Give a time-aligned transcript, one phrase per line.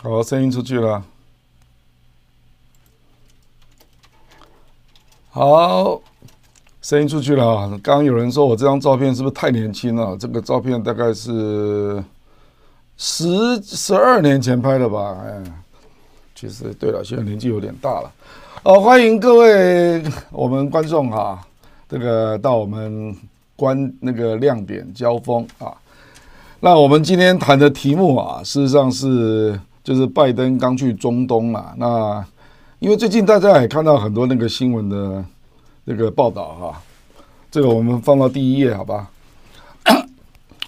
[0.00, 1.02] 好，声音出去了。
[5.30, 6.00] 好，
[6.80, 7.80] 声音出去了啊！
[7.82, 10.16] 刚有人说我这张照片是不是太年轻了？
[10.16, 12.02] 这个照片大概是
[12.96, 15.16] 十十二年前拍的吧？
[15.24, 15.42] 哎，
[16.32, 18.12] 其实对了，现在年纪有点大了。
[18.62, 21.44] 哦，欢迎各位我们观众哈，
[21.88, 23.16] 这个到我们
[23.56, 25.74] 观那个亮点交锋啊。
[26.60, 29.58] 那我们今天谈的题目啊，事实上是。
[29.88, 32.22] 就是拜登刚去中东嘛，那
[32.78, 35.24] 因为最近大家也看到很多那个新闻的
[35.82, 36.82] 那个报道哈，
[37.50, 39.08] 这个我们放到第一页好吧？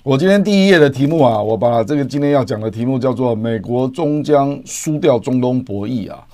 [0.02, 6.26] 我今天第一页的题目啊，我把这个今天要讲的题目叫做“美国终将输掉中东博弈”啊。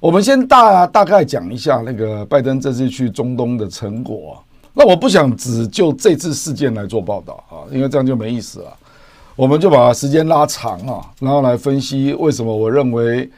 [0.00, 4.42] 我们先大大概讲一下那个拜登这次去中东的成果。
[4.72, 8.78] 那我不想只就这次事件来做报道啊，因为这样就没意思了。
[9.34, 13.28] 我们就把时间拉长啊，然后来分析为什么我认为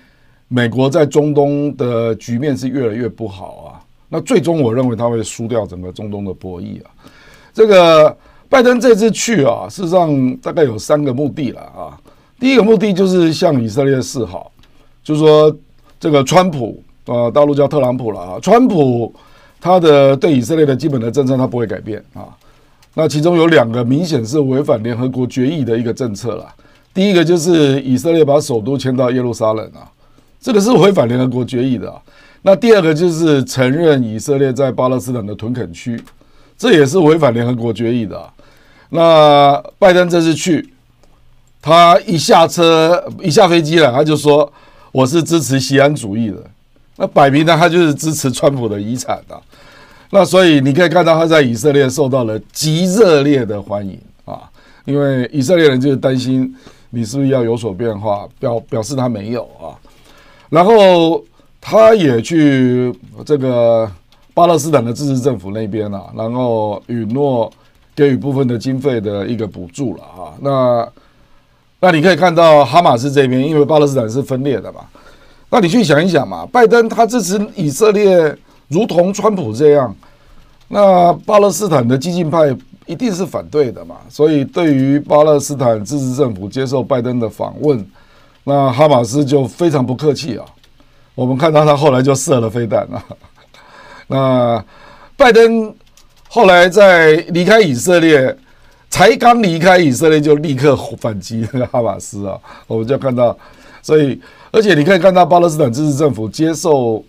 [0.49, 3.81] 美国在中东的局面是越来越不好啊。
[4.09, 6.91] 那最终我认为他会输掉整个中东的博弈啊。
[7.53, 8.17] 这个
[8.49, 11.99] 拜登这次去啊，事实上大概有三个目的了啊。
[12.39, 14.51] 第一个目的就是向以色列示好，
[15.03, 15.57] 就是说
[15.99, 19.13] 这个川普啊，大陆叫特朗普了啊，川普
[19.61, 22.29] 他的对以色列的基本的政策他不会改变啊。
[22.95, 26.47] 那其中有两个明显是违反联合国决议的一个政策了。
[26.93, 29.83] 第一个就是以色列把首都迁到耶路撒冷啊，
[30.41, 31.93] 这个是违反联合国决议的。
[32.43, 36.01] 那第二个就是承认以色列在巴勒斯坦的屯垦区，
[36.57, 38.31] 这也是违反联合国决议的。
[38.91, 40.73] 那拜登这次去，
[41.61, 44.53] 他一下车一下飞机了，他就说
[44.93, 46.37] 我是支持锡安主义的。
[46.97, 49.37] 那摆明了他就是支持川普的遗产的。
[50.15, 54.49] 那所以你可以看到他在以色列受到了极热烈的欢迎啊，
[54.85, 56.55] 因为以色列人就是担心
[56.91, 59.75] 你是不是要有所变化，表表示他没有啊。
[60.49, 61.21] 然后
[61.61, 62.95] 他也去
[63.27, 63.91] 这个
[64.33, 67.53] 巴勒斯坦的自治政府那边啊，然后允诺
[67.97, 70.31] 给予部分的经费的一个补助了啊。
[70.41, 70.89] 那
[71.81, 74.83] 那你可以看到哈马斯这边，因为巴勒斯坦是分裂的嘛，
[75.51, 78.33] 那你去想一想嘛，拜登他支持以色列。
[78.69, 79.95] 如同川普这样，
[80.69, 83.97] 那巴勒斯坦的激进派一定是反对的嘛。
[84.09, 87.87] 所以，对于巴勒斯坦自治政府接受拜登的访问，
[88.43, 90.45] 那哈马斯就非常不客气啊。
[91.15, 93.05] 我们看到他后来就射了飞弹啊。
[94.07, 94.65] 那
[95.17, 95.73] 拜登
[96.29, 98.37] 后来在离开以色列，
[98.89, 102.39] 才刚离开以色列就立刻反击哈马斯啊。
[102.67, 103.37] 我们就看到，
[103.83, 104.19] 所以
[104.51, 107.05] 而且你可以看到巴勒斯坦自治政府接受。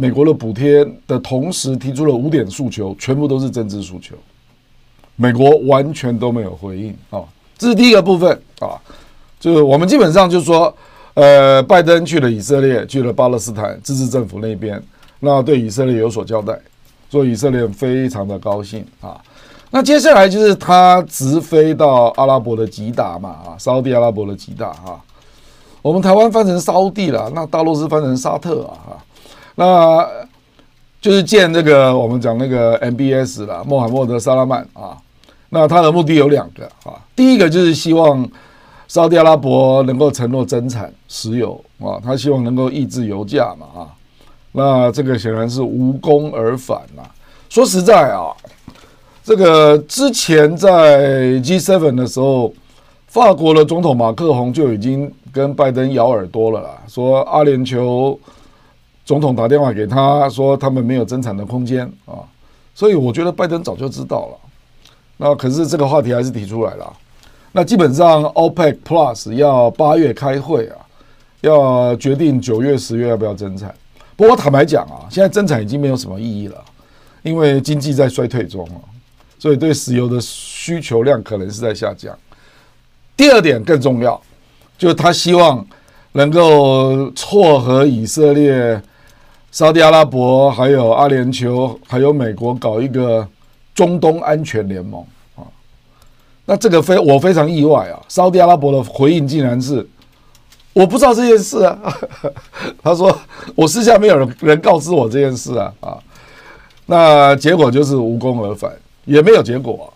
[0.00, 4.14] 美国的补贴的同时提出了五点诉求，全部都是政治诉求，
[5.14, 7.20] 美国完全都没有回应啊。
[7.58, 8.80] 这是第一个部分啊，
[9.38, 10.74] 就是我们基本上就是说，
[11.12, 14.82] 呃，拜登去了以色列，去了巴勒斯坦自治政府那边，
[15.18, 16.58] 那对以色列有所交代，
[17.10, 19.20] 所以以色列非常的高兴啊。
[19.70, 24.98] 那接下来就是他直飞到阿拉伯的吉达嘛啊，沙乌地阿拉伯的吉达哈，
[25.82, 29.04] 我们台湾翻成沙乌地了，那大陆是翻成沙特啊哈。
[29.60, 30.08] 那
[31.02, 34.96] 就是见那个我们讲那个 MBS 了，穆罕默德·萨拉曼啊。
[35.50, 38.26] 那他的目的有两个啊，第一个就是希望
[38.88, 43.92] 沙特阿拉伯能够承诺增产石油啊，他希望能够抑制油价嘛啊。
[44.52, 47.02] 那这个显然是无功而返呐。
[47.50, 48.32] 说实在啊，
[49.22, 52.50] 这个之前在 G7 的时候，
[53.08, 58.16] 法国的总统马克宏就已经跟拜登咬耳朵了啦，说阿联酋。
[59.10, 62.22] 总统打电话给他说，他们没有增产的空间啊，
[62.76, 64.36] 所以我觉得拜登早就知道了。
[65.16, 66.92] 那可是这个话题还是提出来了。
[67.50, 70.76] 那基本上 OPEC Plus 要八月开会啊，
[71.40, 73.74] 要决定九月、十月要不要增产。
[74.14, 76.64] 不过坦白讲啊，现在增产已经没有什么意义了，
[77.24, 78.78] 因为经济在衰退中啊，
[79.40, 82.16] 所以对石油的需求量可能是在下降。
[83.16, 84.22] 第二点更重要，
[84.78, 85.66] 就是他希望
[86.12, 88.80] 能够撮合以色列。
[89.52, 93.26] 沙特阿拉伯、还有阿联酋、还有美国搞一个
[93.74, 95.04] 中东安全联盟
[95.34, 95.42] 啊，
[96.44, 98.00] 那这个非我非常意外啊！
[98.08, 99.84] 沙特阿拉伯的回应竟然是
[100.72, 101.78] 我不知道这件事啊，
[102.80, 103.16] 他说
[103.56, 105.98] 我私下没有人人告知我这件事啊啊，
[106.86, 108.70] 那结果就是无功而返，
[109.04, 109.92] 也没有结果，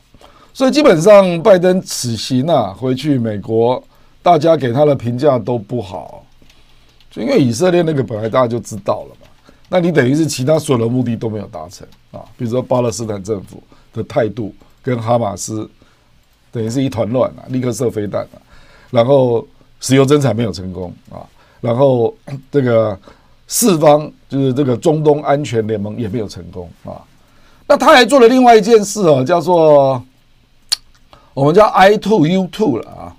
[0.53, 3.81] 所以基本上拜登此行啊回去美国，
[4.21, 6.25] 大家给他的评价都不好，
[7.09, 9.24] 就因为以色列那个本来大家就知道了嘛。
[9.69, 13.63] 那你等于是其他所有的目的都没有达成啊，比如说巴勒斯坦政府
[13.93, 15.69] 的态度跟哈马斯
[16.53, 18.39] 等于是一团乱啊，立刻射飞弹啊，
[18.91, 19.45] 然后
[19.81, 21.27] 石油增产没有成功啊，
[21.61, 22.15] 然后
[22.53, 22.99] 这个
[23.49, 27.03] 四方就是这个中东安全联盟也没有成功啊。
[27.67, 30.01] 那他还做了另外一件事哦，叫做
[31.33, 33.17] 我们叫 I two U two 了啊。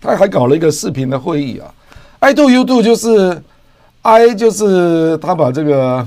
[0.00, 1.72] 他还搞了一个视频的会议啊。
[2.18, 3.42] I two U two 就是
[4.04, 6.06] I 就是他把这个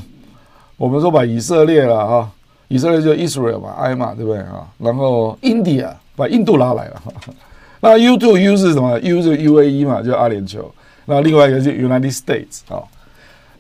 [0.78, 2.30] 我们说把以色列了哈，
[2.68, 4.68] 以色列就 Israel 嘛，I 嘛对不对啊？
[4.78, 7.02] 然后 India 把印度拉来了。
[7.82, 10.60] 那 U two U 是什么？U 是 UAE 嘛，就阿联酋。
[11.06, 12.84] 那另外一个是 United States 啊。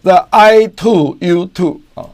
[0.03, 2.05] 那 I two U two 啊。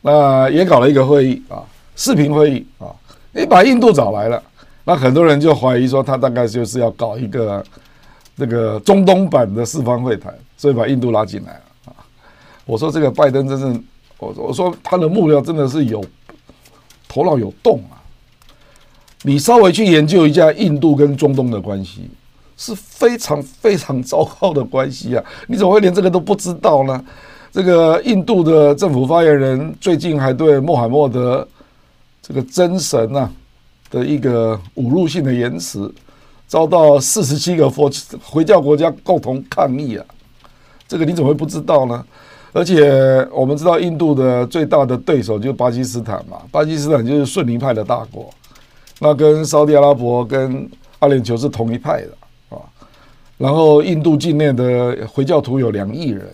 [0.00, 1.60] 那也搞了一个会议啊，
[1.94, 2.88] 视频会议啊，
[3.32, 4.42] 你把印度找来了，
[4.84, 7.62] 那很多人就怀疑说他大概就是要搞一个
[8.38, 11.60] 这个中东版的四方会谈，所以把印度拉进来了。
[12.66, 13.80] 我说这个拜登真是，
[14.18, 16.04] 我我说他的幕僚真的是有
[17.08, 17.96] 头脑有洞啊。
[19.22, 22.10] 你稍微去研究一下印度跟中东的关系，
[22.56, 25.24] 是非常非常糟糕的关系啊！
[25.46, 27.04] 你怎么会连这个都不知道呢？
[27.52, 31.46] 这个印度的政府发言人最近还对穆罕默德
[32.20, 33.30] 这个真神呐
[33.90, 35.92] 的一个侮辱性的言辞，
[36.46, 37.90] 遭到四十七个佛
[38.22, 40.04] 回教国家共同抗议啊！
[40.86, 42.04] 这个你怎么会不知道呢？
[42.56, 48.32] 而且我们知道，印度的最大的对手就是巴基斯坦嘛，巴基斯坦就是逊尼派的大国，
[48.98, 50.66] 那跟沙特阿拉伯跟
[51.00, 52.56] 阿联酋是同一派的啊。
[53.36, 56.26] 然后印度境内的回教徒有两亿人。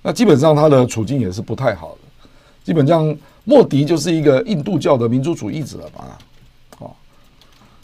[0.00, 2.28] 那基本上他的处境也是不太好的，
[2.64, 3.14] 基本上
[3.44, 6.88] 莫迪就是一个印度教的民族主义者嘛，啊，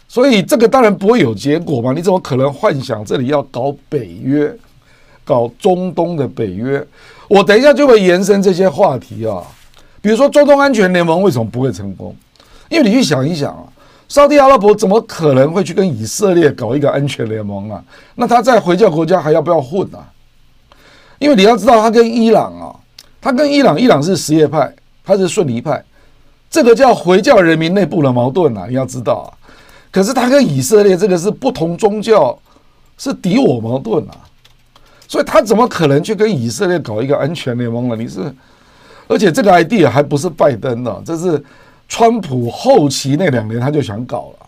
[0.09, 4.55] 所以这个当然不会有结果嘛，你怎么可能幻想这里要搞北约，
[5.31, 6.85] 搞中东的北约？
[7.29, 9.41] 我等一下就会延伸这些话题啊，
[10.01, 12.13] 比如说中东安全联盟为什么不会成功？
[12.69, 13.63] 因为你去想一想啊，
[14.09, 17.81] 沙特阿拉伯怎么可能会去跟以色列搞一个安全联盟啊？
[18.17, 20.03] 那他在回教国家还要不要混啊？
[21.21, 22.75] 因为你要知道，他跟伊朗啊，
[23.21, 24.75] 他跟伊朗，伊朗是什叶派，
[25.05, 25.85] 他是逊尼派，
[26.51, 29.29] 这个叫回教人民内部的矛盾啊，你要知道啊。
[29.93, 32.37] 可是他跟以色列这个是不同宗教，
[32.97, 34.15] 是敌我矛盾啊，
[35.11, 37.97] 所以他怎么可能去跟以色列搞一个安全联盟呢？
[37.97, 38.33] 你是，
[39.09, 41.43] 而且这个 idea 还不是拜登的，这是
[41.89, 44.47] 川普后期那两年他就想搞了。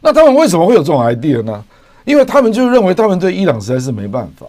[0.00, 1.62] 那他们为什么会有这种 idea 呢？
[2.04, 4.48] 因为他们就认为他们对伊朗实在是没办法。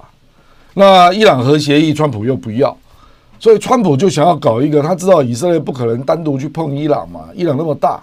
[0.74, 2.76] 那伊朗核协议，川普又不要，
[3.40, 4.82] 所以川普就想要搞一个。
[4.82, 8.02] 他知道以色列不可能单独去碰伊朗嘛，伊朗那么大，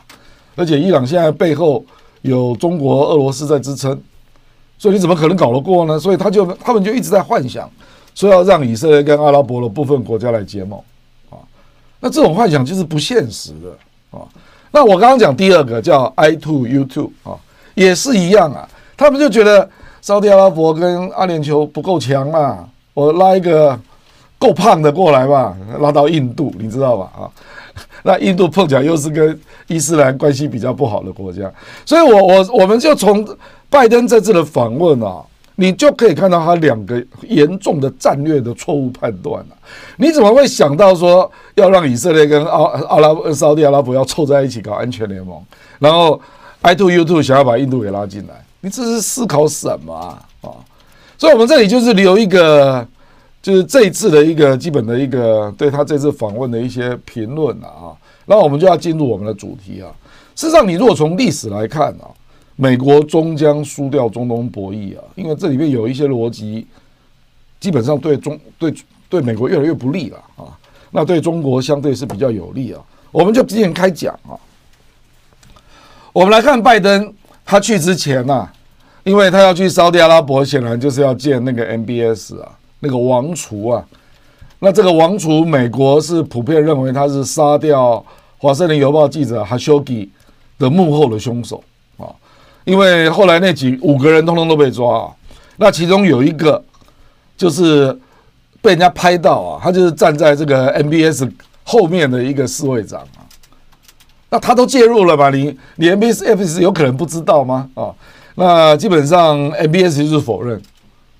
[0.55, 1.85] 而且伊朗现在背后
[2.23, 4.01] 有中国、俄罗斯在支撑，
[4.85, 5.99] 所以你怎么可能搞得过呢？
[5.99, 7.67] 所以他就他们就一直在幻想，
[8.15, 10.79] 说要让以色列跟阿拉伯的部分国家来结盟
[11.31, 11.41] 啊。
[12.01, 14.29] 那这种幻想就是不现实的啊。
[14.71, 17.33] 那我刚刚讲第二个叫 I two U two 啊，
[17.75, 19.67] 也是一样啊，他们就觉得。
[20.03, 23.81] 沙特阿拉伯跟阿联酋不够强嘛，我拉一个
[24.39, 27.11] 够胖的过来吧，拉到印度，你知道吧？
[27.17, 27.25] 啊，
[28.07, 31.51] 那印度碰巧又是跟伊斯兰关系比较不好的国家，
[31.87, 33.27] 所以我我我们就从
[33.71, 35.23] 拜登这次的访问啊，
[35.57, 39.57] 你就可以看到他两个严重的战略的错误判断了。
[39.97, 45.43] 你怎么会想到说要让以色列跟阿阿拉伯、沙特阿拉伯要凑在一起搞安全联盟，
[45.79, 46.21] 然后
[46.61, 48.35] I two U two 想要把印度给拉进来？
[48.61, 50.21] 你这是思考什么啊？
[50.43, 50.49] 啊，
[51.17, 52.87] 所以我们这里就是留一个，
[53.43, 57.93] 就是这一次的一个基本的一个对他这次访问的一些评论了啊。
[58.27, 59.93] 那我们就要进入我们的主题啊。
[60.35, 62.11] 事实上，你如果从历史来看啊，
[62.57, 66.67] 美国终将输掉中东博弈啊，因为这里面有一些逻辑，
[67.61, 68.75] 基本上对中对
[69.09, 70.45] 对美国越来越不利了啊。
[70.91, 72.81] 那对中国相对是比较有利啊。
[73.13, 74.35] 我们就直接开讲啊。
[76.13, 77.13] 我们来看拜登。
[77.47, 78.53] 他去之前呐、啊，
[79.05, 82.51] 因为他要去沙特阿拉伯，显然就是要见那个 MBS 啊，
[82.81, 83.85] 那个王储啊。
[84.65, 88.03] 那这个王储，美国是普遍认为他是杀掉
[88.39, 90.11] 华盛顿邮报记者哈修吉
[90.59, 91.63] 的幕后的凶手
[91.99, 92.09] 啊。
[92.65, 95.11] 因为后来那几五个人通通都被抓啊，
[95.59, 96.65] 那其中有一个
[97.37, 97.93] 就是
[98.63, 101.31] 被人家拍到啊，他就是站在这个 MBS
[101.63, 103.21] 后面的一个侍卫长啊。
[104.31, 105.29] 那他都介入了吧？
[105.29, 107.69] 你你 MBS 有可能不知道吗？
[107.75, 107.93] 啊，
[108.37, 110.59] 那基本上 MBS 就是否认，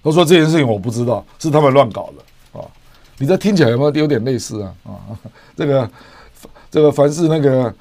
[0.03, 2.25] 他说这件事情我不知道，是他们乱搞的。
[3.25, 4.75] 你这听起来有没有有点类似啊？
[4.85, 4.93] 啊，
[5.57, 5.91] 这个
[6.71, 7.75] 这个凡是那个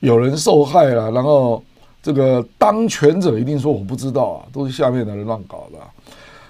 [0.00, 1.64] 有人受害了，然后
[2.02, 5.78] 这个当权者一定说我不知道啊，都是下面的人乱搞的。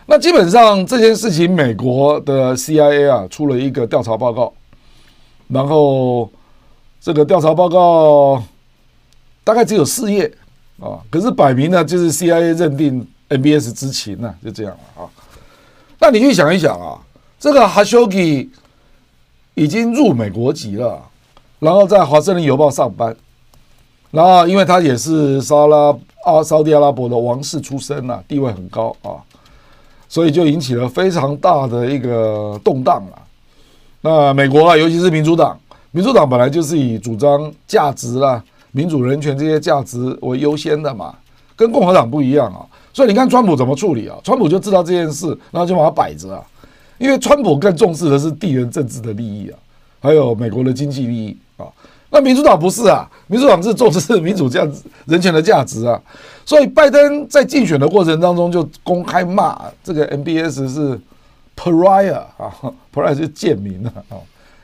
[0.06, 4.52] 那基本上这件事情，美国的 CIA 啊出了一个调查报告，
[5.46, 6.28] 然后。
[7.02, 8.42] 这个调查报告
[9.42, 10.30] 大概只有四页
[10.78, 15.08] 啊，可是摆明了就是 CIA 认定 NBS 之情呢、就这样了啊。
[15.98, 17.00] 那你去想一想啊，
[17.40, 18.50] 这个哈修吉
[19.54, 21.00] 已经入美国籍了，
[21.58, 23.16] 然后在华盛顿邮报上班，
[24.10, 29.16] 然后因为他也是沙拉阿沙地阿拉伯的王室出身呐、地位很高啊，
[30.06, 33.22] 所以就引起了非常大的一个动荡了。
[34.02, 35.58] 那美国啊，尤其是民主党，
[35.92, 41.14] 民主党本来就是以主张价值啦、民主人权这些价值为优先的嘛。
[41.56, 44.18] 跟共和党不一样啊，所以你看川普怎么处理啊？
[44.22, 46.44] 川普就知道这件事，然后就把它摆着啊。
[47.00, 49.58] 因为川普更重视的是地缘政治的利益啊，
[50.00, 51.64] 还有美国的经济利益啊。
[52.10, 55.98] 那民主党不是啊，民主党是重视民主价值、人权的价值啊。
[56.44, 61.00] 所以拜登在竞选的过程当中就公开骂这个 MBS 是
[61.56, 62.52] pariah 啊
[62.92, 63.92] ，pariah 是贱民啊，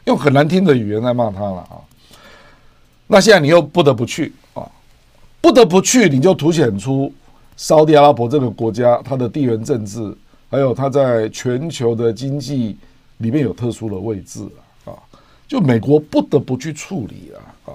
[0.04, 1.80] 用很难听的语言来骂他了啊。
[3.06, 4.62] 那现在你又不得不去啊。
[5.40, 7.12] 不得不去，你就凸显出
[7.56, 10.12] 沙特阿拉伯这个国家它的地缘政治，
[10.48, 12.76] 还有它在全球的经济
[13.18, 14.46] 里面有特殊的位置
[14.84, 14.92] 啊！
[15.48, 17.72] 就美国不得不去处理啊！
[17.72, 17.74] 啊，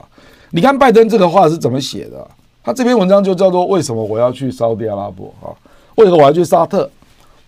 [0.49, 2.27] 你看拜登这个话是怎么写的？
[2.63, 5.49] 他这篇文章就叫做“为什么我要去沙乌地阿拉伯啊？
[5.95, 6.89] 为什么我要去沙特？”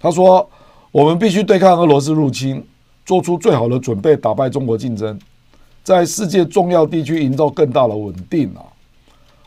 [0.02, 0.50] 他说
[0.92, 2.66] ：“我们必须对抗俄罗斯入侵，
[3.06, 5.18] 做出最好的准备，打败中国竞争，
[5.84, 8.66] 在世界重要地区营造更大的稳定啊！”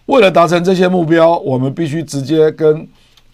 [0.06, 2.86] 为了达成这些目标，我们必须直接跟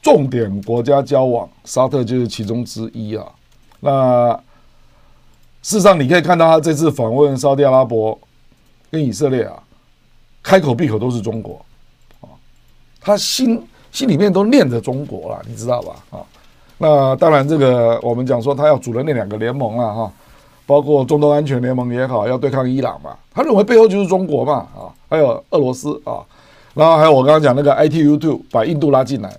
[0.03, 3.25] 重点国家交往，沙特就是其中之一啊。
[3.81, 4.33] 那
[5.63, 8.19] 事实上，你可以看到他这次访问沙特阿拉伯
[8.91, 9.63] 跟以色列啊，
[10.43, 11.65] 开口闭口都是中国
[12.21, 12.27] 啊，
[13.01, 15.95] 他心心里面都念着中国了，你知道吧？
[16.11, 16.19] 啊，
[16.79, 20.13] 那当然，这个我们讲说他要组的那两个联盟啊，哈，
[20.67, 26.19] 包括中东安全联盟也好，要对抗伊朗嘛，他认为背后就是中国嘛，啊，还有俄罗斯啊。
[26.75, 29.31] 然后还有我刚刚讲那个 iTutube 把印度拉进来，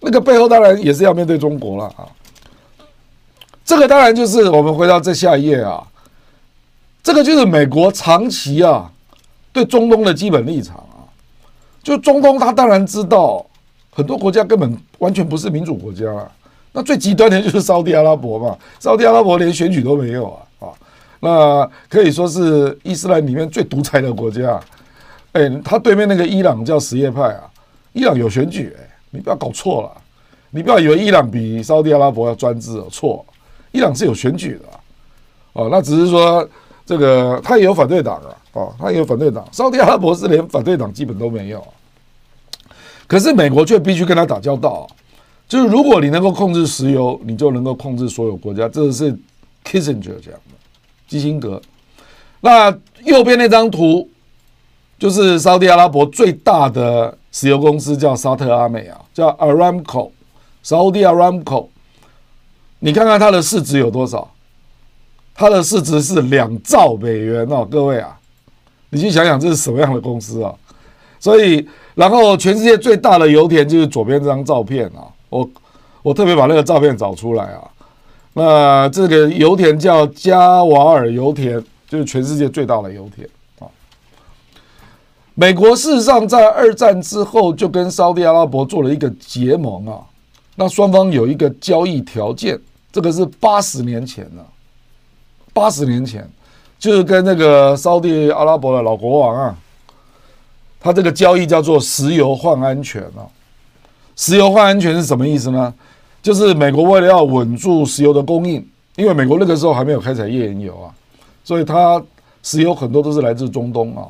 [0.00, 2.06] 那个背后当然也是要面对中国了啊。
[3.64, 5.86] 这个当然就是我们回到这下一页啊，
[7.02, 8.90] 这个就是美国长期啊
[9.52, 11.04] 对中东的基本立场啊。
[11.82, 13.44] 就中东他当然知道
[13.90, 16.30] 很多国家根本完全不是民主国家啊，
[16.72, 20.72] 那最极端的就是沙地阿拉伯嘛，沙地阿拉伯连选举都没有啊啊，
[21.20, 24.60] 那可以说是伊斯兰里面最独裁的国家。
[25.32, 27.44] 哎，他对面那个伊朗叫什叶派啊，
[27.92, 30.02] 伊朗有选举哎，你不要搞错了，
[30.50, 33.24] 你不要以为伊朗比沙特阿拉伯要专制哦，错，
[33.72, 34.64] 伊朗是有选举的，
[35.54, 36.46] 哦，那只是说
[36.84, 41.66] 这个他也有反对党啊，哦，他也有反对党，沙特阿拉伯是连反对党基本都没有，
[43.06, 44.86] 可是美国却必须跟他打交道，
[45.48, 49.12] 就是如果你能够控制石油，你就能够控制所有国家，这是
[49.64, 50.54] Kissinger 讲的，
[51.06, 51.60] 基辛格，
[52.40, 52.70] 那
[53.04, 54.08] 右边那张图。
[54.98, 60.10] 就是沙特阿拉伯最大的石油公司叫沙特阿美啊，叫 Aramco，
[60.60, 61.68] 沙特阿拉伯，
[62.80, 64.28] 你看看它的市值有多少？
[65.36, 68.18] 它的市值是两兆美元哦，各位啊，
[68.90, 70.52] 你去想想这是什么样的公司啊？
[71.20, 71.64] 所以，
[71.94, 75.48] 然后全世界最大的油田就是左边这张照片啊，我
[76.02, 77.70] 我特别把那个照片找出来啊，
[78.32, 83.28] 那这个油田叫加瓦尔油田，就是全世界最大的油田。
[85.40, 90.00] 美国事实上在二战之后就跟沙特阿拉伯做了一个结盟啊，
[90.56, 92.58] 那双方有一个交易条件，
[92.90, 94.44] 这个是八十年前了，
[95.52, 96.28] 八十年前
[96.76, 99.56] 就是跟那个沙特阿拉伯的老国王啊，
[100.80, 103.22] 他这个交易叫做石油换安全啊，
[104.16, 105.72] 石油换安全是什么意思呢？
[106.20, 110.90] 就是美国为了要稳住石油的供应，因为美国那个时候还没有开采页岩油啊，
[111.44, 112.02] 所以它
[112.42, 114.02] 石油很多都是来自中东啊。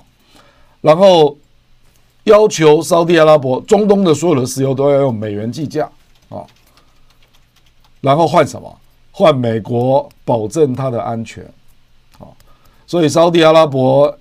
[0.80, 1.36] 然后
[2.24, 5.90] 要求沙特阿拉伯、中东的所有的石油都要用美元计价
[6.28, 6.44] 啊，
[8.00, 8.78] 然后换什么？
[9.10, 11.42] 换美国保证它的安全
[12.18, 12.28] 啊。
[12.86, 14.16] 所以沙特阿拉伯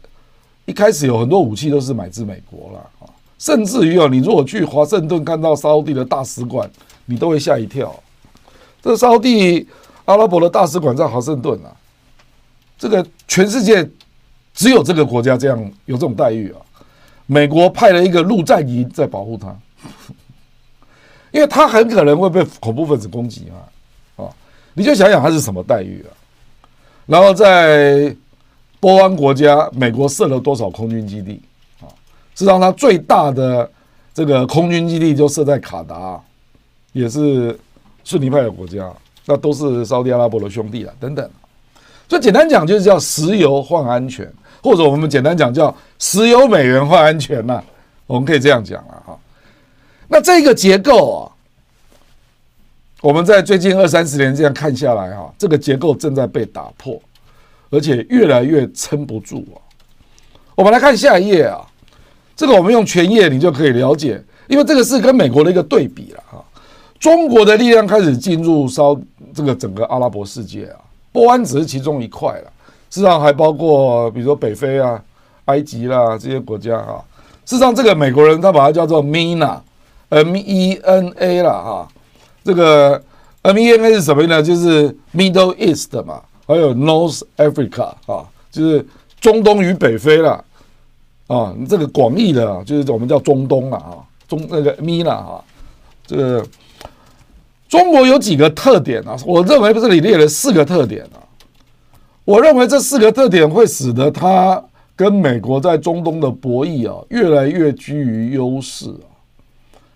[0.66, 3.06] 一开始有很多武器都是买自美国了啊，
[3.38, 6.70] 甚至于啊，你如果去华盛顿看到沙特的大使馆，
[7.06, 7.94] 你都会吓一跳。
[8.82, 9.28] 这沙特
[10.06, 11.70] 阿拉伯的大使馆在华盛顿啊，
[12.80, 13.88] 这个全世界。
[14.58, 16.58] 只有这个国家这样有这种待遇啊！
[17.28, 19.56] 美国派了一个陆战营在保护他，
[21.30, 24.34] 因为他很可能会被恐怖分子攻击嘛，啊！
[24.74, 26.10] 你就想想他是什么待遇啊？
[27.06, 28.16] 然后在
[28.80, 31.40] 波湾国家，美国设了多少空军基地
[31.80, 31.86] 啊？
[32.34, 33.70] 事实上，他最大的
[34.12, 36.20] 这个空军基地就设在卡达，
[36.94, 37.56] 也是
[38.04, 38.92] 逊尼派的国家，
[39.28, 41.30] 那都是沙特阿拉伯的兄弟了，等等。
[42.10, 44.28] 所以简单讲，就是叫石油换安全。
[44.62, 47.62] 或者我们简单讲叫石油美元换安全呐，
[48.06, 49.18] 我们可以这样讲了哈。
[50.08, 51.22] 那这个结构啊，
[53.02, 57.00] 我们在最近二三十年这样看下来啊，这个结构正在被打破，
[57.70, 59.60] 而且越来越撑不住啊。
[60.56, 61.60] 我们来看下一页啊，
[62.36, 66.44] 这个我们用全页你就可以了解，因为这个是跟美国的一个对比了哈。
[67.00, 69.00] 中国的力量开始进入烧
[69.34, 70.80] 这个整个阿拉伯世界啊，
[71.12, 72.52] 波湾只是其中一块了，
[72.90, 75.02] 事实上还包括比如说北非啊、
[75.46, 77.04] 埃及啦这些国家啊。
[77.46, 81.88] 事实上，这个美国人他把它叫做 MENA，M E N A 了哈。
[82.44, 83.02] 这个
[83.42, 84.44] M E N A 是什么呢？
[84.44, 88.86] 就是 Middle East 嘛，还有 North Africa 啊，就是
[89.20, 90.44] 中东与北非了
[91.28, 91.54] 啊。
[91.70, 95.44] 这个广义的，就是我们叫中东了啊，中那个 MENA 啊，
[96.06, 96.46] 这个。
[97.70, 99.18] 中国有几个特点啊？
[99.26, 101.20] 我认为这里列了四个特点啊。
[102.28, 104.62] 我认为这四个特点会使得它
[104.98, 109.08] 跟美国在中东的博弈啊，越来越居于优势啊。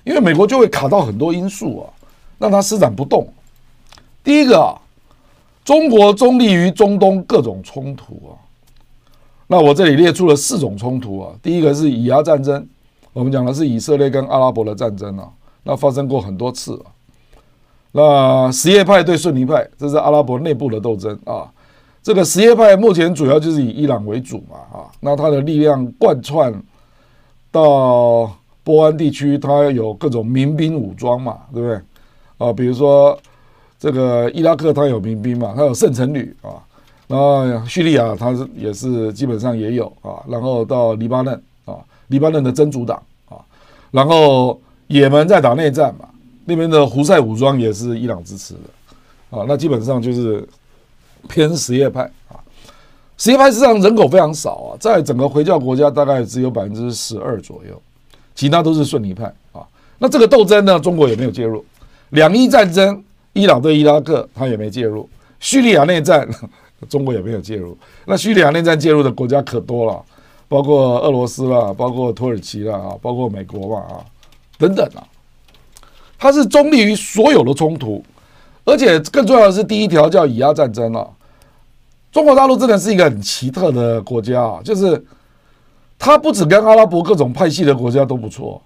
[0.06, 1.92] 因为美国就会卡到很多因素啊，
[2.40, 3.28] 让它施展不动。
[4.24, 4.80] 第一个啊，
[5.66, 8.32] 中国中立于中东各种冲突啊。
[9.48, 11.34] 那我这里列出了四种冲突啊。
[11.44, 12.66] 第一个是以牙战争，
[13.12, 15.28] 我们讲的是以色列跟阿拉伯的战争啊，
[15.64, 16.96] 那发生过很多次啊。
[17.92, 21.52] 那什叶派对逊尼派，这是阿拉伯内部的斗争啊。
[22.04, 24.90] 这个什叶派目前主要就是以伊朗为主嘛啊。
[25.00, 26.54] 那它的力量贯穿
[27.52, 28.32] 到
[28.64, 31.80] 波湾地区，它有各种民兵武装嘛，对不对
[32.38, 32.54] 啊？
[32.54, 33.18] 比如说
[33.80, 36.50] 这个伊拉克，它有民兵嘛，它有圣城旅啊。
[37.08, 40.24] 然后叙利亚，它是也是基本上也有啊。
[40.28, 41.34] 然后到黎巴嫩
[41.66, 41.76] 啊，
[42.08, 43.38] 黎巴嫩的真主党啊。
[43.92, 46.08] 然后也门在打内战嘛。
[46.44, 50.48] 那边的胡塞武装也是伊朗支持的，啊，那基本上就是
[51.28, 52.40] 偏什叶派啊。
[53.18, 57.82] 什叶派实际上人口非常少啊，在整个回教国家大概只有百分之十二左右，
[58.36, 59.62] 其他都是逊尼派啊。
[60.00, 61.64] 那这个斗争呢，中国也没有介入。
[62.10, 65.08] 两伊战争，伊朗对伊拉克他也没介入。
[65.40, 66.28] 叙利亚内战，
[66.90, 67.78] 中国也没有介入。
[68.06, 70.04] 那叙利亚内战介入的国家可多了，
[70.48, 74.06] 包括俄罗斯啦，包括土耳其啦，啊，包括美国嘛啊，
[74.58, 75.04] 等等啊。
[76.20, 78.04] 它是中立于所有的冲突，
[78.64, 81.08] 而且更重要的是，第一条叫以阿战争啊。
[82.12, 85.02] 中国大陆真的是一个很奇特的国家啊，就是
[85.98, 88.62] 它不止跟阿拉伯各种派系的国家都不错，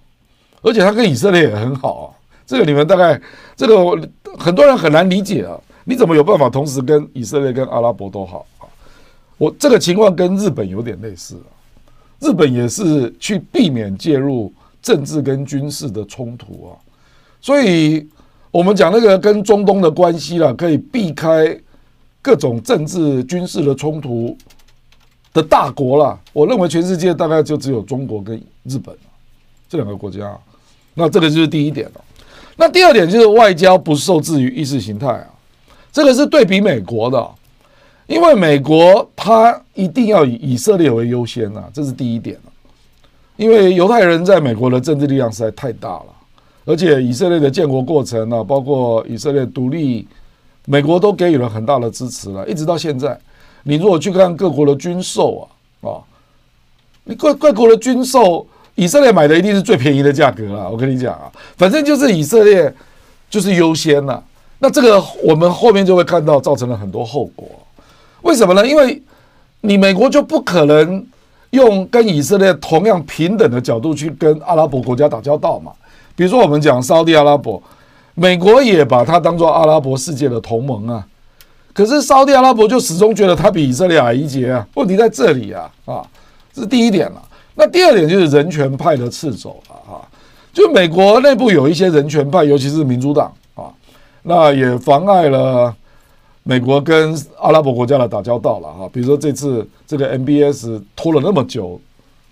[0.62, 2.06] 而且它跟以色列也很好啊。
[2.46, 3.20] 这个你们大概
[3.56, 3.76] 这个
[4.38, 8.66] 很多人很难理解啊，你怎么有办法同时跟以色列跟阿拉伯都好啊？
[9.38, 11.50] 我这个情况跟日本有点类似啊，
[12.20, 16.74] 日本也是去避免介入政治跟军事的冲突啊。
[17.42, 18.08] 所以，
[18.56, 21.54] 我们讲那个跟中东的关系啦，可以避开
[22.22, 24.34] 各种政治军事的冲突
[25.34, 26.18] 的大国啦。
[26.32, 28.96] 我认为全世界大概就只有中国跟日本
[29.68, 30.34] 这两个国家。
[30.94, 32.02] 那这个就是第一点了。
[32.56, 35.28] 那第二点就是外交不受制于意识形态啊，
[35.92, 37.30] 这个是对比美国的，
[38.08, 42.38] 因为美国它一定要以以色列为优先啊，这是第一点。
[43.36, 46.06] 因为犹太人在美国的政治力量实在太大了。
[46.66, 50.08] 而且以色列的建国过程呢，包括以色列独立，
[50.66, 53.18] 美国都给予了很大的支持了，一直到现在。
[53.64, 55.48] 你如果去看各国的军售
[55.82, 56.02] 啊，啊，
[57.04, 60.70] 你各各国的军售，以色列买的一定是最便宜的价格了。
[60.70, 62.74] 我跟你讲啊，反正就是以色列
[63.30, 64.24] 就是优先了。
[64.58, 67.48] 那这个我们后面就会看到造成了很多后果。
[68.22, 68.68] 为什么呢？
[68.68, 69.02] 因为
[69.62, 71.06] 你美国就不可能
[71.52, 75.72] 用跟以色列同样平等的角度去跟阿拉伯国家打交道嘛。
[76.16, 77.62] 比如说，我们讲沙地阿拉伯，
[78.14, 81.06] 美国也把它当做阿拉伯世界的同盟啊。
[81.74, 84.66] 可是沙地阿拉伯就始终觉得它比以色列矮一截啊。
[84.76, 86.08] 问题在这里啊，啊，
[86.54, 87.22] 这是第一点了。
[87.56, 90.00] 那第二点就是人权派的掣肘了啊。
[90.54, 93.68] 就美国内部有一些人权派，尤其是民主党啊，
[94.24, 95.76] 那也妨碍了
[96.44, 98.90] 美国跟阿拉伯国家的打交道了哈。
[98.94, 101.78] 比如说这次这个 MBS 拖了那么久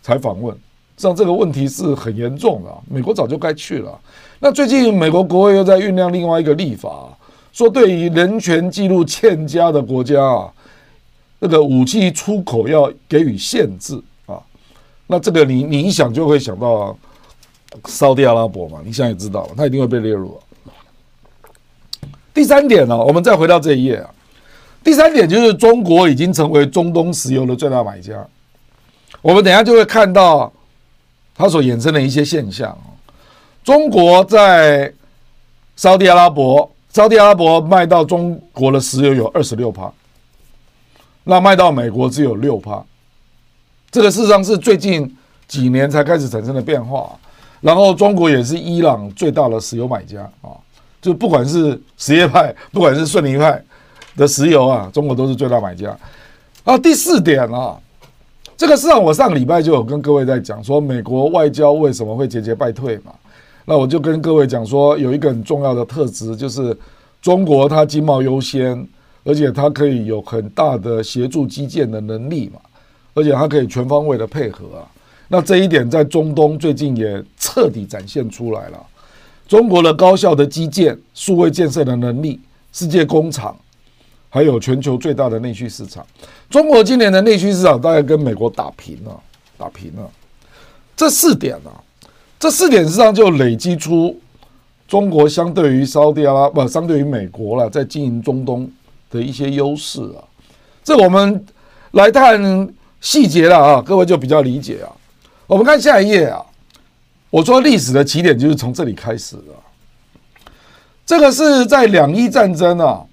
[0.01, 0.55] 才访问。
[1.03, 3.99] 像这个问题是很严重的，美国早就该去了。
[4.39, 7.09] 那最近美国国会又在酝酿另外一个立法，
[7.51, 10.49] 说对于人权记录欠佳的国家啊，
[11.39, 14.39] 那个武器出口要给予限制啊。
[15.07, 16.95] 那这个你你一想就会想到啊
[17.87, 20.39] 沙地阿拉伯嘛，你想也知道了，他一定会被列入。
[22.33, 24.09] 第三点呢，我们再回到这一页啊。
[24.81, 28.25] 第三点就是中国已经成为中东石油的最大买家，
[29.21, 30.49] 我们等下就会看到。
[31.35, 32.77] 它所衍生的一些现象，
[33.63, 34.93] 中国在
[35.75, 39.91] 沙地阿拉伯，沙地阿拉伯卖到中国的石油有二十六趴，
[41.23, 42.83] 那卖到美国只有六趴，
[43.89, 45.17] 这个事实上是最近
[45.47, 47.17] 几年才开始产生的变化。
[47.61, 50.51] 然后中国也是伊朗最大的石油买家啊，
[51.01, 53.63] 就不管是什叶派，不管是逊尼派
[54.17, 55.97] 的石油啊，中国都是最大买家。
[56.65, 57.79] 啊，第四点啊，
[58.63, 63.11] 这个市场我上个礼拜就有跟各位在讲说，美国外交为什么会节节败退嘛？
[63.65, 66.73] 那我就跟各位讲说，有一个很重要的特质，就是
[67.21, 68.87] 中国它经贸优先，
[69.25, 72.61] 而且它可以有很大的协助基建的能力嘛，
[73.13, 74.87] 而且它可以全方位的配合啊。
[75.27, 78.81] 那这一点在中东最近也彻底展现出来了。
[79.45, 82.39] 中国的高效的基建、数位建设的能力、
[82.71, 83.53] 世界工厂，
[84.33, 86.03] 还有全球最大的内需市场，
[86.49, 89.21] 中国今年的内需市场大概跟美国打平了，
[89.59, 90.09] 打平了。
[90.95, 91.69] 这四点啊，
[92.39, 94.19] 这四点实际上就累积出
[94.87, 98.67] 中国相对于沙特阿拉伯不，相对于美国了，在经营中东
[99.11, 100.25] 的一些优势啊。
[100.83, 101.45] 这我们
[101.91, 102.67] 来看
[103.01, 104.89] 细节了啊，各位就比较理解啊。
[105.45, 106.43] 我们看下一页啊。
[107.29, 110.51] 我说历史的起点就是从这里开始的，
[111.05, 113.05] 这个是在两伊战争啊，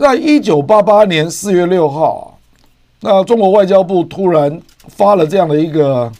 [0.00, 2.38] 在一九八八年四月六号，
[3.00, 4.58] 那中国外交部突然
[4.88, 6.10] 发了这样的一个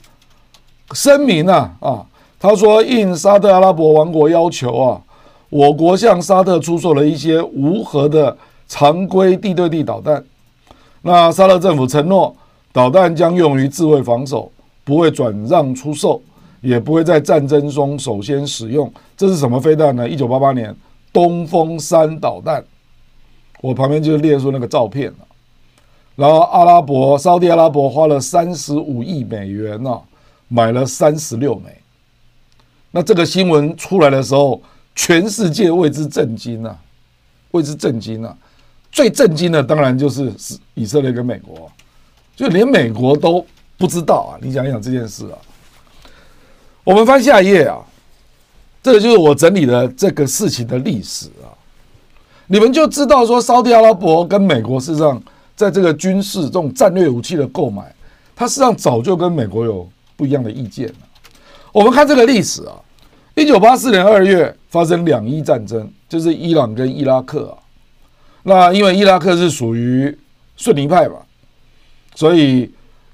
[0.93, 2.05] 声明啊啊，
[2.39, 5.01] 他说应沙特阿拉伯王国要求啊，
[5.49, 8.37] 我国向沙特出售了一些无核的
[8.69, 10.23] 常规地对地导弹，
[11.01, 12.37] 那沙特政府承诺
[12.75, 14.53] 导弹将用于自卫防守，
[14.85, 16.21] 不会转让出售。
[16.61, 18.93] 也不会在战争中首先使用。
[19.17, 20.07] 这是什么飞弹呢？
[20.07, 20.77] 一九八八年
[21.11, 22.63] 东风三导弹，
[23.61, 25.19] 我旁边就列出那个照片了。
[26.17, 30.01] 然后阿拉伯沙特阿拉伯花了三十五亿美元呢、
[30.49, 31.75] 买了三十六枚。
[32.91, 34.61] 那这个新闻出来的时候，
[34.95, 36.77] 全世界为之震惊啊，
[37.53, 38.37] 为之震惊啊！
[38.91, 40.33] 最震惊的当然就是
[40.75, 41.71] 以色列跟美国，
[42.35, 43.47] 就连美国都
[43.79, 44.39] 不知道啊！
[44.43, 45.39] 你想想这件事啊。
[46.83, 47.79] 我们翻下一页啊，
[48.83, 51.55] 这个就是我整理的这个事情的历史啊，
[52.53, 55.23] 你们就知道说，沙特阿拉伯跟美国事实上
[55.55, 57.85] 在这个军事这种战略武器的购买，
[58.35, 60.95] 它实际上早就跟美国有不一样的意见了。
[61.71, 62.75] 我们看这个历史啊，
[63.37, 67.55] 一九八四年二月发生两伊战争，就是伊朗跟伊拉克啊。
[68.43, 70.13] 那因为伊拉克是属于
[70.57, 71.19] 逊尼派嘛，
[72.17, 72.69] 所以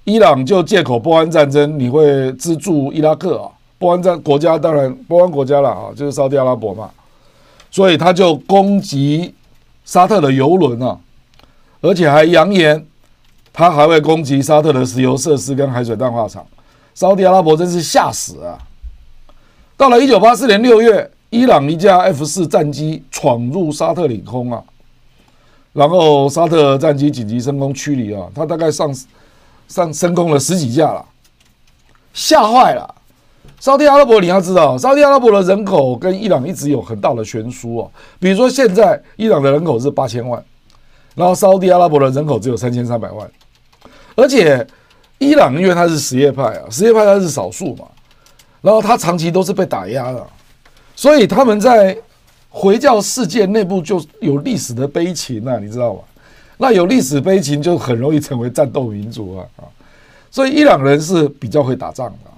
[0.05, 3.51] 伊朗就借口波湾战争，你会资助伊拉克啊。
[3.79, 6.89] 波湾战国家当然波湾国家了啊，就是沙特阿拉伯嘛，
[7.77, 9.35] 所以他就攻击
[9.85, 10.99] 沙特的油轮啊，
[11.83, 12.87] 而且还扬言
[13.53, 16.43] 他还会攻击沙特的石油设施跟海水淡化厂。
[16.95, 18.57] 沙特阿拉伯真是吓死啊！
[19.77, 24.65] 到了一九八四年六月，伊朗一架 F 四战机闯入沙特领空啊，
[25.75, 28.91] 然后沙特战机紧急升空驱离啊，他大概上
[29.69, 31.05] 上升空了十几架了，
[32.15, 32.95] 吓坏了。
[33.59, 37.91] 沙特阿拉伯，你要知道，沙特阿拉伯的人口跟伊朗一直有很大的悬殊哦。
[38.21, 40.43] 比如说，现在伊朗的人口是八千万，
[41.15, 43.29] 然后沙特阿拉伯的人口只有三千三百万，
[44.15, 44.65] 而且
[45.19, 47.87] 伊朗因为它是什叶派啊，什叶派它是少数嘛，
[48.61, 50.27] 然后它长期都是被打压的，
[50.95, 51.97] 所以他们在
[52.51, 56.01] 回教世界内部就有历史的悲情啊，你知道吗？
[56.59, 59.65] 那有历史悲情就很容易成为战斗民族啊啊，
[60.31, 62.31] 所以伊朗人是比较会打仗的。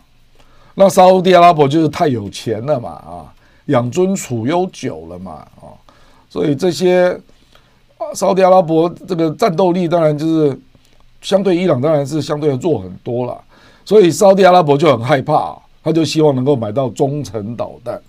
[0.81, 3.35] 那沙乌地阿拉伯就是太有钱了嘛啊，
[3.67, 5.75] 养尊处优久了嘛啊，
[6.31, 7.21] 所以这些
[7.97, 10.57] 啊沙乌地阿拉伯这个战斗力当然就是
[11.21, 13.37] 相对伊朗当然是相对的弱很多了，
[13.85, 18.01] 所以沙乌地阿拉伯就很害怕，他就希望能够买到中程导弹，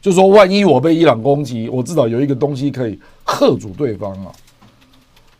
[0.00, 4.32] 就说万一我被伊朗攻击，我至少有一个东西可以吓阻对方啊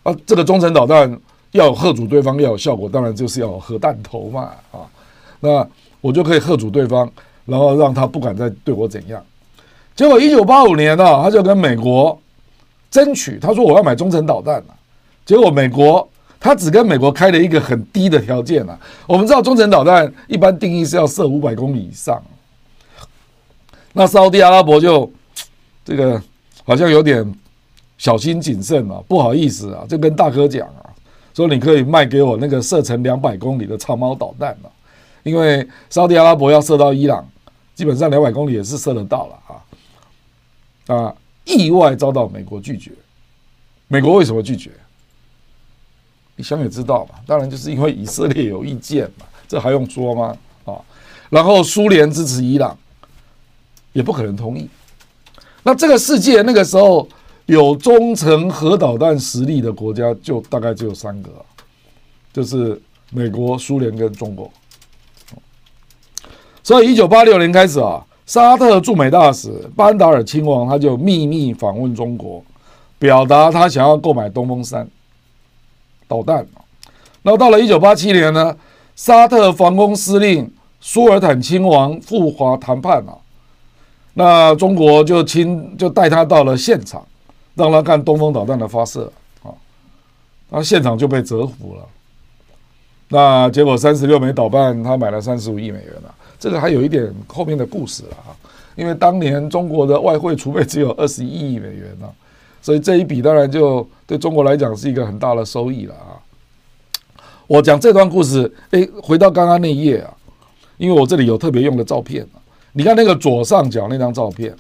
[0.05, 4.87] 啊，这个中程导弹要吓阻对方要有效果，当然就是要有核弹头嘛啊，
[5.41, 5.67] 那。
[6.03, 7.11] 我就可以吓阻对方，
[7.47, 9.25] 然后让他不敢再对我怎样。
[9.97, 12.21] 结果一九八五年呢、啊，他就跟美国
[12.91, 14.75] 争取，他说我要买中程导弹、啊、
[15.25, 16.07] 结果美国
[16.41, 18.79] 他只跟美国开了一个很低的条件啊。
[19.07, 22.21] 我们知道中程导弹一般定义是要射五百公里以上，
[23.93, 25.11] 那沙特阿拉伯就
[25.85, 26.21] 这个
[26.65, 27.33] 好像有点
[27.97, 30.91] 小心谨慎啊，不好意思啊，就跟大哥讲啊，
[31.35, 34.73] 说你可以卖给我那个射程两百公里的长矛导弹了、啊。
[35.23, 37.27] 因为沙特阿拉伯要射到伊朗，
[37.75, 41.15] 基本上两百公里也是射得到了啊啊！
[41.45, 42.91] 意外遭到美国拒绝。
[43.89, 44.71] 美国为什么拒绝？
[46.35, 50.37] 你想也知道嘛，当然就是因为以色列有意见嘛，这还用说吗？
[50.65, 50.81] 啊，
[51.31, 52.77] 然后苏联支持伊朗，
[53.93, 54.69] 也不可能同意。
[55.63, 57.07] 那这个世界那个时候
[57.47, 61.31] 有中程核导弹实力的国家，就大概只有三个，
[62.33, 62.81] 就是
[63.11, 64.51] 美国、苏联跟中国。
[66.63, 72.43] 所以，一九八六年开始啊，沙特驻美大使班达尔亲王他就秘密访问中国，
[72.99, 74.89] 表达他想要购买东风三
[76.07, 76.47] 导弹。
[77.23, 78.57] 那到了一九八七年呢，
[78.95, 80.49] 沙特防空司令
[80.81, 83.19] 苏尔坦亲王赴华谈判啊，
[84.15, 87.05] 那中国就亲就带他到了现场，
[87.57, 89.51] 让他看东风导弹的发射啊，
[90.51, 91.83] 那现场就被折服了。
[93.09, 96.15] 那结果三十六枚导弹，他买了三十五亿美元了。
[96.43, 98.35] 这个还有一点后面的故事了啊，
[98.75, 102.09] 因为当年中国的外汇储备只有 二十一亿美元呢，
[102.61, 106.19] 所以这一笔当然就对中国来讲是一个很大的收益了啊。
[107.47, 110.13] 我讲这段故事，诶，回到刚刚那一页啊，
[110.79, 112.27] 因为我这里有特别用的照片，
[112.73, 114.53] 你看那个左上角那张照片，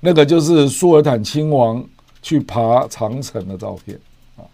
[0.00, 1.82] 那个就是苏尔坦亲王
[2.20, 3.98] 去爬长城的照片
[4.36, 4.44] 啊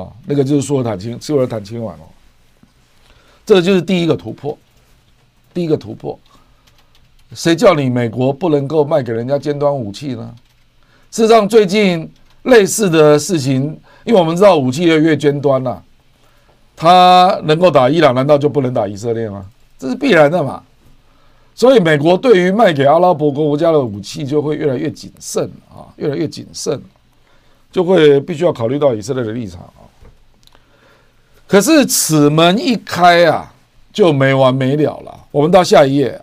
[0.00, 2.08] 啊，那个就是苏尔坦亲苏尔坦亲王哦。
[3.44, 4.56] 这就是第一个突破，
[5.56, 6.18] 第一个突破。
[7.32, 10.34] 谁叫你美国不能够卖给人家尖端武器呢？
[11.10, 13.62] 事实上，最近类似的事情，
[14.04, 15.82] 因为我们知道武器越越尖端了，啊，
[16.76, 19.46] 他能够打伊朗，难道就不能打以色列吗？
[19.78, 20.62] 这是必然的嘛。
[21.54, 26.78] 所以，美国对于卖给阿拉伯国家的武器就会越来越谨慎啊，越来越谨慎，
[27.72, 29.88] 就会必须要考虑到以色列的立场啊。
[31.48, 33.50] 可是此门一开啊，
[33.90, 35.20] 就没完没了了。
[35.36, 36.18] 我们到下一页，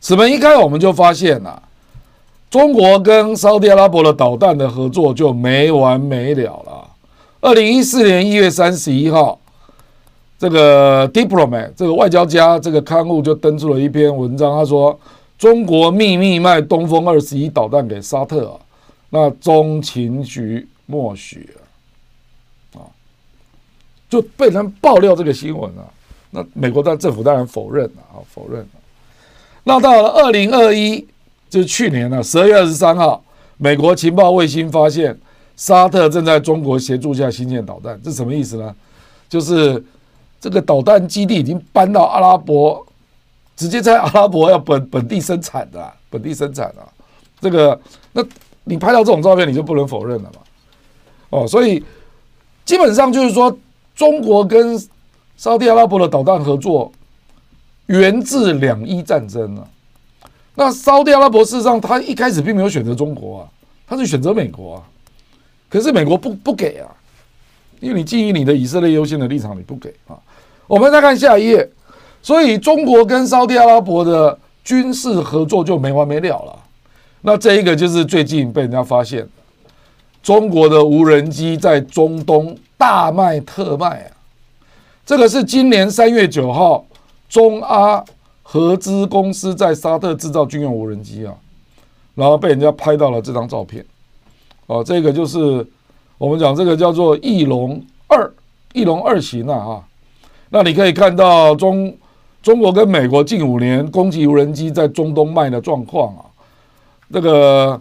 [0.00, 1.62] 此门一开，我们就发现啊，
[2.48, 6.88] 中国跟沙特阿拉伯的导弹的合作就没完没了了。
[7.42, 9.38] 二零一四年一月三十一号，
[10.38, 14.98] 这个《Diplomat》这个外交家这个刊物就登出了一篇文章，他说
[15.36, 18.56] 中国秘密卖东风二十一导弹给沙特啊，
[19.10, 21.50] 那中情局默许。
[22.72, 22.80] 啊
[24.08, 25.84] 就被人爆料这个新闻了，
[26.36, 28.68] 那美国的政府当然否认了啊，否认了。
[29.64, 31.02] 那到了二零二一，
[31.48, 33.24] 就是去年呢，十二月二十三号，
[33.56, 35.18] 美国情报卫星发现
[35.56, 38.74] 沙特正在中国协助下新建导弹，这什么意思呢？
[39.30, 39.82] 就是
[40.38, 42.86] 这个导弹基地已经搬到阿拉伯，
[43.56, 46.86] 直接在阿拉伯要本本地生产的，本地生产的。
[47.40, 47.80] 这个，
[48.12, 48.22] 那
[48.64, 50.40] 你拍到这种照片，你就不能否认了嘛。
[51.30, 51.82] 哦，所以
[52.66, 53.56] 基本上就是说。
[53.96, 54.78] 中国跟
[55.36, 56.90] 沙特阿拉伯的导弹合作
[57.86, 59.68] 源自两伊战争啊。
[60.54, 63.48] 那沙特阿拉伯事实上他一开始并没有选择中国啊，
[63.86, 64.82] 他是选择美国啊。
[65.68, 66.88] 可是美国不不给啊，
[67.80, 70.16] 因为你基于你的以色列优先的立场，你不给啊。
[70.66, 71.68] 我们再看下一页，
[72.22, 76.58] 所以中国跟沙特阿拉伯的军事合作就没完没了了。
[77.20, 79.28] 那这一个就是最近被人家发现，
[80.22, 82.56] 中国的无人机在中东。
[82.78, 84.12] 大卖特卖啊！
[85.06, 86.84] 这个是今年三月九号，
[87.28, 88.04] 中阿
[88.42, 91.32] 合资公司在沙特制造军用无人机啊，
[92.16, 93.86] 然后被人家拍到了这张照片。
[94.66, 95.64] 哦，这个就是
[96.18, 98.28] 我们讲这个叫做翼龙二，
[98.72, 99.84] 翼龙二型啊啊。
[100.50, 101.96] 那你可以看到中
[102.42, 106.26] 中国跟美国近五年攻击无人机在中东卖的状况啊，
[107.12, 107.80] 这个。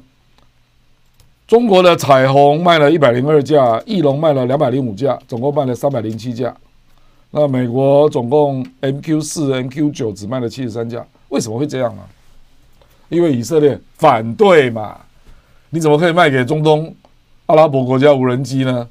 [1.47, 6.51] 中国的彩虹卖了一百零二架，翼龙卖了两百零五架，总共卖了三百零七架。
[7.37, 12.01] 那美国总共 MQ 四、MQ 九只卖了七十三架，为什么会这样呢？
[13.09, 14.97] 因为以色列反对嘛，
[15.69, 16.95] 你怎么可以卖给中东
[17.47, 18.87] 阿拉伯国家无人机呢？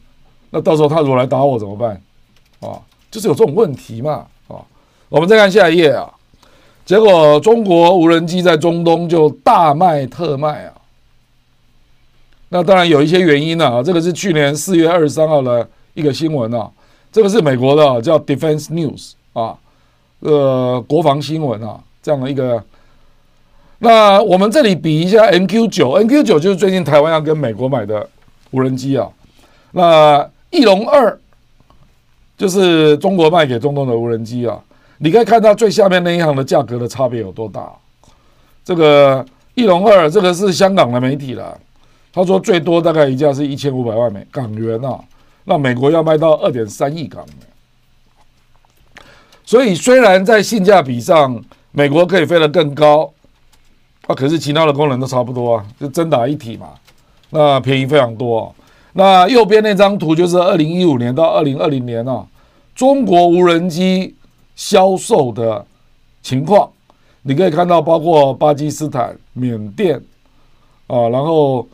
[0.51, 1.99] 那到时候他如果来打我怎么办？
[2.61, 2.79] 啊，
[3.11, 4.27] 就是有这种问题嘛。
[4.49, 4.61] 啊，
[5.09, 6.13] 我们再看下一页啊，
[6.85, 10.75] 结果中国无人机在中东就大卖特卖啊。
[12.51, 16.71] 那当然有一些原因了啊，这个是去年四月二十三号的一个新闻啊，
[17.15, 19.57] 这个是美国的叫 Defense News 啊，
[20.19, 22.61] 呃，国防新闻啊，这样的一个。
[23.79, 28.05] 那我们这里比一下 MQ 九，MQ 九就是最近台湾要跟美国买的
[28.51, 29.09] 无人机啊。
[29.71, 31.17] 那翼龙二
[32.37, 34.59] 就是中国卖给中东的无人机啊，
[34.99, 37.73] 你可以看到最下面那一行的价格的差别有多大。
[38.65, 39.25] 这个
[39.55, 41.57] 翼龙二，这个是香港的媒体了。
[42.13, 44.99] 他说最多大概一架是一千五百万美港元啊，
[45.45, 49.05] 那美国要卖到二点三亿港元，
[49.45, 53.13] 所以虽然在性价比上美国可以飞得更高，
[54.07, 56.71] 啊，可是其他的功能都差不多啊，就真打一体嘛，
[57.29, 58.55] 那便宜非常多。
[58.95, 62.27] 那右边那张图就是二零一五年到二零二零年啊，
[62.75, 64.15] 中国无人机
[64.57, 65.67] 销售的
[66.23, 66.71] 情况，
[67.23, 70.01] 你可以看到包括巴基斯坦、缅甸
[70.87, 71.69] 啊，然后。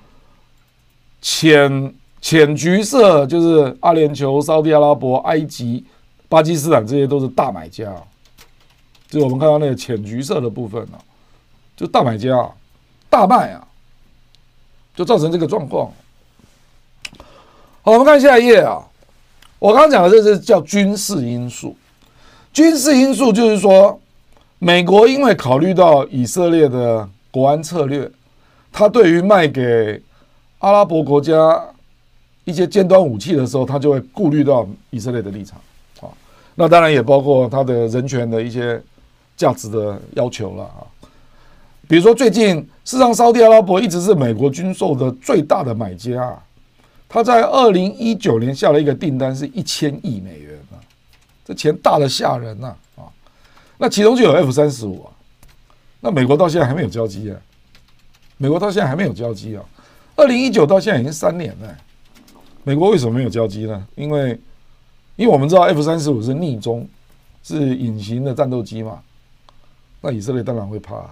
[1.23, 5.85] 浅浅橘色就是阿联酋、沙特阿拉伯、埃及、
[6.29, 7.93] 巴基斯坦，这些都是大买家。
[9.09, 11.01] 就我们看到那个浅橘色的部分啊，
[11.77, 12.49] 就大买家
[13.09, 13.67] 大卖啊，
[14.95, 15.91] 就造成这个状况。
[17.83, 18.87] 好，我们看下一页啊。
[19.59, 21.77] 我刚刚讲的这是叫军事因素。
[22.53, 24.01] 军事因素就是说，
[24.59, 28.11] 美国因为考虑到以色列的国安策略，
[28.73, 30.03] 他对于卖给
[30.61, 31.63] 阿拉伯国家
[32.45, 35.61] 一些尖端武器的时候，他就会顾虑到以色列的立场
[36.01, 36.09] 啊。
[36.55, 38.81] 那当然也包括他的人权的一些
[39.37, 40.83] 价值的要求了啊。
[41.89, 46.39] 比如说，最近事实上，沙特阿拉伯一直是美国军售的最大的买家。
[47.09, 50.79] 他在二零一九年下了一个订单，是一千亿美元啊，
[51.45, 53.03] 这钱大的吓人呐啊！
[53.79, 55.11] 那其中就有 F 三十五啊，
[55.99, 57.37] 那美国到现在还没有交机啊，
[58.37, 59.65] 美国到现在还没有交机啊，
[60.15, 61.77] 二零一九到现在已经三年了，
[62.71, 63.85] 美国为什么没有交机呢？
[63.97, 64.39] 因为，
[65.17, 66.87] 因为我们知道 F 三十五是逆中，
[67.43, 69.01] 是隐形的战斗机嘛，
[70.01, 71.05] 那以色列当然会怕，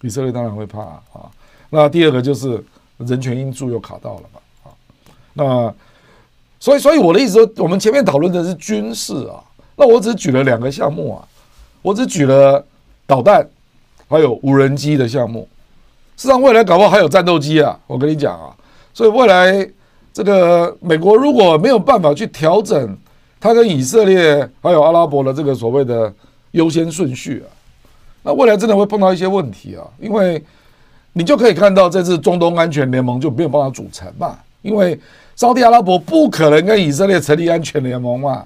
[0.00, 1.30] 以色列当然会怕啊。
[1.70, 2.60] 那第二个就是
[2.98, 4.66] 人权因素又卡到了嘛啊。
[5.34, 5.74] 那，
[6.58, 9.38] 所以，所以我的意思说，我们前面讨论的是军事啊，
[9.76, 11.22] 那我只举了两个项目啊，
[11.80, 12.66] 我只举了
[13.06, 13.48] 导弹，
[14.08, 15.48] 还有无人机的项目。
[16.16, 18.52] 事实上，未来搞不好还有战斗机啊，我跟你讲啊，
[18.92, 19.70] 所以未来
[20.16, 22.96] 这个美国如果没有办法去调整
[23.38, 26.10] 它跟以色列还有阿拉伯的这个所谓的
[26.52, 27.52] 优先顺序啊，
[28.22, 30.42] 那未来真的会碰到一些问题啊，因为
[31.12, 34.98] 你就可以看到这次中东安全联盟就没有办法组成嘛，因为。
[35.36, 38.42] 沙特阿拉伯不可能跟以色列成立安全联盟嘛？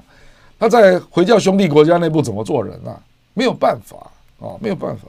[0.58, 2.98] 他在回教兄弟国家内部怎么做人啊？
[3.32, 3.96] 没有办法
[4.40, 5.06] 啊，没有办法。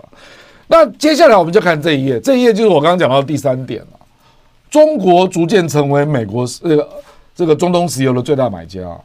[0.67, 3.99] 那接下来我们就看这一页，这一页就是我刚刚讲到第三点了。
[4.71, 6.89] 中国逐渐成为美国这个
[7.35, 8.99] 这个中东石油的最大买家，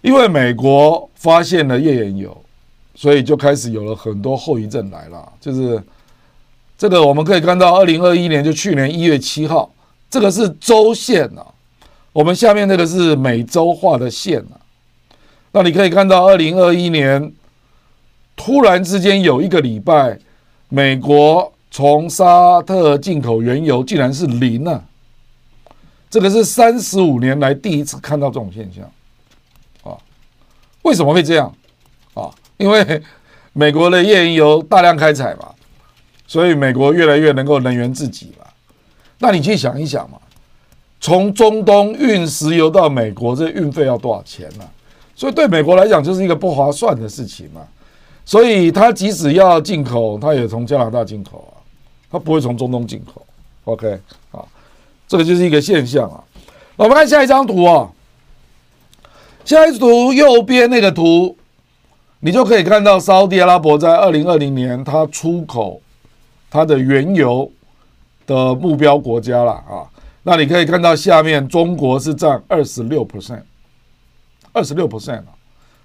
[0.00, 2.34] 因为美国发现了页岩油，
[2.94, 5.30] 所以就开始有了很多后遗症来了。
[5.40, 5.82] 就是
[6.78, 9.70] 这个我们可以看到，二零二一年就去年一月七号。
[10.08, 11.44] 这个是周线啊，
[12.12, 14.56] 我们下面这个是每周画的线啊。
[15.52, 17.32] 那你可以看到，二零二一年
[18.36, 20.18] 突然之间有一个礼拜，
[20.68, 24.82] 美国从沙特进口原油竟然是零啊！
[26.10, 28.84] 这个是三十五年来第一次看到这种现象
[29.82, 29.96] 啊。
[30.82, 31.54] 为什么会这样
[32.14, 32.30] 啊？
[32.56, 33.02] 因为
[33.52, 35.50] 美国的页岩油大量开采嘛，
[36.26, 38.46] 所以美国越来越能够能源自给嘛。
[39.18, 40.18] 那你去想一想嘛，
[41.00, 44.64] 从中东运石油到美国，这运费要多少钱呢？
[45.14, 47.60] 所以对美国来讲，就是一个不划算的事情嘛。
[48.24, 51.57] 所以他即使要进口，他也从加拿大进口啊，
[52.10, 53.24] 他不会从中东进口。
[53.64, 54.44] OK，啊，
[55.06, 56.22] 这个就是一个现象啊。
[56.76, 57.90] 我们看下一张图啊，
[59.44, 61.36] 下一图右边那个图，
[62.20, 65.80] 你就可以看到沙特阿拉伯在二零二零年它出口
[66.50, 67.50] 它的原油。
[68.28, 69.88] 的目标国家了啊，
[70.24, 73.40] 那你可以看到下面中国是占二十六 percent，
[74.52, 75.32] 二十六 percent，啊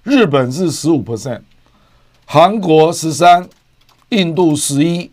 [0.02, 1.40] 日本是十五 percent，
[2.26, 3.48] 韩国十三，
[4.10, 5.10] 印度十一，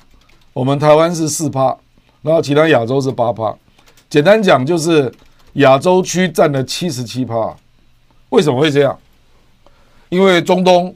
[0.53, 1.75] 我们台湾是四趴，
[2.21, 3.55] 然后其他亚洲是八趴。
[4.09, 5.11] 简单讲就是
[5.53, 7.55] 亚洲区占了七十七趴。
[8.29, 8.97] 为什么会这样？
[10.09, 10.93] 因为中东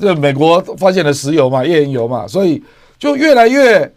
[0.00, 2.62] 这美国发现了石油嘛，页岩油嘛，所以
[2.98, 3.92] 就越来越。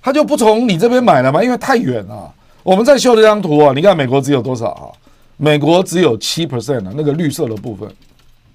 [0.00, 2.30] 他就不从你这边买了嘛，因为太远了。
[2.62, 4.92] 我们再秀这张图啊，你看美国只有多少啊？
[5.38, 7.90] 美国只有七 percent 啊，那个绿色的部分，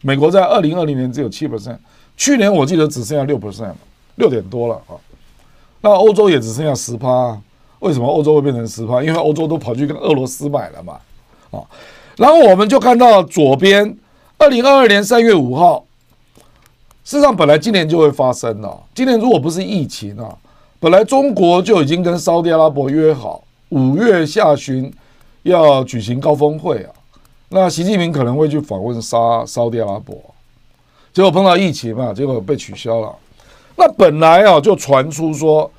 [0.01, 1.77] 美国在二零二零年只有七 percent，
[2.15, 3.73] 去年我记得只剩下六 percent，
[4.17, 4.93] 六点多了啊。
[5.81, 7.39] 那欧洲也只剩下十趴，
[7.79, 9.01] 为什么欧洲会变成十趴？
[9.01, 10.99] 因为欧洲都跑去跟俄罗斯买了嘛，
[11.51, 11.63] 啊。
[12.17, 13.97] 然后我们就看到左边，
[14.37, 15.85] 二零二二年三月五号，
[17.05, 20.37] 事实上本来今年就会发生了，今年如果不是疫情啊。
[20.81, 24.89] 本来中国就已经跟沙特阿拉伯约好，五月下旬
[25.43, 26.91] 要举行高峰会啊。
[27.49, 30.15] 那习近平可能会去访问沙沙特阿拉伯，
[31.11, 33.15] 结果碰到疫情嘛，结果被取消了。
[33.79, 35.71] 那本来啊就传出说，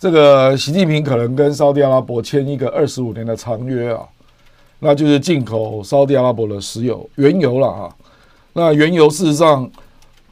[0.00, 4.00] 这个习近平可能跟沙特阿拉伯签一个二十五年的长约啊，
[4.80, 7.94] 那就是进口沙特阿拉伯的石油原油了啊。
[8.54, 9.70] 那原油事实上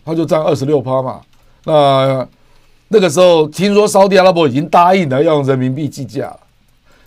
[0.04, 1.20] 它就占二十六趴嘛，
[1.64, 2.26] 那。
[2.92, 6.40] 那个时候听说沙特阿拉伯已经答应了要用人民币计价了，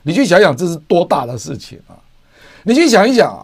[0.03, 1.99] 你去想想这是多大的事情啊！
[2.63, 3.43] 你去想一想啊，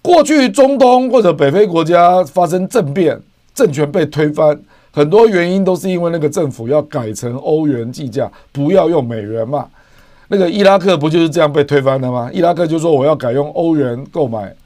[0.00, 3.20] 过去中东或者北非国家发生政变，
[3.54, 4.58] 政权被推翻，
[4.96, 9.68] 很多原因都是因为那个政府要改成欧元计价，不要用美元嘛。
[10.28, 12.30] 那个伊拉克不就是这样被推翻的吗？
[12.32, 14.56] 伊拉克就说我要改用欧元购买，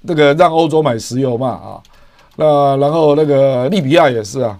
[0.00, 1.80] 那个让欧洲买石油嘛啊。
[2.34, 4.58] 那然后那个利比亚也是啊。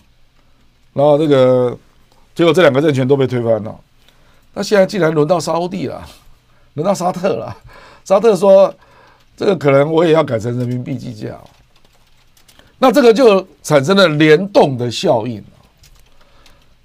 [0.93, 1.77] 然后这个
[2.33, 3.77] 结果这两个政权都被推翻了。
[4.55, 6.01] 那现在既然轮到沙乌地了，
[6.75, 7.53] 轮到沙特了，
[8.05, 8.73] 沙特说
[9.37, 11.37] 这个可能我也要改成人民币计价，
[12.79, 15.43] 那这个就产生了联动的效应。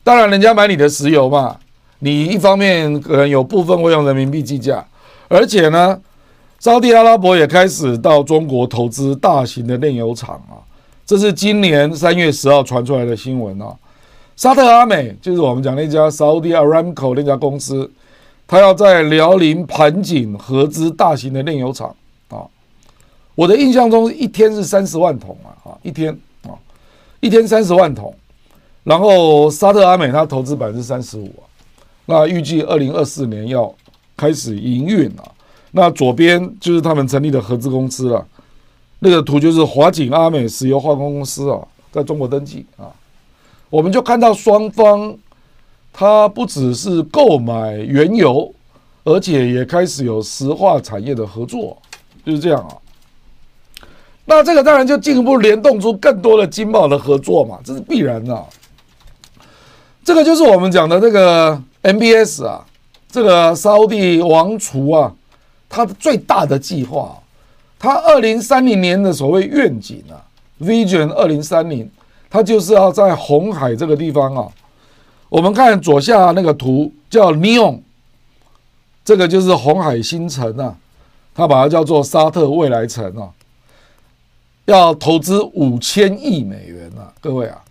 [0.04, 1.58] 当然，人家买你的石油嘛，
[2.00, 4.84] 你一方面可能有部分会用人民币计价，
[5.28, 6.00] 而且呢，
[6.60, 10.58] 沙特阿拉伯也开始到中国投资大型的炼油厂啊，
[11.06, 13.76] 这是今年三月十号传出来的新闻啊。
[14.36, 17.92] 沙特阿美就是我们讲那家 Saudi Aramco 那家公司，
[18.48, 21.96] 他要在辽宁盘锦合资大型的炼油厂。
[23.42, 26.54] 我的印象中一天是三十万桶啊，啊，一天啊，
[27.22, 28.14] 一天三十万桶。
[28.84, 31.34] 然后沙特阿美他投资百分之三十五，
[32.06, 33.74] 那预计二零二四年要
[34.16, 35.24] 开始营运啊。
[35.72, 38.24] 那左边就是他们成立的合资公司了，
[39.00, 42.94] 那个图就是华景阿美石油化工公司啊，在中国登记啊。
[43.72, 45.18] 我们就看到双方，
[45.92, 48.54] 他不只是购买原油，
[49.04, 51.76] 而且也开始有石化产业的合作，
[52.24, 52.78] 就是这样啊。
[54.26, 58.46] 那这个当然就进一步联动出更多的经贸的合作嘛，这是必然的。
[60.04, 62.66] 这个就是我们讲的这个 MBS 啊，
[63.10, 65.14] 这个沙乌地王储啊，
[65.70, 67.18] 他的最大的计划，
[67.78, 70.22] 他二零三零年的所谓愿景啊
[70.62, 71.90] ，Vision 二零三零，
[72.30, 74.48] 他就是要在红海这个地方啊，
[75.30, 77.80] 我们看左下那个图叫 Neon，
[79.04, 80.76] 这个就是红海新城啊，
[81.36, 83.30] 他把它叫做沙特未来城啊，
[84.66, 87.62] 要投资五千亿美元啊，各位啊，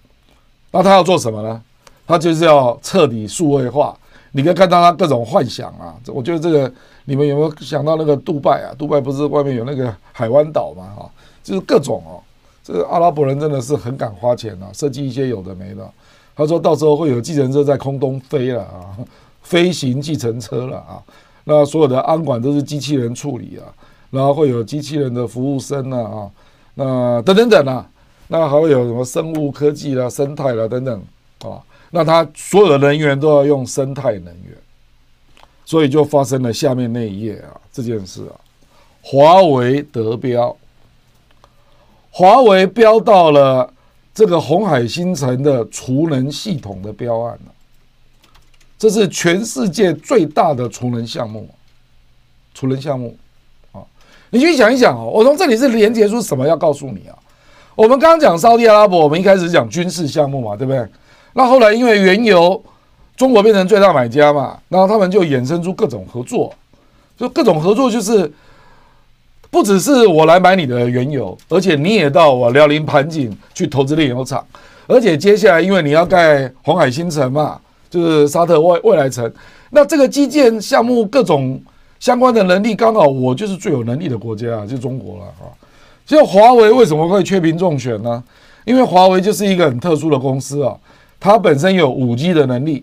[0.70, 1.62] 那他要做什么呢？
[2.06, 3.96] 他就是要彻底数位化，
[4.32, 5.94] 你可以看到他各种幻想啊。
[6.08, 6.72] 我觉得这个
[7.04, 8.74] 你们有没有想到那个杜拜啊？
[8.76, 10.92] 杜拜不是外面有那个海湾岛吗？
[10.96, 11.10] 哈，
[11.42, 12.20] 就是各种哦。
[12.62, 15.88] 这个阿拉伯人真的是很敢花钱啊，设计一些有的没的。
[16.36, 18.96] 他说到时候会有计程车在空中飞了啊，
[19.42, 21.02] 飞行计程车了啊。
[21.44, 23.64] 那所有的安管都是机器人处理啊，
[24.10, 26.30] 然后会有机器人的服务生啊啊，
[26.82, 27.86] 那等等等啊，
[28.28, 31.02] 那还会有什么生物科技啦、生态啦等等
[31.40, 31.60] 啊。
[31.90, 34.56] 那他所有的人员都要用生态能源，
[35.66, 38.32] 所以就发生了下面那一页啊这件事啊，
[39.02, 40.56] 华为得标，
[42.10, 43.70] 华为标到了
[44.14, 47.52] 这个红海新城的储能系统的标案了，
[48.78, 51.46] 这是全世界最大的储能项目，
[52.54, 53.16] 储能项目，
[54.30, 57.14] 你去想一想哦，我从这里是连接出什么要告诉你啊？
[57.74, 60.86] 我们刚刚讲沙特阿拉伯，我们一开始讲军事项目嘛，对不对？
[61.32, 62.62] 那后来因为原油，
[63.16, 66.52] 中国变成最大买家嘛，然后他们就衍生出各种合作，
[67.16, 68.30] 就各种合作就是
[69.50, 74.44] 不只是我来买你的原油，而且你也到我辽宁盘锦去投资炼油厂，
[74.86, 77.58] 而且接下来因为你要盖红海新城嘛，
[77.88, 79.32] 就是沙特未未来城，
[79.70, 81.60] 那这个基建项目各种
[82.00, 85.46] 相关的能力，刚好我就是最有能力的国家啊，就中国了啊。
[86.04, 88.24] 所以华为为什么会雀屏中选呢？
[88.64, 90.76] 因为华为就是一个很特殊的公司啊。
[91.20, 92.82] 它本身有五 G 的能力，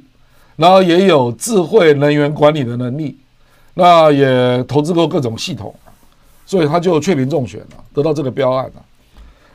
[0.55, 3.17] 然后也有智慧能源管理的能力，
[3.73, 5.73] 那也投资过各种系统，
[6.45, 8.83] 所以它就雀屏中选了，得到这个标案了。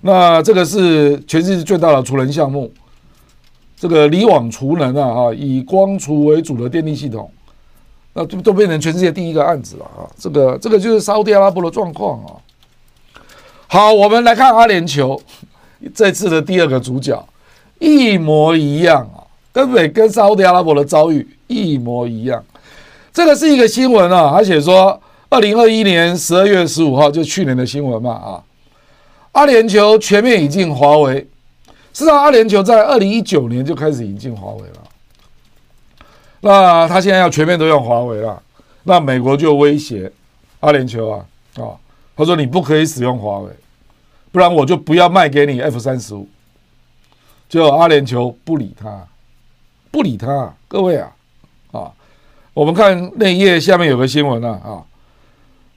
[0.01, 2.69] 那这个是全世界最大的储能项目，
[3.77, 7.31] 这个离网储能啊，哈，以光储为主的电力系统，
[8.15, 10.09] 那都都变成全世界第一个案子了啊。
[10.19, 12.37] 这个这个就是沙乌地阿拉伯的状况啊。
[13.67, 15.21] 好，我们来看阿联酋
[15.95, 17.25] 这次的第二个主角。
[17.79, 22.45] 一模一样啊，根本跟沙乌地阿拉伯的遭遇一模一样。
[23.13, 28.39] 这个是一个新闻啊，他写说，二零二一年十二月十五号，就去年的新闻嘛啊，
[29.33, 31.15] 阿联酋全面引进华为。
[31.93, 34.82] 事实上，阿联酋在二零一九年就开始引进华为了。
[36.43, 38.43] 那他现在要全面都用华为了，
[38.83, 40.13] 那美国就威胁
[40.61, 41.25] 阿联酋啊
[41.57, 41.73] 啊，
[42.15, 43.51] 他说你不可以使用华为，
[44.31, 46.29] 不然我就不要卖给你 F 三十五。
[47.49, 49.07] 就阿联酋不理他，
[49.91, 51.13] 不理他，各位啊，
[51.71, 51.93] 啊，
[52.55, 54.83] 我们看那一页下面有个新闻啊，啊，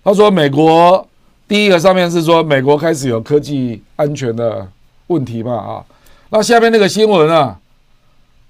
[0.02, 1.06] 他说美国
[1.50, 4.66] 第一个上面是说美国开始有科技安全的
[5.08, 5.86] 问题嘛，啊，
[6.30, 7.60] 那下面那个新闻啊，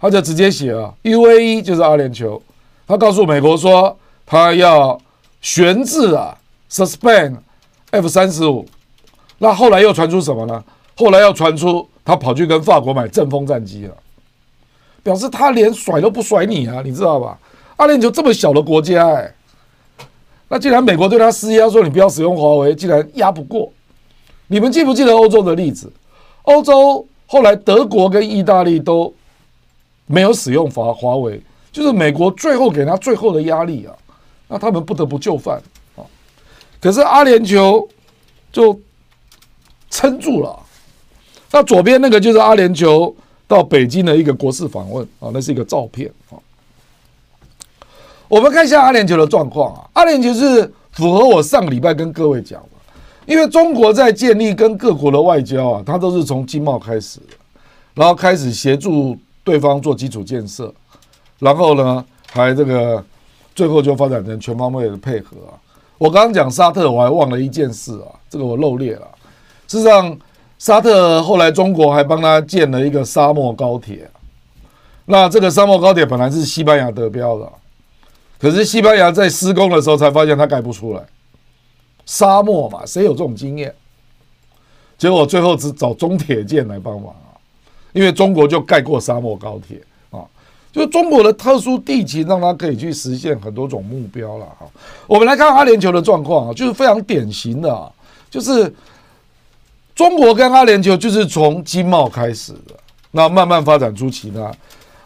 [0.06, 2.40] 他就直接写了 UAE 就是阿联酋，
[2.88, 5.00] 他告诉美国说他要
[5.42, 6.38] 悬置啊
[6.70, 7.38] ，suspend
[7.92, 8.66] F 三十五，
[9.40, 10.64] 那后来又传出什么呢？
[10.96, 11.88] 后来又传出。
[12.08, 13.98] 他跑去跟法国买阵风战机了，
[15.02, 17.36] 表示他连甩都不甩你啊，你知道吧？
[17.78, 19.34] 阿联酋这么小的国家，哎，
[20.48, 23.74] 那既然美国对他施压说你不要使用华为，既然压不过，
[24.46, 25.92] 你们记不记得欧洲的例子？
[26.44, 29.12] 欧洲后来德国跟意大利都
[30.08, 31.42] 没有使用华华为，
[31.72, 33.94] 就是美国最后给他最后的压力啊，
[34.48, 35.62] 那他们不得不就范
[35.96, 36.04] 啊。
[36.80, 37.88] 可是阿联酋
[38.52, 38.80] 就
[39.90, 40.60] 撑住了。
[41.52, 43.14] 那左边那个就是阿联酋
[43.48, 46.36] 到北京的一个国事访问啊，那是一个照片啊。
[48.28, 52.70] 我们看一下阿联酋的状况啊，阿联酋是符合我上个礼拜跟各位讲的，
[53.26, 57.20] 因为中国在建立跟各国的外交啊，它都是从经贸开始，
[57.94, 60.74] 然后开始协助对方做基础建设，
[61.40, 63.02] 然后呢，还这个
[63.54, 65.56] 最后就发展成全方位的配合啊。
[65.98, 69.08] 我刚刚讲沙特，我还忘了一件事啊，这个我漏列了。
[69.68, 70.18] 事实上，
[70.58, 74.10] 沙特后来中国还帮他建了一个沙漠高铁，
[75.06, 77.50] 那这个沙漠高铁本来是西班牙得标的。
[78.40, 81.04] 可是西班牙在施工的时候才发现它盖不出来，
[82.06, 83.74] 沙漠嘛，谁有这种经验？
[84.98, 87.14] 结果最后只找中铁建来帮忙，
[87.96, 89.82] 因为中国就盖过沙漠高铁
[90.12, 90.20] 啊，
[90.70, 94.68] 就中国的特殊地形让它可以去实现很多种目标了哈。
[95.08, 97.90] 我们来看阿联酋的状况啊，就是非常典型的啊，
[98.30, 98.72] 就是
[99.96, 102.76] 中国跟阿联酋就是从经贸开始的，
[103.12, 104.52] 那慢慢发展出其他。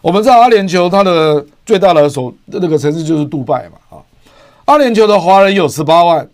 [0.00, 4.02] 我们知道阿联酋它的最大的首那个城市就是杜拜嘛啊，
[4.64, 6.28] 阿联酋的华人有十八万，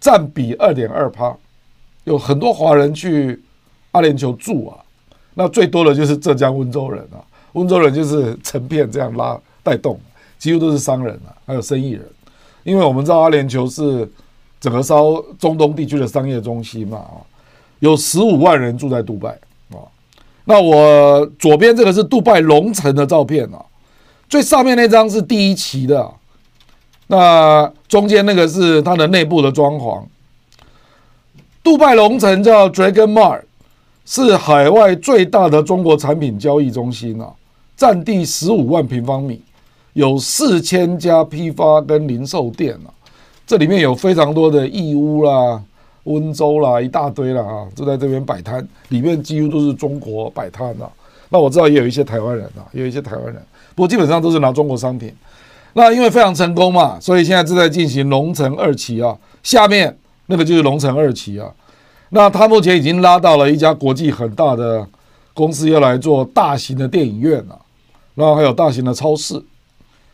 [0.00, 1.36] 占比二点二趴，
[2.04, 3.38] 有很多华人去
[3.90, 4.80] 阿联酋住啊，
[5.40, 7.22] 那最多的就是浙江温州人啊，
[7.52, 9.96] 温州人就是成片这样拉带动，
[10.36, 12.04] 几乎都是商人啊，还有生意人，
[12.64, 14.10] 因为我们知道阿联酋是
[14.58, 17.22] 整个烧中东地区的商业中心嘛啊，
[17.78, 19.30] 有十五万人住在杜拜
[19.70, 19.78] 啊。
[20.44, 23.64] 那我左边这个是杜拜龙城的照片啊，
[24.28, 26.10] 最上面那张是第一期的，
[27.06, 30.02] 那中间那个是它的内部的装潢。
[31.62, 33.42] 杜拜龙城叫 Dragon Mart，
[34.10, 37.30] 是海外最大的中国产品交易中心啊，
[37.76, 39.38] 占地十五万平方米，
[39.92, 42.88] 有四千家批发跟零售店啊，
[43.46, 45.62] 这里面有非常多的义乌啦。
[46.04, 50.90] 温州啦，一大堆了啊，就在这边摆摊，里面几乎都是中国摆摊的。
[51.28, 53.34] 那我知道也有一些台湾人啊，有一些台湾人，
[53.74, 55.14] 不过基本上都是拿中国商品。
[55.74, 59.14] 那因为非常成功嘛，所以现在正在进行龙城二期啊。
[59.42, 59.94] 下面
[60.24, 61.52] 那个就是龙城二期啊。
[62.10, 64.86] 那他目前已经拉到了一家国际很大的
[65.34, 67.58] 公司要来做大型的电影院了，
[68.14, 69.42] 然后还有大型的超市。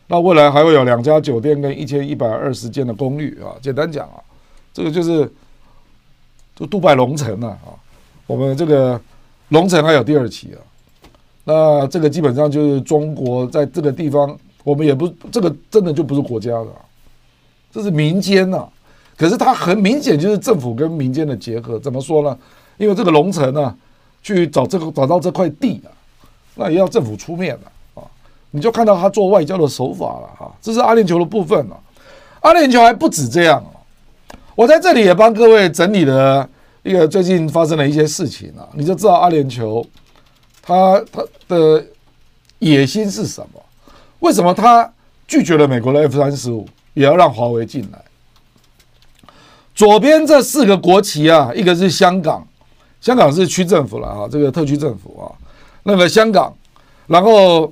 [0.07, 3.55] 那未来还会有两家酒店跟一千一百二十间的公寓啊。
[3.61, 4.21] 简单讲啊，
[4.73, 5.31] 这个就是。
[6.57, 7.75] 就杜拜龙城啊，啊，
[8.27, 8.97] 我们这个
[9.49, 10.57] 龙城还有第二期啊，
[11.43, 16.67] 那这个基本上就是中国在这个地方，我们也不这个真的就不是国家的，
[17.73, 18.65] 这是民间呐，
[19.17, 22.37] 可是它很明显就是政府跟民间的结合，怎么说呢？
[22.77, 23.73] 因为这个龙城呢，
[24.21, 25.89] 去找这个找到这块地啊，
[26.55, 28.03] 那也要政府出面了啊，
[28.51, 31.79] 你就看到他做外交的手法了哈，这是阿联酋的部分啊，
[32.41, 33.63] 阿联酋还不止这样。
[34.55, 36.49] 我在这里也帮各位整理了
[36.83, 39.85] 一个最近发生的一些事情啊，你就知道阿联酋
[40.61, 41.85] 他他的
[42.59, 43.61] 野心是什么？
[44.19, 44.91] 为什么他
[45.27, 48.01] 拒绝了美国的 F 三十五，也要让华为进来？
[49.75, 52.47] 左边这四个国旗啊，一个是香港，
[53.01, 55.29] 香港是区政府了啊，这个特区政府啊，
[55.83, 56.55] 那个香港，
[57.07, 57.71] 然后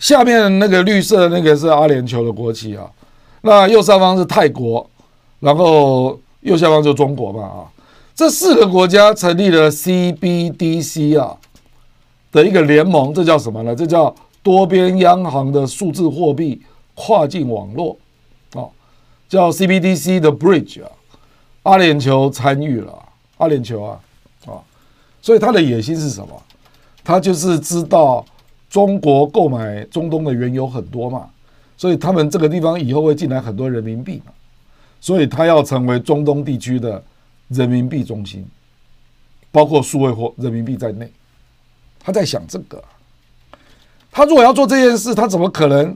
[0.00, 2.90] 下面那个绿色那个是阿联酋的国旗啊，
[3.42, 4.88] 那右上方是泰国。
[5.40, 7.68] 然后右下方就中国嘛啊，
[8.14, 11.36] 这四个国家成立了 CBDC 啊
[12.32, 13.76] 的一个联盟，这叫什么呢？
[13.76, 16.62] 这叫多边央行的数字货币
[16.94, 17.94] 跨境网络
[18.54, 18.64] 啊，
[19.28, 20.88] 叫 CBDC 的 Bridge 啊。
[21.64, 22.98] 阿联酋参与了，
[23.36, 24.00] 阿联酋啊
[24.46, 24.62] 啊，
[25.20, 26.42] 所以他的野心是什么？
[27.02, 28.24] 他就是知道
[28.70, 31.28] 中国购买中东的原油很多嘛，
[31.76, 34.32] 所以他们这个地方以后会进来很多人民币嘛。
[35.00, 37.02] 所以他要成为中东地区的
[37.48, 38.42] 人民币中心，
[39.52, 41.10] 包括数位货人民币在内。
[42.00, 42.82] 他在想这个，
[44.10, 45.94] 他如果要做这件事，他怎么可能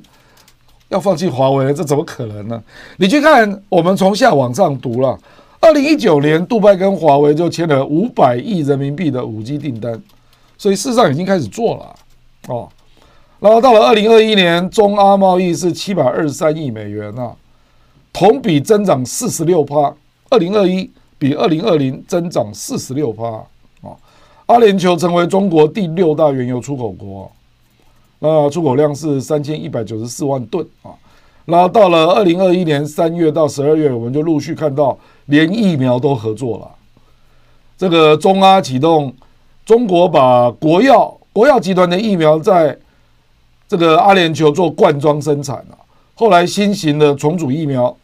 [0.88, 1.72] 要放弃华为？
[1.72, 2.62] 这怎么可能呢？
[2.98, 5.18] 你去看，我们从下往上读了，
[5.60, 10.02] 二零一九年，杜拜跟华为就签了五百亿人民币的五 G 订单，
[10.56, 11.94] 所以事实上已经开始做了
[12.48, 12.68] 哦。
[13.40, 17.34] 然后到了二零二一年，中阿贸易是七百二十三亿美元啊。
[18.10, 19.94] 同比增长四十六趴，
[20.30, 23.24] 二零二一比二零二零增长四十六趴
[23.82, 23.94] 啊！
[24.46, 27.30] 阿联酋成为中国第六大原油出口国，
[28.18, 30.90] 那出口量是三千一百九十四万吨啊。
[31.48, 34.96] 然后到了二零二一年三月到十二月，我们就陆续看到
[35.26, 36.70] 连疫苗都合作了。
[37.78, 39.14] 这个中阿启动，
[39.64, 42.76] 中国把国药国药集团的疫苗在
[43.66, 45.80] 这个阿联酋做罐装生产啊，
[46.14, 47.96] 后来新型的重组疫苗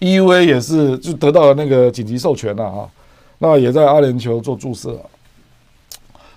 [0.00, 2.88] ，EUA 也是就得到了那个紧急授权了啊，
[3.40, 4.98] 那也在阿联酋做注射。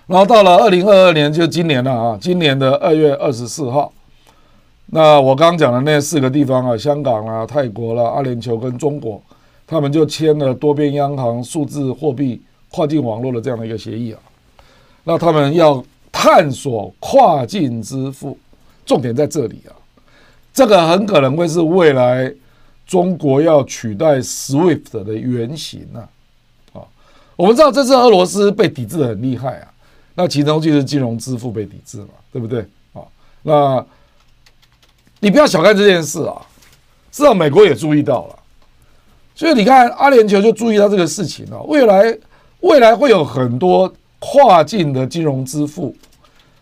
[0.08, 3.94] 然后到了二零二二年，就今年了啊，今年的二月二十四号，
[4.88, 9.22] 那我刚刚讲的那四个地方啊，香港啊、泰国啦、阿联酋跟中国，
[9.66, 14.20] 他们就签了多边央行数字货币跨境网络的这样的一个协议啊，
[15.04, 15.84] 那他们要。
[16.10, 18.36] 探索跨境支付，
[18.88, 19.72] 重点在这里啊！
[20.52, 22.34] 这个很可能会是未来
[22.88, 26.10] 中国要取代 SWIFT 的原型啊！
[26.74, 26.82] 啊，
[27.36, 29.68] 我们知道这次俄罗斯被抵制的很厉害啊，
[30.16, 32.62] 那其中就是金融支付被抵制嘛，对不对？
[32.94, 33.04] 啊，
[33.44, 33.86] 那
[35.20, 36.42] 你不要小看这件事啊，
[37.12, 38.36] 至少美国也注意到了，
[39.36, 42.18] 所以你看阿联酋就注意到这个事情了，未来
[42.60, 45.96] 未来会有很多跨境的金融支付。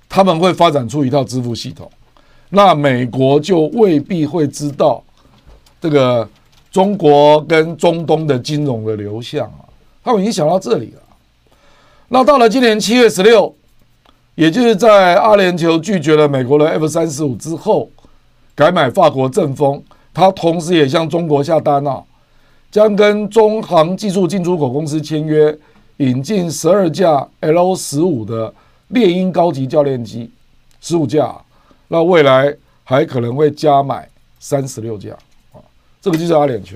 [0.07, 1.91] 他们会发展出一套支付系统，
[2.49, 5.03] 那美国就未必会知道
[5.81, 6.25] 这个
[6.71, 9.65] 中国跟中东的金融的流向啊。
[10.03, 11.01] 他们已经想到这里了。
[12.07, 13.53] 那到了今年七月十六，
[14.35, 17.89] 也就是在阿联酋拒绝了美国的 F 三十五之后，
[18.55, 19.83] 改买法国阵风，
[20.13, 22.01] 他同时也向中国下单啊，
[22.71, 25.55] 将跟中航技术进出口公司签约，
[25.97, 28.53] 引进十二架 L 十五的。
[28.89, 30.29] 猎鹰高级教练机
[30.79, 31.35] 十五架，
[31.87, 34.07] 那未来还可能会加买
[34.39, 35.09] 三十六架
[35.51, 35.57] 啊！
[35.99, 36.75] 这个就是阿联酋。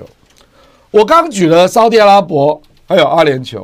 [0.90, 3.64] 我刚举了沙特阿拉伯，还有阿联酋，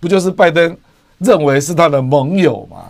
[0.00, 0.76] 不就是拜登
[1.18, 2.86] 认为是他的盟友吗？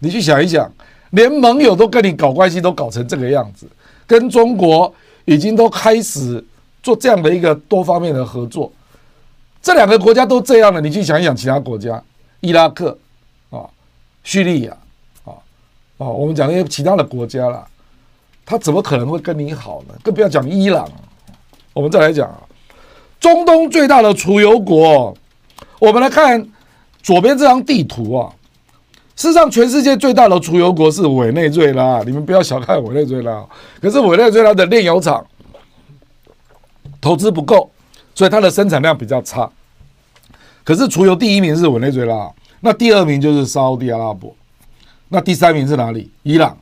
[0.00, 0.70] 你去想一想，
[1.12, 3.66] 连盟友都跟你搞关系，都搞成这个样子，
[4.10, 4.92] 跟中国
[5.24, 6.44] 已经都开始
[6.82, 8.72] 做这样的一个多方面的合作。
[9.62, 12.02] 这两个国家都这样了，你去想一想其他国家，
[12.40, 12.98] 伊拉克
[13.50, 13.70] 啊。
[14.24, 14.76] 叙利亚，
[15.24, 15.30] 啊，
[15.98, 17.64] 啊，我们讲一些其他的国家了，
[18.44, 19.94] 他怎么可能会跟你好呢？
[20.02, 20.90] 更不要讲伊朗。
[21.72, 22.42] 我们再来讲啊，
[23.20, 25.16] 中东最大的储油国，
[25.78, 26.44] 我们来看
[27.00, 28.34] 左边这张地图啊。
[29.20, 33.44] 事实上，全世界最大的储油国是委内瑞拉，你们不要小看委内瑞拉。
[33.78, 35.22] 可是委内瑞拉的炼油厂
[37.02, 37.70] 投资不够，
[38.14, 39.50] 所以它的生产量比较差。
[40.64, 42.32] 可是储油第一名是委内瑞拉。
[42.60, 44.34] 那第二名就是沙乌地阿拉伯，
[45.10, 46.10] 那第三名是哪里？
[46.22, 46.56] 伊朗。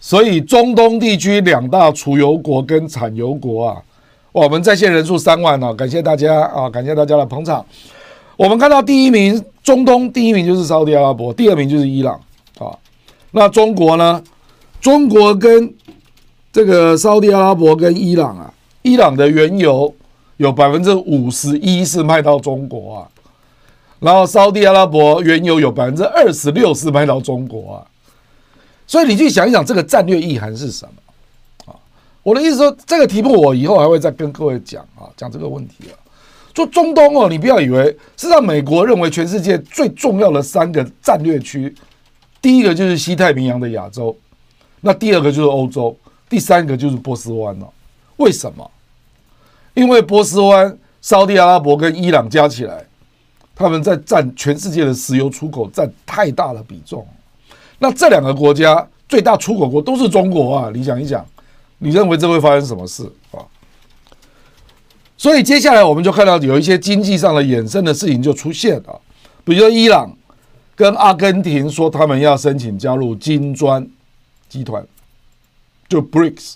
[0.00, 3.82] 所以中东地区两大储油国跟产油国啊，
[4.32, 7.62] 我们在线人数三万啊，感谢大家啊，感谢大家的捧场。
[8.38, 12.20] 我们看到第一名中东第一名就是沙乌地阿拉伯，第二名就是伊朗
[12.58, 12.76] 啊。
[13.30, 14.22] 那中国呢？
[14.80, 15.72] 中国跟
[16.52, 18.52] 这个沙乌地阿拉伯跟伊朗啊，
[18.82, 19.94] 伊朗的原油
[20.38, 23.08] 有百分之五十一是卖到中国啊。
[24.00, 27.86] 然后，沙地阿拉伯原油有百分之二十六是卖到中国啊，
[28.84, 31.78] 所以你去想一想，这个战略意涵是什么啊？
[32.24, 35.94] 我的意思说，这个题目我以后还会再跟各位讲啊，讲这个问题啊。
[36.54, 41.74] 就中东哦，你不要以为，是让美国认为全世界最重要的三个战略区，
[42.40, 44.16] 第一个就是西太平洋的亚洲，
[44.80, 45.96] 那第二个就是欧洲，
[46.28, 47.68] 第三个就是波斯湾了。
[48.16, 48.70] 为什么？
[49.74, 52.84] 因为波斯湾、沙地阿拉伯跟伊朗加起来。
[53.54, 57.06] 他们在占全世界的石油出口占太大的比重，
[57.78, 60.70] 那这两个国家最大出口国都是中国啊！
[60.74, 61.24] 你想一想，
[61.76, 63.44] 你认为这会发生什么事啊？
[65.22, 69.00] 所以接下来我们就看到有一些经济上的衍生的事情就出现了，
[69.44, 70.12] 比如说伊朗
[70.74, 73.88] 跟阿根廷说他们要申请加入金砖
[74.48, 74.84] 集团，
[75.88, 76.54] 就 BRICS。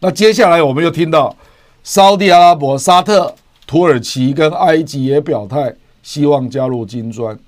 [0.00, 1.34] 那接下来我们又听到
[1.82, 3.34] 沙地阿拉伯、沙特、
[3.66, 5.74] 土耳其跟埃及也表态。
[6.02, 7.38] 希望加入金砖，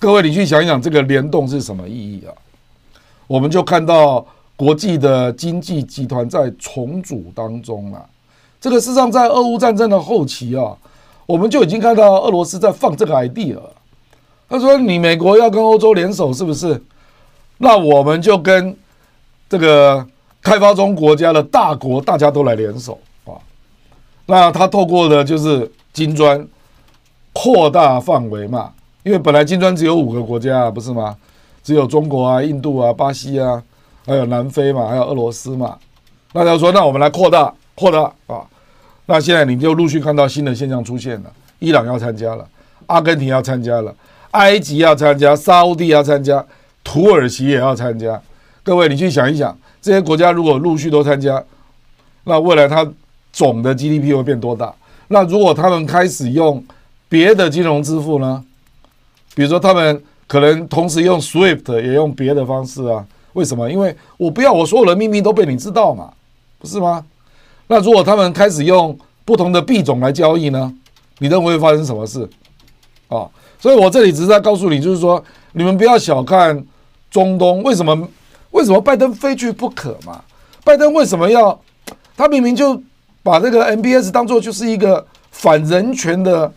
[0.00, 2.34] 各位，你去想一想，这个联动是什么意义啊？
[3.28, 4.26] 我们就看到
[4.56, 8.04] 国际的经济集团在重组当中啊。
[8.66, 10.74] 这个事实上，在俄乌战争的后期啊，
[11.24, 13.70] 我们就已经看到俄罗斯在放这个 idea 了。
[14.48, 16.82] 他说：“你美国要跟欧洲联手，是不是？
[17.58, 18.76] 那我们就跟
[19.48, 20.04] 这个
[20.42, 23.38] 开发中国家的大国，大家都来联手啊。
[24.26, 26.44] 那他透过的就是金砖。”
[27.32, 28.72] 扩大范围嘛，
[29.04, 31.16] 因为本来金砖只有五个国家，不是吗？
[31.62, 33.62] 只有中国啊、印度啊、巴西啊，
[34.06, 35.78] 还有南非嘛，还有俄罗斯嘛。
[36.32, 38.42] 那他说，那我们来扩大，扩大啊。
[39.06, 42.46] 那现在你就陆续看到新的现象出现了：伊朗要参加了，
[42.86, 43.94] 阿根廷要参加了，
[44.32, 46.44] 埃及要参加，沙乌地要参加，
[46.82, 48.20] 土耳其也要参加。
[48.62, 51.42] 各位，你去想一想，这些国家如果陆续都参加，
[52.24, 52.86] 那未来它
[53.32, 54.74] 总的 GDP 会变多大？
[55.08, 56.64] 那如果他们开始用
[57.08, 58.44] 别的金融支付呢？
[59.36, 63.06] 比如说，他们可能同时用 SWIFT，也用别的方式啊。
[63.34, 63.70] 为什么？
[63.70, 66.12] 因为我不要我所有的秘密都被你知道嘛，
[66.58, 67.04] 不是吗？
[67.68, 70.72] 那如果他们开始用不同的币种来交易呢？
[71.18, 72.28] 你认为会发生什么事？
[73.08, 73.26] 啊，
[73.58, 76.64] 所以我这里只是在告诉你，就是说你们不要小看
[77.10, 78.08] 中东，为什么？
[78.50, 80.22] 为什么拜登非去不可嘛？
[80.62, 81.58] 拜登为什么要？
[82.16, 82.80] 他明明就
[83.22, 86.52] 把这个 MBS 当做就是一个反人权的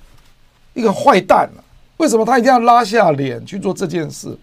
[0.73, 1.63] 一个坏蛋了，
[1.97, 4.37] 为什么他一定要拉下脸去做这件事？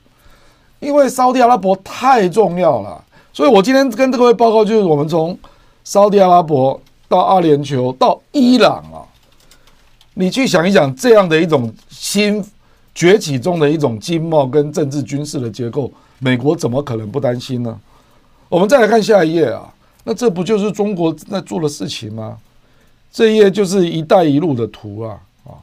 [0.80, 5.38] 因为沙特阿拉伯太重要了，所以我今天跟各位报告，就是我们从。
[5.86, 9.06] 沙特阿拉伯到阿联酋到伊朗啊，
[10.14, 12.44] 你去想一想，这样的一种新
[12.92, 17.78] 崛起中的一种经贸跟政治军事的结构，美国怎么可能不担心呢？
[18.48, 19.72] 我们再来看下一页啊，
[20.02, 22.36] 那这不就是中国在做的事情吗？
[23.12, 25.54] 这一页就是“一带一路”的图啊啊！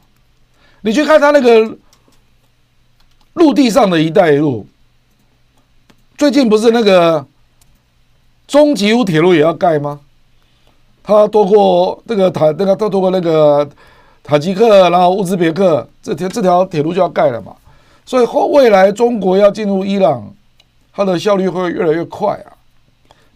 [0.80, 1.76] 你去看它那个
[3.34, 4.66] 陆地上的一带一路，
[6.16, 7.26] 最近不是那个
[8.46, 10.00] 中吉乌铁路也要盖吗？
[11.06, 13.68] 他通过这个塔，那个他通过那个
[14.22, 17.54] 塔吉克，然后乌兹别克这条这条铁路就要盖了嘛，
[18.06, 20.32] 所以后未来中国要进入伊朗，
[20.94, 22.56] 它的效率会越来越快啊。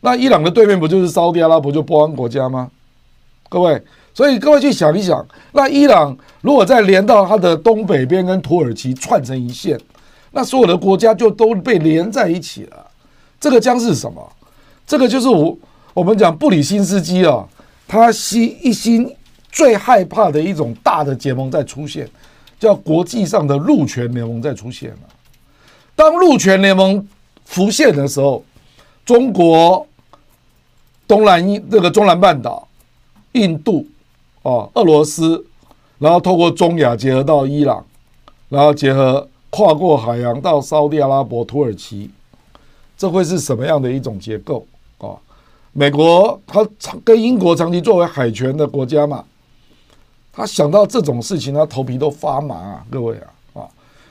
[0.01, 2.71] 那伊朗的对面不就是沙特阿拉伯就波湾国家吗？
[3.51, 3.83] 各位，
[4.14, 9.79] 所以各位去想一想，那伊朗如果再连到它的东北边跟土耳其串成一线，
[10.31, 12.87] 那所有的国家就都被连在一起了。
[13.39, 14.27] 这个将是什么？
[14.87, 15.55] 这个就是我
[15.93, 17.47] 我们讲布里辛斯基啊。
[17.89, 19.12] 他心一心
[19.51, 22.07] 最害怕的一种大的结盟在出现，
[22.61, 24.99] 叫国际上的陆权联盟在出现了。
[25.97, 27.05] 当陆权联盟
[27.47, 28.45] 浮现的时候，
[29.07, 29.84] 中国、
[31.07, 32.68] 东南这个中南半岛、
[33.32, 33.86] 印度、
[34.43, 35.43] 哦，俄罗斯，
[35.99, 37.82] 然后透过中亚结合到伊朗，
[38.51, 42.11] 然后结合跨过海洋到沙特阿拉伯、土耳其，
[42.99, 44.66] 这会是什么样的一种结构？
[45.79, 49.24] 美国他长跟英国长期作为海权的国家嘛，
[50.33, 52.85] 他想到这种事情，他头皮都发麻啊！
[52.91, 53.62] 各位啊，啊，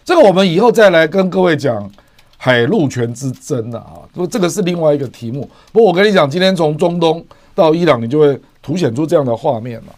[0.06, 1.92] 这个我们以后再来跟各位讲
[2.38, 5.42] 海陆权之争的啊，说这个是另外一个题目。
[5.74, 7.22] 不过我跟你讲，今天从中东
[7.54, 9.94] 到伊朗，你就会凸显出这样的画面了。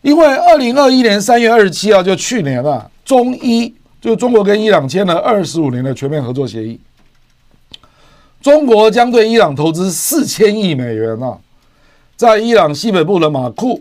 [0.00, 6.80] 因为二零二一年三月二十七号，就去年啊，中伊就中国跟伊朗签了二十五年的全面合作协议。
[8.44, 11.38] 中国将对伊朗投资四千亿美元啊，
[12.14, 13.80] 在伊朗西北部的马库、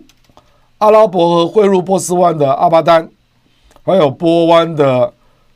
[0.78, 3.09] 阿拉伯河汇入波斯湾的阿巴丹，
[3.84, 5.11] 还有波湾的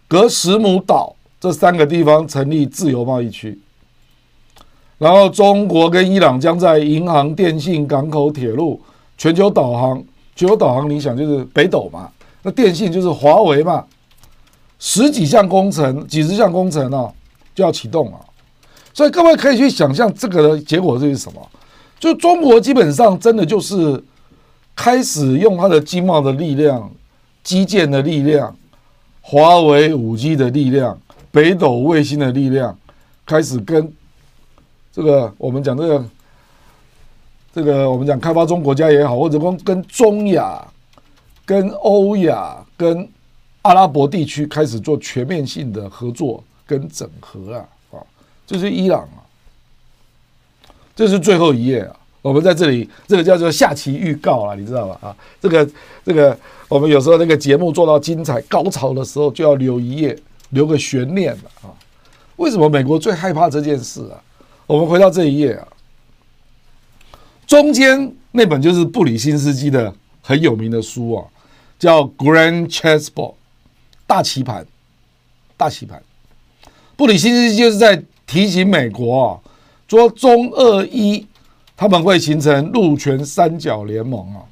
[0.10, 3.58] 格什姆岛这三个地方成立自由贸易区。
[4.98, 8.78] 然后，中国跟伊朗将在银行、电信、港口、铁路、
[9.18, 10.04] 全球导航、
[10.36, 12.12] 全球导航，你想就是北斗嘛？
[12.42, 13.86] 那电信就是华为嘛？
[14.80, 17.10] 十几项工程、几十项工程啊，
[17.56, 18.20] 就要启动了。
[18.98, 21.50] 所以各位可以去想象这个的结果是什么？
[22.00, 24.04] 就中国基本上真的就是
[24.76, 26.92] 开始用它的经贸的力量、
[27.44, 28.58] 基建的力量、
[29.22, 32.76] 华为五 G 的力量、北斗卫星的力量，
[33.24, 33.94] 开始跟
[34.92, 36.06] 这个我们讲这个
[37.54, 40.66] 这个我们讲开发中国家也好，或者跟跟中亚、
[41.46, 43.08] 跟欧亚、跟
[43.62, 47.64] 阿拉伯地区开始做全面性的合作跟整合啊。
[48.48, 49.20] 这是伊朗啊，
[50.96, 51.94] 这是最后一页啊。
[52.22, 55.10] 我们在这里，这个叫做下期预告啊，你知道吧？
[55.10, 55.70] 啊，这个
[56.06, 56.38] 这个，
[56.68, 60.18] 我们有时候那个节目做到精彩高潮的时候，就要留一页，
[60.50, 61.72] 留个悬念了啊。
[62.38, 64.20] 为什么美国最害怕这件事啊？
[64.66, 65.68] 我们回到这一页啊，
[67.46, 71.26] 中间那本就是布里辛斯基的很有名的书啊，
[71.78, 73.12] 叫《Grand Chessboard》
[74.06, 74.66] 大棋盘，
[75.56, 76.02] 大棋盘。
[76.96, 78.04] 布里辛斯基就是在。
[78.28, 79.40] 提醒美国啊，
[79.88, 81.26] 说中俄伊
[81.78, 84.44] 他们会形成陆权三角联盟啊，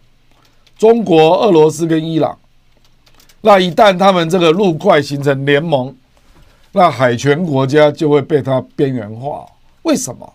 [0.78, 2.38] 中国、俄罗斯跟伊朗。
[3.42, 5.94] 那一旦他们这个陆块形成联盟，
[6.72, 9.46] 那海权国家就会被它边缘化。
[9.84, 10.34] 为什么？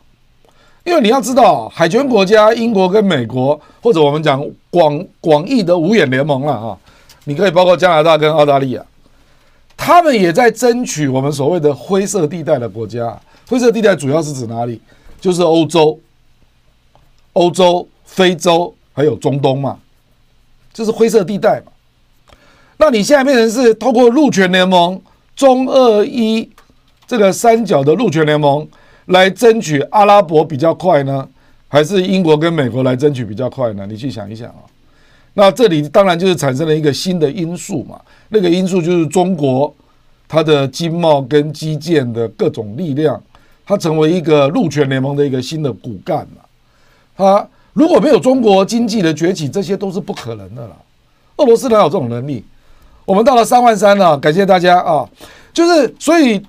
[0.84, 6.78] 因为你要知道，海权国家英国跟美国，或者我们讲广广义的五眼联盟了啊，
[7.24, 8.84] 你可以包括加拿大跟澳大利亚，
[9.76, 13.18] 他们也在争取我们所谓的灰色地带的国家。
[13.51, 14.80] 灰色地带主要是指哪里？
[15.20, 15.98] 就是欧洲、
[17.32, 19.76] 欧洲、非洲还有中东嘛，
[20.72, 21.72] 这是灰色地带嘛。
[22.76, 25.03] 那你现在变成是透过陆权联盟、
[25.34, 26.48] 中俄一
[27.09, 28.66] 这个三角的陆权联盟
[29.07, 31.28] 来争取阿拉伯比较快呢，
[31.66, 33.84] 还是英国跟美国来争取比较快呢？
[33.84, 34.62] 你去想一想啊。
[35.34, 39.74] 那这里当然就是产生了一个新的因素嘛，那个因素就是中国
[40.28, 43.20] 它的经贸跟基建的各种力量。
[43.70, 46.44] 它成为一个陆权联盟的一个新的骨干了。
[47.16, 50.76] 它如果没有中国经济的崛起，这些都是不可能的了。
[51.36, 52.44] 俄罗斯哪有这种能力？
[53.04, 55.08] 我们到了三万三了，感谢大家啊！
[55.52, 56.44] 就是所以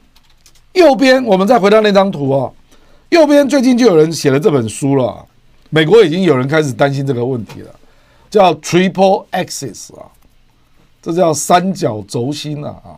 [0.73, 2.51] 右边我们再回到那张图啊，
[3.09, 5.23] 右边最近就有人写了这本书了，
[5.69, 7.69] 美国已经有人开始担心这个问题了，
[8.31, 10.09] 叫 Triple Axis 啊，
[11.03, 12.97] 这叫三角轴心啊啊，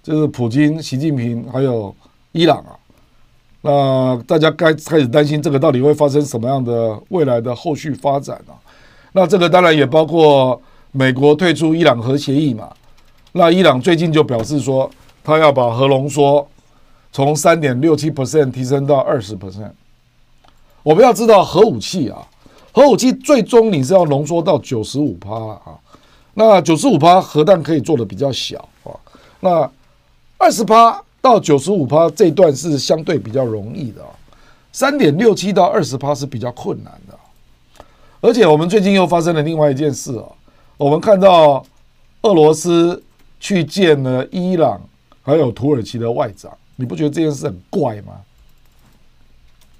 [0.00, 1.92] 就是普京、习近平还有
[2.30, 2.78] 伊朗啊，
[3.62, 8.54] 那大家该开始担心这个到底会发生什么样的未来的后续发展啊？
[9.12, 10.60] 那这个当然也包括
[10.92, 12.70] 美国退出伊朗核协议嘛。
[13.32, 14.88] 那伊朗最近就表示说，
[15.24, 16.46] 他要把核浓缩
[17.12, 19.72] 从三点六七 percent 提升到二十 percent。
[20.82, 22.26] 我们要知道核武器啊，
[22.72, 25.76] 核武器最终你是要浓缩到九十五趴啊。
[26.34, 28.94] 那九十五趴核弹可以做的比较小啊。
[29.40, 29.70] 那
[30.38, 34.10] 二十趴到九十五趴这段是相对比较容易的啊。
[34.72, 37.18] 三点六七到二十趴是比较困难的。
[38.20, 40.24] 而且我们最近又发生了另外一件事啊，
[40.76, 41.64] 我们看到
[42.22, 43.02] 俄罗斯。
[43.40, 44.80] 去见了伊朗
[45.22, 48.14] 还有土耳其的外长，你不觉得这件事很怪吗？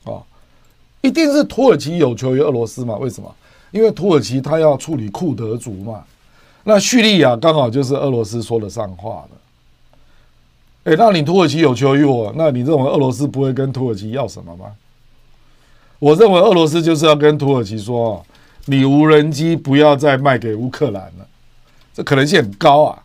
[0.05, 0.22] 啊，
[1.01, 2.97] 一定是土耳其有求于俄罗斯嘛？
[2.99, 3.34] 为什么？
[3.72, 6.05] 因为土耳其他要处理库德族嘛。
[6.62, 9.36] 那叙利亚刚好就是俄罗斯说得上话的。
[10.89, 14.64] 诶，那你土耳其有求于我，那你认为俄罗斯不会跟土耳其要什么吗？
[15.99, 18.24] 我认为俄罗斯就是要跟土耳其说，
[18.64, 21.26] 你无人机不要再卖给乌克兰了，
[21.93, 23.03] 这可能性很高啊。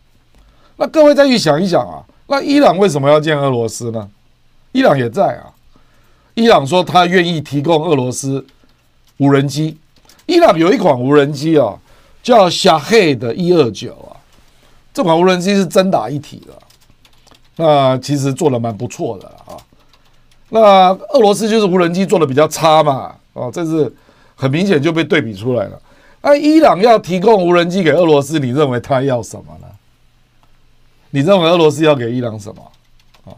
[0.76, 4.08] 那各位再去想一想啊，那伊朗为什么要见俄罗斯呢？
[4.72, 5.52] 伊朗也在啊。
[6.32, 8.46] 伊朗说他愿意提供俄罗斯
[9.18, 9.76] 无人机。
[10.24, 11.78] 伊朗有一款无人机啊，
[12.22, 14.16] 叫夏黑的一二九啊。
[14.94, 16.54] 这款无人机是真打一体的，
[17.56, 19.56] 那其实做的蛮不错的啊。
[20.50, 23.92] 那俄罗斯就是无人机做的比较差嘛，哦，这是
[24.34, 25.80] 很明显就被对比出来了。
[26.22, 29.66] 那伊朗要提供无人机给俄罗斯，你认为他要什么呢？
[31.10, 32.62] 你认为俄罗斯要给伊朗什么？
[33.24, 33.36] 啊，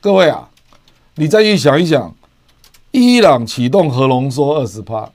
[0.00, 0.48] 各位啊，
[1.14, 2.14] 你再去想一想，
[2.90, 5.10] 伊朗启动核浓缩二十趴，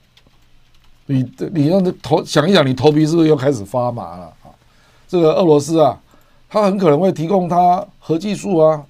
[1.06, 4.50] 你你让头想一想，你头皮是不是又开始发麻了啊？
[5.06, 5.98] 这个俄罗斯啊，
[6.48, 8.82] 他很可能会提供他核技术啊，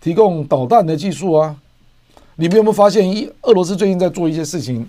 [0.00, 1.54] 提供导弹的技术啊。
[2.36, 4.88] 你们有没有发现，一俄罗斯最近在做一些事情，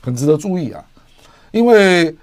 [0.00, 0.84] 很值得注意啊？
[1.50, 2.14] 因为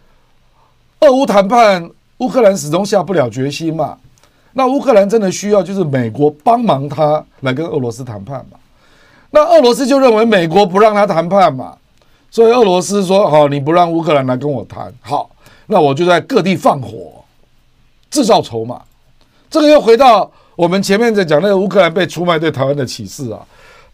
[1.00, 3.98] 俄乌谈判，乌克兰始终下不了决心嘛。
[4.54, 8.58] 那乌克兰真的需要就是美国帮忙他来跟俄罗斯谈判嘛？
[9.32, 11.78] 那俄罗斯就认为美国不让他谈判嘛，
[12.32, 15.30] 所以俄罗斯说：“好，你不让乌克兰来跟我谈，好，
[15.68, 17.24] 那我就在各地放火，
[18.10, 18.82] 制造筹码。”
[19.50, 23.40] 这个又回到我们前面在讲那个乌克兰被出卖对台湾的启示啊，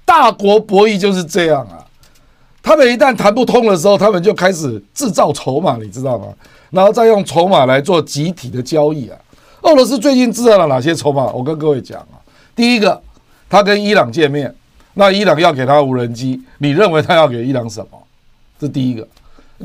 [0.04, 1.84] 大国博弈就是这样啊。
[2.62, 6.28] 他们一旦谈不通的时候，他们就开始制造筹码，你知道吗？
[6.72, 9.18] 然后再用筹码来做集体的交易啊。
[9.62, 11.26] 俄罗斯最近制造了哪些筹码？
[11.28, 12.18] 我跟各位讲啊，
[12.56, 13.00] 第一个，
[13.48, 14.54] 他跟伊朗见面，
[14.96, 18.02] 那伊朗要给他无人机，你认为他要给伊朗什么？
[18.60, 19.08] 这第一个。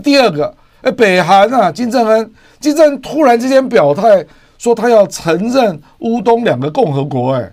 [0.05, 4.25] 第二个，哎，北韩啊，金正恩，金正恩突然之间表态
[4.61, 7.51] 说他要承认乌东两个共和国，哎，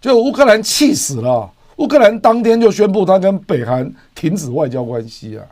[0.00, 5.46] 就乌克兰气死了，乌克兰当天就宣布他跟北韩停止外交关系啊。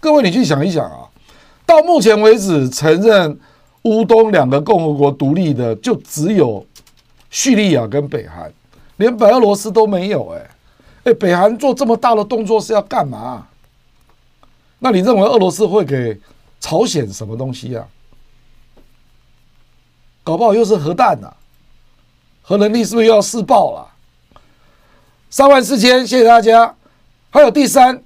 [0.00, 1.04] 各位，你去想一想啊，
[1.66, 3.38] 到目前为止承认。
[3.84, 6.64] 乌东两个共和国独立的就只有
[7.28, 8.50] 叙利亚跟北韩，
[8.96, 10.26] 连白俄罗斯都没有。
[10.30, 10.50] 哎，
[11.04, 13.46] 哎，北韩做这么大的动作是要干嘛？
[14.78, 16.18] 那你认为俄罗斯会给
[16.58, 17.86] 朝鲜什么东西呀？
[20.24, 21.32] 搞不好又是核弹呐，
[22.42, 23.86] 核能力是不是又要试爆了？
[25.30, 26.74] 三万四千，谢谢大家。
[27.30, 28.02] 还有第三，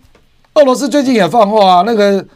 [0.54, 2.26] 俄罗斯最近也放话啊，那个。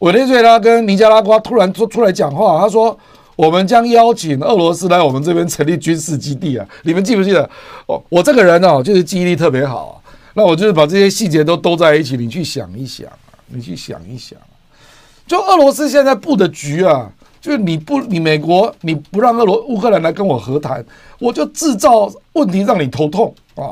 [0.00, 2.98] 委内瑞拉跟尼加拉瓜突然出出来讲话，他说
[3.36, 6.66] ：“我们将邀请俄罗斯来我们这边成立军事基地啊！
[6.84, 7.50] 你们记不记得？
[7.84, 10.02] 我我这个人哦，就是记忆力特别好。
[10.32, 13.06] 那我就是把这些细节都都在一起，你去想一想，
[13.48, 14.38] 你去想一想。
[15.26, 20.84] 就俄罗斯现在布的局啊，就是你不，你美国你不让俄罗乌克兰来跟我和谈，
[21.18, 23.70] 我就制造问题让你头痛啊！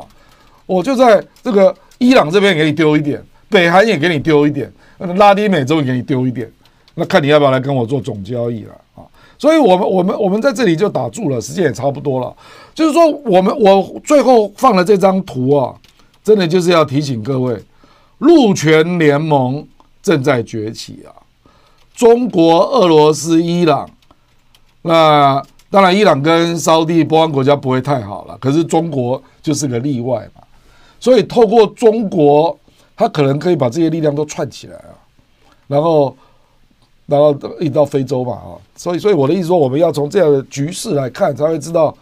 [0.65, 4.71] 我就在这个伊朗这边给你丢一点，北韩也给你丢一点。”
[5.15, 6.51] 拉丁美洲也给你丢一点，
[6.95, 8.99] 那看你要不要来跟我做总交易了啊？
[9.37, 12.35] 所以，我们我们我们在这里就打住了，时间也差不多了。
[12.75, 15.73] 就是说，我们我最后放了这张图啊，
[16.21, 17.57] 真的就是要提醒各位，
[18.17, 19.65] 陆权联盟
[20.01, 21.15] 正在崛起啊！
[21.99, 23.85] 中国、俄罗斯、伊朗，
[24.83, 30.41] 那当然，伊朗跟沙地波湾国家不会太好了，可是中国就是个例外嘛。
[30.97, 32.57] 所以透过中国，
[32.95, 34.95] 他可能可以把这些力量都串起来啊，
[35.67, 36.15] 然后，
[37.05, 41.93] 然后一直到非洲嘛啊，所以，所以我的意思说，我们要从这样的局势来看，才会知道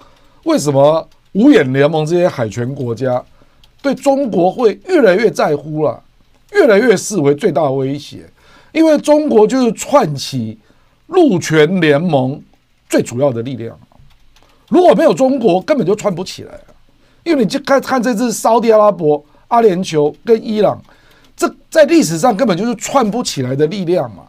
[0.44, 3.20] 为什么五眼联盟这些海权国家
[3.82, 6.00] 对中国会越来越在乎了，
[6.52, 8.30] 越来越视为最大威胁，
[8.72, 10.58] 因为中国就是串起
[11.08, 12.42] 陆权联盟
[12.90, 13.78] 最主要的力量。
[14.70, 16.60] 如果没有中国，根本就串不起来。
[17.24, 20.82] 因为你就看看这次沙特阿拉伯、阿联酋跟伊朗，
[21.36, 24.24] 这在历史上根本就是串不起来的力量嘛。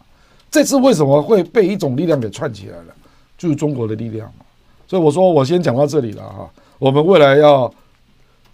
[0.51, 2.93] 这次为什么会被一种力量给串起来了？
[3.37, 4.45] 就是中国的力量嘛。
[4.85, 6.49] 所以我说我先讲到这里了哈。
[6.77, 7.73] 我们未来要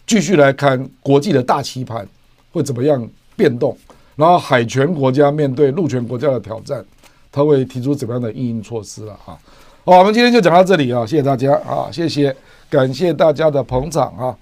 [0.05, 2.07] 继续来看国际的大棋盘
[2.51, 3.75] 会怎么样变动，
[4.15, 6.83] 然后海权国家面对陆权国家的挑战，
[7.31, 9.37] 他会提出怎么样的因应措施了哈。
[9.83, 12.35] 好，我们今天就讲到这里啊，谢谢大家啊，谢谢。
[12.67, 14.35] 感谢大家的捧场啊！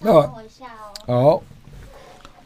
[0.00, 0.12] 那
[1.06, 1.40] 好，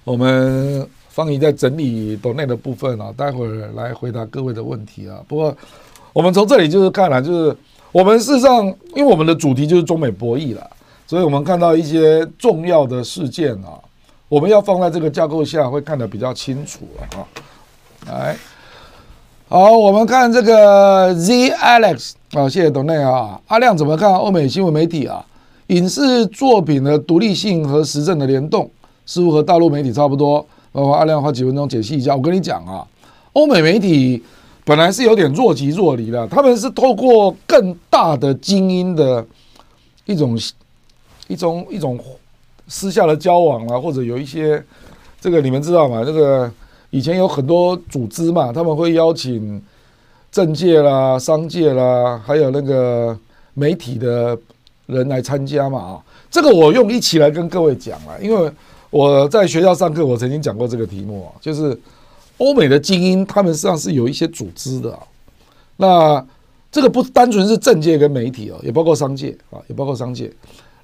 [0.05, 5.19] 我们方怡在整理董内的部分啊，待会儿来回答各位的问题啊。
[5.27, 5.57] 不过
[6.13, 7.57] 我们从这里就是看了，就是
[7.93, 10.71] 我们事实上，因为我们的主题就是中美博弈了，
[11.07, 13.81] 所以我们看到一些重要的事件啊，
[14.35, 17.27] 我们要放在这个架构下会看得比较清楚了啊。
[18.09, 18.37] 来。
[19.49, 23.41] 好，我们看这个 Z Alex 啊，谢谢董内啊。
[23.47, 25.25] 阿亮怎么看欧美新闻媒体啊？
[25.69, 28.69] 影视作品的独立性和时政的联动，
[29.07, 30.45] 似乎和大陆媒体差不多。
[30.73, 32.17] 呃，阿亮花几分钟解析一下。
[32.17, 32.85] 我跟你讲啊，
[33.35, 34.21] 欧美媒体
[34.65, 39.25] 本来是有点若即若离的，他们是透过更大的精英的
[40.07, 40.37] 一种
[41.29, 41.97] 一种一种
[42.69, 44.63] 私下的交往啊，或者有一些
[45.21, 46.05] 这个你们知道吗？
[46.05, 46.51] 这个。
[46.91, 49.61] 以前有很多组织嘛，他们会邀请
[50.31, 53.19] 政界啦、商界啦，还有那个
[53.55, 54.39] 媒体的
[54.87, 55.99] 人来参加嘛啊。
[56.31, 58.49] 这个我用一起来跟各位讲啊，因为
[58.91, 61.77] 我在学校上课，我曾经讲过这个题目啊，就是
[62.39, 64.97] 欧美的精英他们实际上是有一些组织的。
[65.77, 66.25] 那
[66.71, 70.31] 这个不单纯是政界跟媒体哦，也包括商界啊，也包括商界。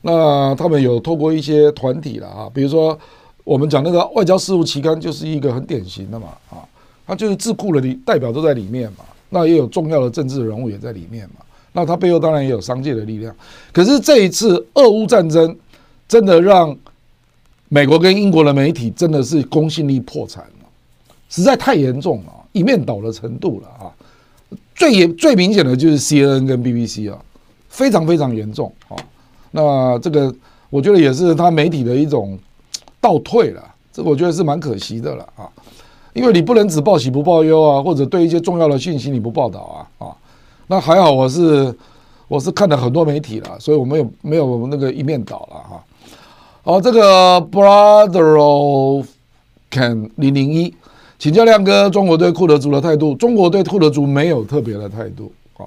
[0.03, 2.99] 那他们有透过一些团体了啊，比如说。
[3.43, 6.63] 我们讲那个外交事务期刊就是一个很典型的嘛，啊，
[7.07, 8.99] 它就是智库的代表都在里面嘛，
[9.31, 11.37] 那也有重要的政治人物也在里面嘛，
[11.73, 13.35] 那它背后当然也有商界的力量。
[13.73, 15.57] 可是这一次俄乌战争
[16.07, 16.77] 真的让
[17.71, 20.69] 美国跟英国的媒体真的是公信力破产了，
[21.31, 23.91] 实在太严重了，一面倒的程度了啊。
[24.77, 27.19] 最严最明显的就是 CNN 跟 BBC 啊，
[27.69, 28.95] 非常非常严重啊。
[29.51, 30.35] 那这个
[30.69, 32.39] 我觉得也是他媒体的一种。
[33.03, 35.49] 倒退了，这我觉得是蛮可惜的了啊，
[36.13, 40.17] 因为你不能只报喜不报忧啊，或者对一些重要的信息你不报道啊啊，
[40.67, 41.75] 那还好我是
[42.29, 45.83] 我是看了很多媒体了，所以我没有没有那个一面倒了哈。
[46.63, 49.07] 好，这个 Brother of
[49.71, 50.75] Can 零零一，
[51.19, 55.65] 请教亮哥，中国对库德族的态度，中国对库德族没有特别的态度啊，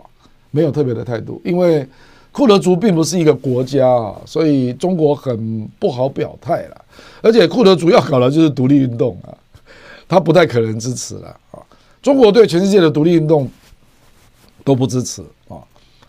[0.51, 1.83] 没有特别的态度，因为
[2.33, 6.81] 库德族并不是一个国家啊，所以中国很不好表态了。
[7.21, 9.31] 而且库德主要搞的就是独立运动啊，
[10.07, 11.61] 他不太可能支持了啊。
[12.01, 13.49] 中国对全世界的独立运动
[14.63, 15.61] 都不支持啊，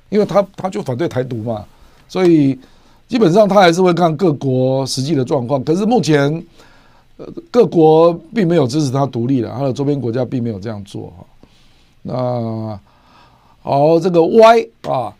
[0.08, 1.64] 因为他他就反对台独嘛，
[2.08, 2.58] 所以
[3.06, 5.62] 基本上他还是会看各国实际的状况。
[5.62, 6.44] 可是目前
[7.18, 11.24] 呃各国并没有支持他独立了，他的周边国家并没有这样做哈。
[12.02, 12.80] 那
[13.62, 15.14] 好，这个 Y 啊，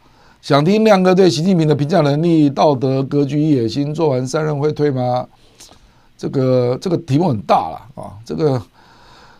[0.45, 5.26] 想听亮哥对习近平的评价能力、道德格局、野心，做完三任会退吗？
[6.18, 8.61] 这个这个题目很大了啊，这个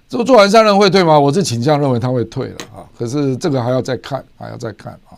[0.09, 1.21] 这做完三任会退吗？
[1.21, 5.13] 我是倾向认为他会退了啊，可是这个还要再看，还要再看啊。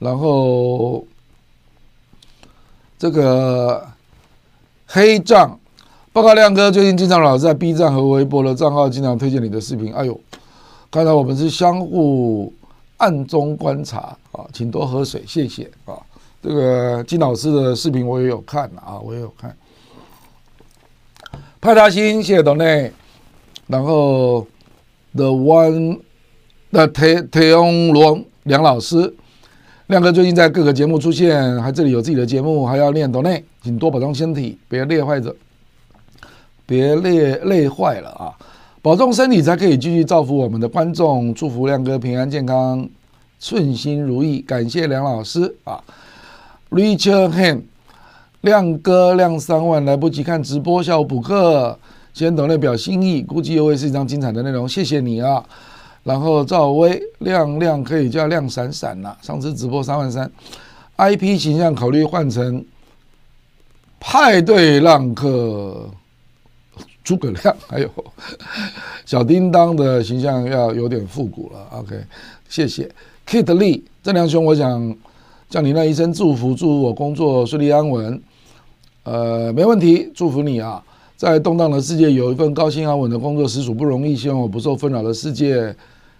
[0.00, 1.06] 然后
[2.98, 3.86] 这个
[4.88, 5.56] 黑账
[6.12, 10.20] 报告亮哥最近经常老是在 B 站和微博的账号经常推荐你的视频，哎呦，
[10.90, 12.52] 看来我们是相互
[12.98, 15.94] 暗中观察啊，请多喝水，谢谢啊。
[16.42, 19.56] 这个金老师的视频我也有看啊，我也有看。
[21.60, 22.92] 派大星，谢谢董内。
[23.66, 24.46] 然后
[25.14, 25.98] ，The One，
[26.70, 29.12] 那铁铁翁罗梁老师，
[29.88, 35.34] 亮哥最近在各个节目出现，还这里有自己的节目，还要练董内，请多保重身体，别累坏着，
[36.64, 38.32] 别累累坏了啊。
[38.86, 42.88] 保重身体才可以继续造福我们的观众，祝福亮哥平安健康，
[43.40, 44.38] 顺心如意。
[44.38, 45.82] 感谢梁老师啊
[46.70, 47.62] ，Richard Han。
[48.42, 51.76] 亮哥亮三万来不及看直播，下午补课，
[52.14, 55.44] 先抖内表心意，估计又会是一张精彩的内容，谢谢你啊！
[56.04, 60.30] 然后赵薇亮亮可以叫亮闪闪了，上次直播三万三
[60.96, 62.64] ，IP 形象考虑换成
[63.98, 65.90] 派对浪客
[67.06, 67.88] 诸葛亮，还有
[69.06, 71.64] 小叮当的形象要有点复古了。
[71.70, 71.94] OK，
[72.48, 72.90] 谢谢
[73.24, 74.96] Kit Lee 郑良兄，我想
[75.48, 78.20] 向你那一声祝福，祝我工作顺利安稳。
[79.04, 80.82] 呃，没问题，祝福你啊，
[81.16, 85.72] 在动荡的世界有一份高薪安稳的工作实属不容易，希望我不受纷扰的世界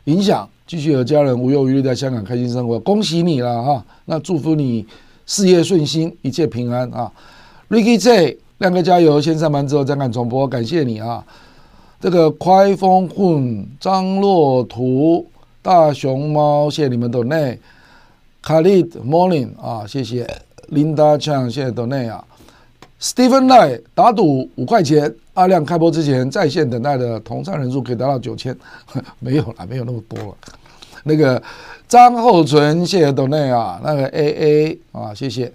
[0.04, 2.78] 影响，继续和家人无忧无虑在香港开心生活。
[2.78, 4.86] 恭喜你了哈，那祝福你
[5.26, 7.10] 事业顺心，一切平安啊。
[7.68, 9.20] Ricky J，亮哥加油！
[9.20, 11.24] 先上班之后再看重播，感谢你啊！
[12.00, 15.26] 这个快风混张洛图
[15.60, 17.58] 大熊猫，谢谢你们的内。
[18.42, 20.26] Khalid Morning 啊，谢谢
[20.70, 22.24] Linda Chang，谢谢的内啊。
[22.98, 28.56] Stephen Lai 打赌五块钱，阿亮开播之前在线等待的同唱人数可以达到九千，
[29.18, 30.34] 没有了，没有那么多了。
[31.04, 31.42] 那个
[31.86, 35.52] 张厚纯，谢谢的内啊，那个 AA 啊，谢谢。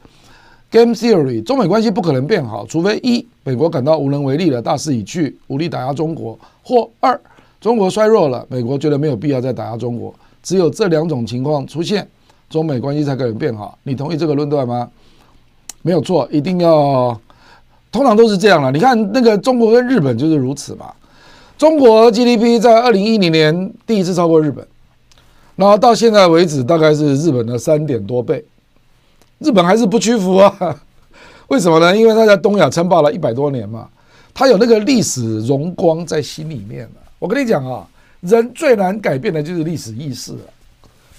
[0.71, 7.19] Game Theory，中美关系不可能变好，除非一美国感到无能为力了，大势已去，无力打压中国；或二
[7.59, 10.13] 中国衰弱了，美国觉得没有必要再打压中国。
[10.41, 12.07] 只有这两种情况出现，
[12.49, 13.77] 中美关系才可能变好。
[13.83, 14.89] 你同意这个论断吗？
[15.81, 17.19] 没有错，一定要，
[17.91, 18.71] 通常都是这样了。
[18.71, 20.93] 你看那个中国跟日本就是如此嘛。
[21.57, 24.65] 中国 GDP 在二零一零年第一次超过日本，
[25.57, 28.43] 然后到现在为止大概是日本的三点多倍。
[29.41, 30.55] 日本还是不屈服啊？
[31.49, 31.95] 为什么呢？
[31.95, 33.89] 因为他在东亚称霸了一百多年嘛，
[34.33, 36.87] 他有那个历史荣光在心里面。
[37.19, 37.85] 我跟你讲啊，
[38.21, 40.47] 人最难改变的就是历史意识啊，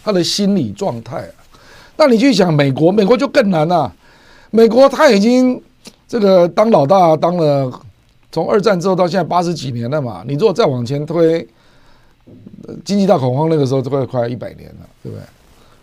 [0.03, 1.35] 他的心理状态啊。
[1.97, 3.93] 那你去想美国，美国就更难了。
[4.51, 5.61] 美国他已经
[6.09, 7.71] 这个当老大当了，
[8.31, 10.25] 从二战之后到现在八十几年了嘛。
[10.27, 11.47] 你如果再往前推，
[12.85, 15.25] 经济大恐慌那个时候都快快一百年了，对不对？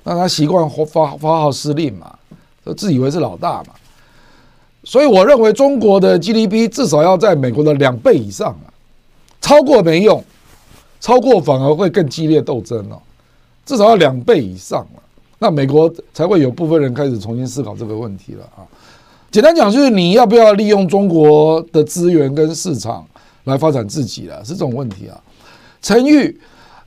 [0.03, 2.15] 那他习惯发发号施令嘛。
[2.73, 3.73] 自以为是老大嘛，
[4.83, 8.67] 所以我认为中国的 GDP 至少要在美国的两倍以上啊，
[9.41, 10.23] 超过没用，
[10.99, 12.99] 超过反而会更激烈斗争哦，
[13.65, 14.99] 至少要两倍以上啊，
[15.37, 18.63] 那美国才会有部分人开始重新思考这个问题了啊。
[19.31, 23.05] 简单讲就是你要不要利用中国的资源跟市场
[23.43, 25.21] 来发展自己了，是这种问题啊。
[25.81, 26.35] 陈玉，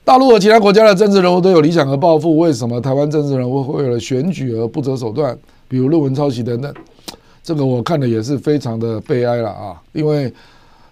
[0.03, 5.37] 大陆和其他国家的政治人物都有理想和抱负，为什么台湾政治人物会为了选举而不择手段？
[5.73, 6.71] 比如论文抄袭等等，
[7.41, 9.81] 这个我看的也是非常的悲哀了啊！
[9.91, 10.31] 因为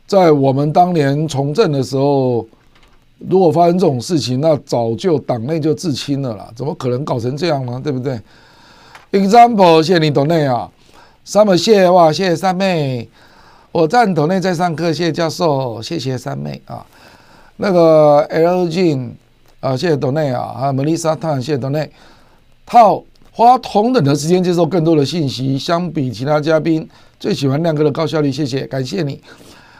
[0.07, 2.43] 在我们当年从政的时候，
[3.19, 7.79] 如果发生这种事情，那早就党内就自清了啦，怎么可能搞成这样呢？
[7.83, 8.19] 对不对
[9.11, 10.67] ？Example，谢谢你斗内啊，
[11.23, 13.07] 三妹谢谢哇，谢谢三妹，
[13.71, 16.83] 我在斗内在上课，谢谢教授，谢谢三妹啊，
[17.57, 19.09] 那个 LG
[19.59, 21.91] 啊，谢谢斗内啊，还有 Melissa Tan，谢谢斗内
[22.65, 23.03] 套。
[23.31, 26.87] 花同等的时间接受更多的信息，相比其他嘉宾，
[27.19, 28.31] 最喜欢亮哥的高效率。
[28.31, 29.21] 谢谢，感谢你。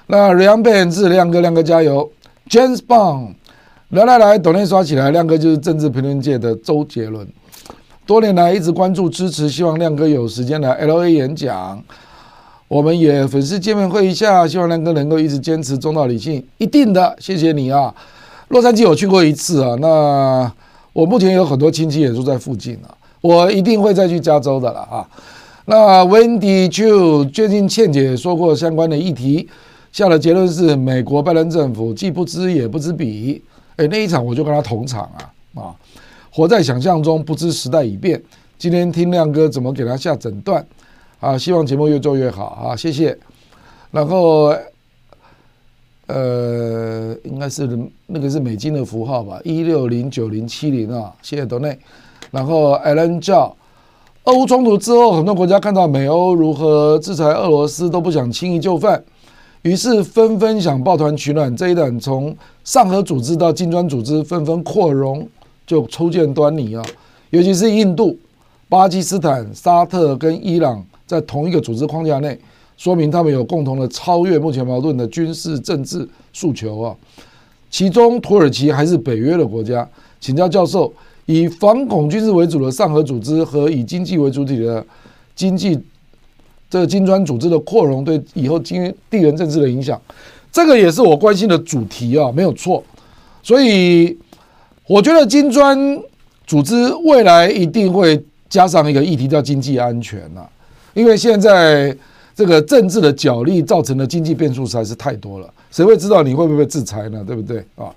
[0.07, 2.09] 那梁变志，亮哥，亮哥加油。
[2.49, 3.33] James Bond，
[3.89, 7.27] 来来来，抖音刷起来，亮哥就是政治评论界的周杰伦。
[8.05, 11.81] 多年来一直关注支持，希望亮哥有时间来 LA 演讲。
[12.67, 16.41] 我们也粉丝见面会一下，希望亮哥能够一直坚持中道理性。
[16.57, 17.93] 一定的，谢谢你啊。
[18.47, 20.51] 洛杉矶我去过一次啊，那
[20.93, 22.95] 我目前有很多亲戚也住在附近啊。
[23.21, 25.07] 我一定会再去加州的了啊！
[25.65, 29.47] 那 Wendy Chu 最近倩姐说过相关的议题，
[29.91, 33.41] 下的结论是美国拜登政府既不知也不知彼。
[33.77, 35.75] 哎，那一场我就跟他同场啊啊！
[36.31, 38.21] 活在想象中，不知时代已变。
[38.57, 40.65] 今天听亮哥怎么给他下诊断
[41.19, 41.37] 啊！
[41.37, 42.75] 希望节目越做越好啊！
[42.75, 43.17] 谢谢。
[43.91, 44.53] 然后
[46.07, 47.69] 呃，应该是
[48.07, 49.39] 那个是美金的符号吧？
[49.43, 51.13] 一六零九零七零啊！
[51.21, 51.77] 谢谢斗内。
[52.32, 53.53] 然后，Alan 叫，
[54.24, 59.03] 俄乌冲突之后，很多国家看到美欧如何制裁俄罗斯，都不想轻易就范，
[59.63, 61.53] 于是纷纷想抱团取暖。
[61.58, 62.33] 这一点从
[62.63, 65.28] 上合组织到金砖组织纷纷扩容，
[65.67, 66.82] 就初见端倪啊！
[67.32, 68.17] 尤其是印度、
[68.70, 72.39] 巴基斯坦、沙特跟伊朗在同一个组织框架内，
[72.78, 76.95] 说明他们有共同的超越目前矛盾的军事政治诉求啊！
[77.70, 79.86] 其中，土耳其还是北约的国家，
[80.21, 80.93] 请教教授。
[81.32, 84.86] 以反恐军事为主的上合组织和以经济为主体的
[85.36, 85.79] 经济
[86.70, 89.99] 这个金砖组织的扩容，对以后经地缘政治的影响，
[90.51, 92.83] 这个也是我关心的主题啊，没有错。
[93.43, 94.17] 所以
[94.87, 95.78] 我觉得金砖
[96.45, 100.41] 组织未来一定会加上一个议题叫经济安全呐，
[100.93, 101.95] 因为现在
[102.36, 107.24] 这个政治的角力造成的经济变数实在是太多了，谁会知道你会不会制裁呢？
[107.25, 107.93] 对不对啊？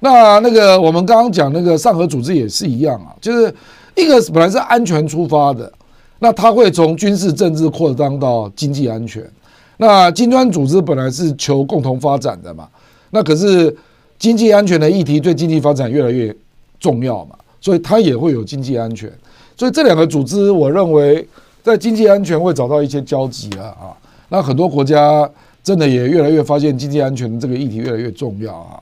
[0.00, 3.52] 那那个我们刚刚讲那个上合组织也是一样啊，就是
[3.96, 5.72] 一个本来是安全出发的，
[6.20, 9.28] 那它会从军事政治扩张到经济安全。
[9.76, 12.68] 那金砖组织本来是求共同发展的嘛，
[13.10, 13.74] 那可是
[14.18, 16.34] 经济安全的议题对经济发展越来越
[16.80, 19.08] 重要嘛，所以它也会有经济安全。
[19.56, 21.26] 所以这两个组织，我认为
[21.62, 23.90] 在经济安全会找到一些交集了啊。
[24.28, 25.28] 那很多国家
[25.62, 28.80] 真的也越来越发现经济安全的这个议题越来越重要啊。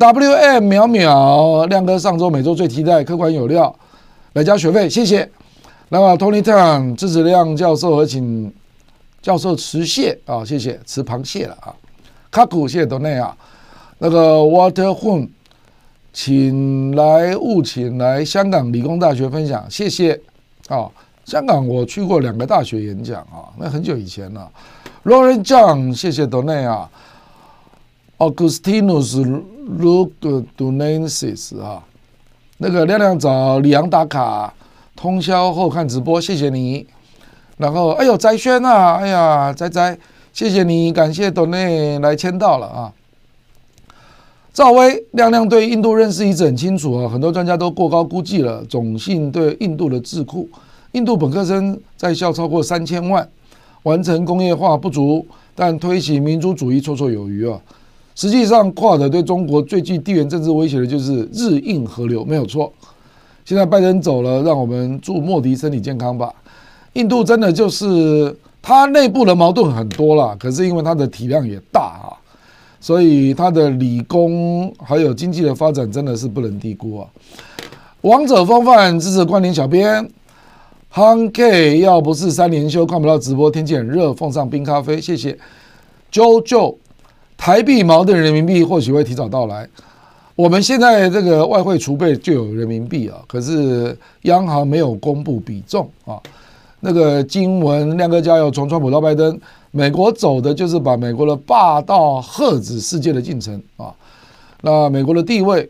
[0.00, 3.74] W M 秒秒亮哥上周每周最期待客观有料
[4.32, 5.30] 来交学费，谢谢。
[5.90, 8.50] 那么 Tony Tang 支持亮教授和请。
[9.20, 11.68] 教授持蟹啊，谢谢吃螃蟹了啊，
[12.30, 13.36] 卡古谢都那样，
[13.98, 15.28] 那个 Water Hun
[16.14, 20.18] 请来务请来香港理工大学分享，谢谢
[20.68, 20.88] 啊，
[21.26, 24.50] 香港我去过两个大学演讲啊，那很久以前了。
[25.04, 26.88] Lauren Zhang 谢谢都那样
[28.20, 29.42] ，Augustinus
[29.80, 31.82] Lugdunensis 啊，
[32.58, 34.52] 那个亮亮找李阳打卡，
[34.94, 36.86] 通宵后看直播，谢谢你。
[37.56, 39.96] 然后，哎呦，翟轩啊，哎呀，翟翟，
[40.32, 42.92] 谢谢你，感谢董内来签到了啊。
[44.52, 50.48] 赵薇，亮亮对印度认识一直很清楚啊，很多专家都过高估计了种姓对印度的智库。
[50.92, 53.26] 印度本科生在校超过三千万，
[53.84, 55.24] 完成工业化不足，
[55.54, 57.60] 但推行民族主义绰绰有余啊。
[58.20, 62.70] 实际上，跨的对中国最具地缘政治威胁的就是日印河流，没有错。
[63.46, 66.30] 现在拜登走了，让我们祝莫迪身体健康吧。
[66.92, 72.12] 印度真的就是它内部的矛盾很多了，可是因为它的体量也大啊，
[72.78, 77.08] 所以它的理工还有经济的发展真的是不能低估啊。
[78.02, 80.06] 王者风范支持关联小编
[80.92, 85.38] ，Han K 要不是三连休看不到直播，天气很热，奉上冰咖啡，谢谢。
[86.12, 86.76] JoJo
[87.40, 89.66] 台币锚定人民币或许会提早到来，
[90.36, 96.20] 我们现在这个外汇储备就有人民币啊，可是央行没有公布比重啊。
[96.80, 99.40] 那个经文亮哥加油，从川普到拜登，
[99.70, 103.90] 美国走的就是把美国的霸道遏制世界的进程啊。
[104.60, 105.66] 那美国的地位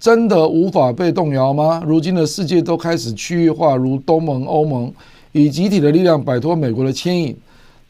[0.00, 1.80] 真的无法被动摇吗？
[1.86, 4.92] 如今的世界都开始区域化，如东盟、欧盟
[5.30, 7.36] 以集体的力量摆脱美国的牵引，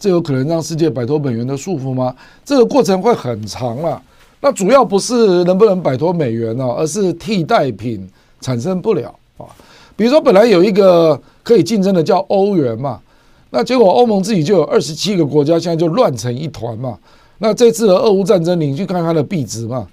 [0.04, 2.14] 这有可能让世界摆脱美元的束缚吗？
[2.44, 3.98] 这个过程会很长了。
[4.42, 8.06] 那主要不是能不能摆脱美元呢，而是替代品
[8.38, 9.08] 产生不了
[9.38, 9.48] 啊。
[9.96, 13.00] 比如说，本来有一个可以竞争的叫欧元嘛，
[13.48, 16.98] 那结果欧盟自己就有二十七个国家，现在就乱成一团嘛。
[17.38, 19.88] 那这次的俄乌战争，你去看它的币值嘛，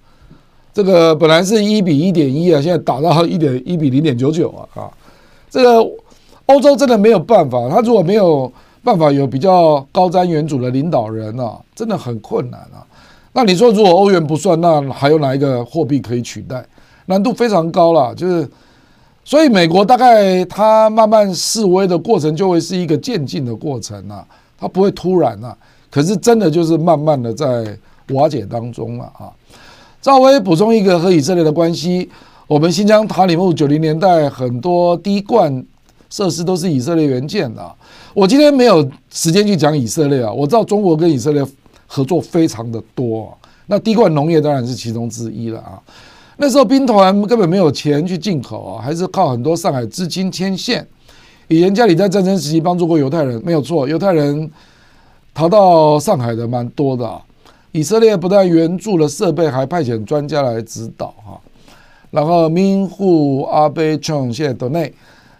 [0.74, 4.92] 这个本来是一比一点一啊，现在打到一点一比零点九九啊啊！
[5.50, 5.90] 这个
[6.48, 8.52] 欧洲真的没有办法，他如果没有
[8.84, 12.86] 办法有比较高瞻远瞩的领导人啊，真的很困难啊。
[13.34, 16.66] 那你说，如果欧元不算，那还有哪一个货币可以取代？
[17.06, 18.48] 难度非常高了，就是。
[19.24, 24.26] 所以美国大概它慢慢示威的过程就会是一个渐进的过程啊，
[24.58, 25.56] 它不会突然啊，
[25.92, 27.78] 可是真的就是慢慢的在
[28.10, 29.30] 瓦解当中了啊。
[30.02, 32.10] 赵薇补充一个和以色列的关系，
[32.48, 35.64] 我们新疆塔里木九零年代很多滴灌
[36.12, 37.76] 设施都是以色列援建的。
[38.14, 41.44] 我今天没有时间去讲以色列啊，我知道中国跟以色列
[41.88, 43.36] 合作非常的多，
[43.66, 45.82] 那滴灌农业当然是其中之一了啊。
[46.38, 50.86] 那时候兵团根本没有钱去进口啊，还是靠很多上海资金牵线。
[51.48, 54.50] 以前家里在战争时期帮助过犹太人，没有错，犹太人
[55.34, 57.22] 逃到上海的蛮多的啊。
[57.74, 61.40] 以色列不但援助了设备，还派遣专家来指导哈。
[62.10, 64.94] 然后民户阿贝琼谢德内，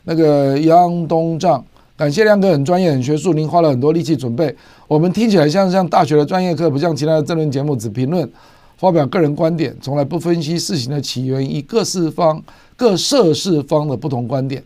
[0.04, 1.64] 那个杨东丈，
[1.96, 4.56] 感谢亮哥很专业很学术，您花了很多力气准备，
[4.88, 8.30] 我们听起来像像大学的专业课，不像其他的政论节目只评论。
[8.78, 12.42] 发表个人观点，从来不分析事情的起源，以各四方、
[12.76, 14.60] 各涉事方的不同观点，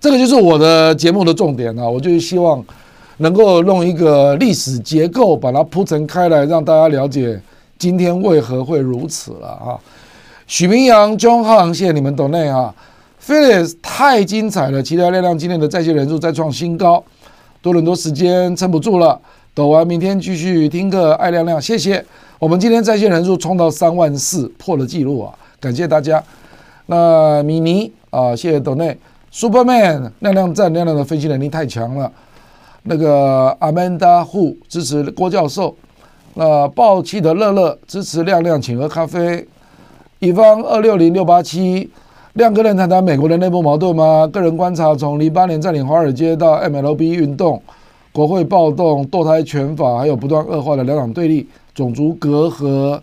[0.00, 1.88] 这个就是我的节目的重点啊！
[1.88, 2.60] 我就是希望
[3.18, 7.40] 能够弄一个历史结构，把它铺陈开来，让大家了解
[7.78, 9.78] 今天为何会如此了啊！
[10.48, 12.74] 许明阳、钟浩谢谢你们懂内啊
[13.24, 17.02] ！Felix 太精彩了，期待亮亮今天的在线人数再创新高，
[17.60, 19.20] 多伦多时间撑不住了，
[19.54, 22.04] 抖完明天继续听课，爱亮亮，谢谢。
[22.38, 25.32] 我们今天在线人数冲到三万四，破了纪录啊！
[25.60, 26.22] 感谢大家。
[26.86, 28.98] 那米妮啊，谢谢抖内
[29.32, 32.10] ，Superman 亮亮赞，亮亮的分析能力太强了。
[32.82, 35.76] 那个 Amanda Hu 支持郭教授。
[36.34, 39.46] 那爆气的乐乐支持亮亮，请喝咖啡。
[40.18, 41.88] 乙方二六零六八七，
[42.34, 44.26] 亮哥能谈谈美国的内部矛盾吗？
[44.32, 47.62] 个人观察，从零八年占领华尔街到 MLB 运动、
[48.10, 51.46] 国会暴动、堕胎权法，还有不断恶化的两党对立。
[51.74, 52.98] 种族隔阂，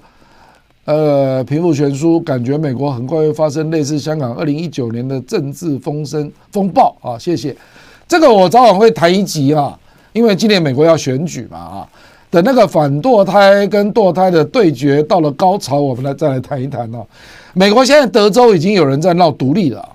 [0.85, 7.17] 呃，贫富悬殊，感觉美国很快会发生类似香港二零一九年的政治风声风暴啊！
[7.17, 7.55] 谢谢
[8.07, 9.77] 这个我早晚会谈一集啊，
[10.13, 11.89] 因为今年美国要选举嘛啊，
[12.29, 17.05] 等那个反堕胎跟堕胎的对决到了高潮，我们来再来谈一谈哦。
[17.53, 19.87] 美国现在德州已经有人在闹独立了，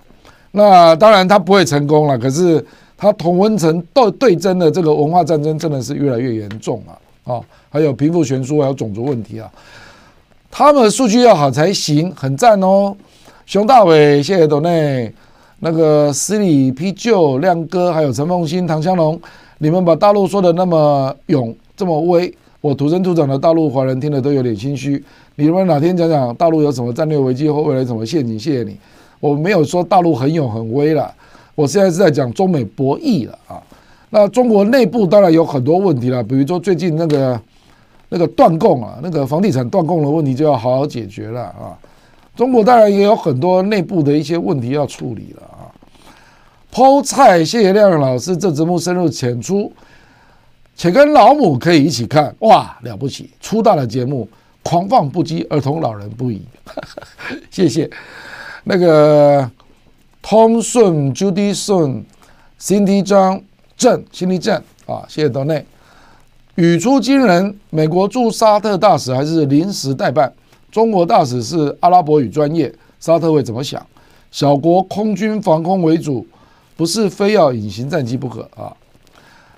[0.53, 2.65] 那当然他不会成功了，可是
[2.97, 7.41] 他同温层对对争的这个文化战争真的是越来越严重啊啊，
[7.71, 9.51] 还有贫富悬殊，还有种族问题啊，
[10.51, 12.95] 他们的数据要好才行，很赞哦。
[13.47, 15.13] 熊大伟，谢谢董内。
[15.61, 19.19] 那个十里啤酒亮哥，还有陈凤新、唐香龙，
[19.59, 22.35] 你们把大陆说的那么勇，这么威，
[22.65, 25.05] 我土生土长的大陆华人听了都有点心虚。
[25.35, 28.39] 你们哪天讲讲大陆有什么战略危机或未来什么陷阱？
[28.39, 28.75] 谢谢你。
[29.21, 31.13] 我没有说大陆很勇很威了，
[31.55, 33.61] 我现在是在讲中美博弈了啊。
[34.09, 37.39] 那中国内部当然有很多问题了，比如说最近那个
[38.09, 41.77] 那个断供啊，那个房地产断供的问题就要好好解决了啊。
[42.35, 45.69] 中国当然也有很多内部的一些问题要处理了啊。
[46.73, 49.71] 剖菜，谢谢亮亮老师，这节目深入浅出，
[50.77, 53.31] 且跟老母可以一起看，哇，了不起！
[53.41, 54.29] 粗大的节目，
[54.63, 56.43] 狂放不羁，儿童老人不宜。
[57.51, 57.89] 谢谢
[58.65, 59.51] 那个
[60.23, 62.05] Tom 顺、Judy 顺、
[62.61, 63.41] Cindy 张
[63.77, 64.57] 郑、Cindy 郑
[64.87, 65.65] 啊，谢谢斗内。
[66.57, 70.33] 语出惊人，美国驻沙特大使还是临时代办，
[70.71, 73.85] 中国大使是阿拉伯语专业，沙特会怎么想？
[74.31, 76.27] 小国空军防空为主。
[76.77, 78.75] 不是非要隐形战机不可啊！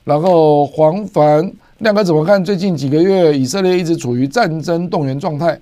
[0.07, 2.43] 然后黄凡亮哥怎么看？
[2.45, 5.59] 最近几个月，以色列一直处于战争动员状态，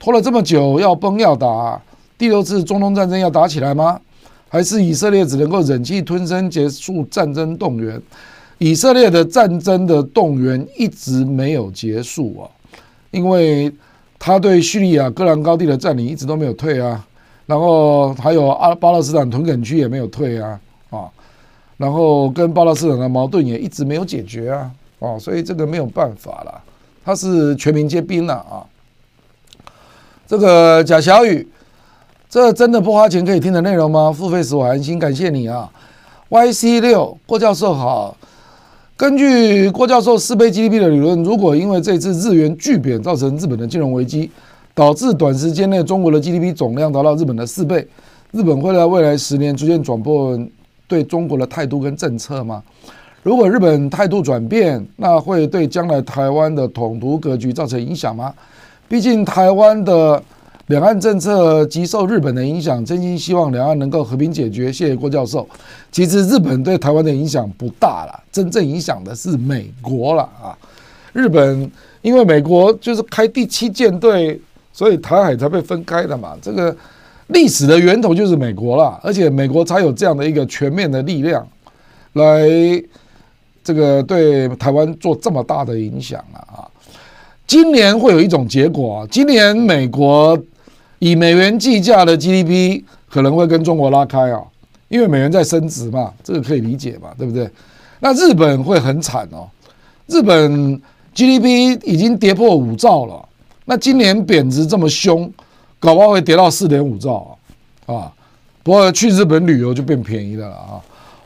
[0.00, 1.78] 拖了这么久，要崩要打，
[2.16, 4.00] 第六次中东战争要打起来吗？
[4.48, 8.00] 还是以色列只能够忍气吞声结束战争动员？
[8.56, 12.48] 以色列的战争的动员一直没有结束啊，
[13.10, 13.70] 因为
[14.18, 17.06] 他对叙利亚戈兰高地的占领一直都没有退啊，
[17.44, 20.58] 然后还有阿巴勒斯坦屯垦区也没有退啊。
[21.82, 26.62] 然后跟巴勒斯坦的矛盾也一直没有解决啊，哦，所以这个没有办法了，
[27.04, 28.62] 他是全民皆兵了啊。
[30.28, 31.44] 这个贾小雨，
[32.30, 34.12] 这真的不花钱可以听的内容吗？
[34.12, 35.68] 付费时我安心，感谢你啊。
[36.30, 38.16] YC 六郭教授好，
[38.96, 44.30] 根据郭教授四倍 GDP 的理论，如果因为这次日元巨贬造成日本的金融危机，
[44.72, 47.84] 导致短时间内中国的 GDP 总量达到日本的四倍，
[48.30, 50.38] 日本会在未来十年逐渐转破。
[50.92, 52.62] 对中国的态度跟政策吗？
[53.22, 58.34] 如果日本态度转变，那会对将来台湾的统独格局造成影响吗？
[58.90, 60.22] 毕竟台湾的
[60.66, 64.70] 两岸政策极受日本的影响，真心希望两岸能够和平解决。
[64.70, 65.48] 谢谢郭教授。
[65.90, 70.52] 其实日本对台湾的影响不大了，真正影响的是美国了啊！
[71.14, 71.70] 日本
[72.02, 74.38] 因为美国就是开第七舰队，
[74.74, 76.36] 所以台海才被分开的嘛。
[76.42, 76.76] 这个。
[77.28, 81.46] 历史的源头就是美国了，而且美国才有这样的一个全面的力量，
[82.14, 82.42] 来
[83.64, 86.68] 这个对台湾做这么大的影响了啊！
[87.46, 90.38] 今年会有一种结果，今年美国
[90.98, 94.42] 以美元计价的 GDP 可能会跟中国拉开啊，
[94.88, 97.48] 因为美元在升值嘛，这个可以理解嘛，对不对？
[98.00, 99.48] 那日本会很惨哦，
[100.06, 100.80] 日本
[101.14, 103.28] GDP 已经跌破五兆了，
[103.64, 105.32] 那今年贬值这么凶。
[105.82, 107.36] 搞不好会跌到四点五兆
[107.86, 108.12] 啊，啊！
[108.62, 110.78] 不过去日本旅游就变便宜了啊！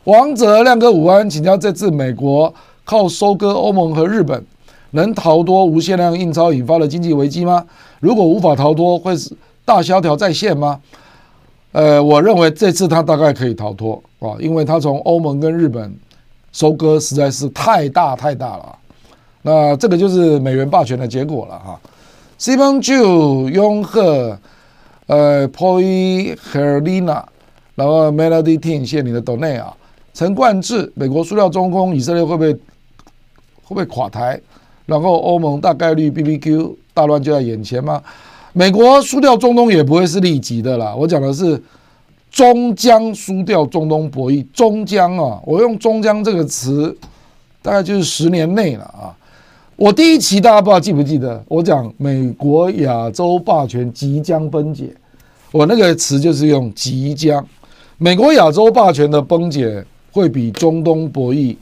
[0.05, 2.53] 王者亮哥午安，请教这次美国
[2.83, 4.43] 靠收割欧盟和日本，
[4.93, 7.63] 能逃脱无限量印钞引发的经济危机吗？
[8.01, 9.31] 如果无法逃脱，会是
[9.67, 10.81] 大萧条再现吗？
[11.73, 15.95] 呃，我认为这次他大概可以逃脱啊，因为他从欧盟跟日本
[16.53, 18.79] 收割实在是太大太大了，
[19.43, 21.79] 那这个就是美元霸权的结果了哈。
[22.39, 24.39] Simon Chu、雍贺、
[25.07, 27.25] 呃，Poi Herlina，
[27.75, 29.75] 然后 Melody Team，谢谢你的 donate 啊。
[30.13, 32.61] 陈冠志，美国输掉中共，以色列会不会会
[33.69, 34.39] 不会垮台？
[34.85, 38.03] 然后欧盟大概率 BBQ 大乱就在眼前吗？
[38.53, 41.61] 美国输掉中东也不会是立即的啦，我讲的是
[42.31, 46.95] 终将输掉中东博弈，终将啊，我用终将这个词，
[47.63, 49.17] 大概就是十年内了啊。
[49.77, 54.91] 我第一期大家不知道记不记得，我讲美国亚洲霸权即将崩解，
[55.53, 57.47] 我那个词就是用即将，
[57.99, 61.55] 美国亚洲霸权的崩解会比中东博弈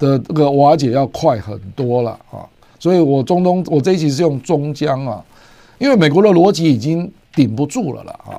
[0.00, 2.42] 的这个瓦解要快很多了啊，
[2.80, 5.24] 所以我中东我这一期是用终将啊，
[5.78, 8.34] 因为美国的逻辑已经顶不住了了啊。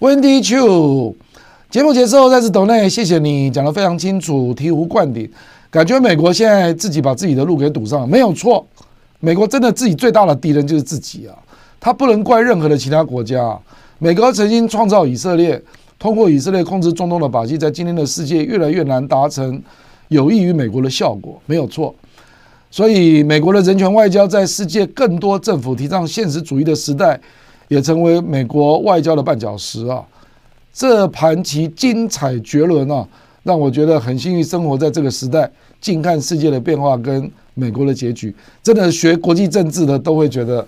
[0.00, 1.14] Wendy Chu，
[1.70, 5.30] 节目结束再次抖内，谢谢你讲得非常清楚，醍醐灌顶。
[5.72, 8.64] 感觉美国现在自己把自己的路给堵上了，没有错。
[9.20, 11.32] 美国真的自己最大的敌人就是自己啊，
[11.80, 13.58] 他不能怪任何的其他国家。
[13.98, 15.58] 美国曾经创造以色列，
[15.98, 19.62] 通过以色列控制中东的把戏，在今天的世界越来越难达成
[20.08, 21.94] 有益于美国的效果，没有错。
[22.70, 27.18] 所以，美国的人权外交在世界更多政府提倡现实主义的时代，
[27.68, 30.04] 也成为美国外交的绊脚石啊！
[30.74, 33.06] 这盘棋精彩绝伦啊，
[33.42, 35.50] 让我觉得很幸运生活在这个时代，
[35.82, 38.34] 近看世界的变化跟美国的结局。
[38.62, 40.66] 真的学国际政治的都会觉得，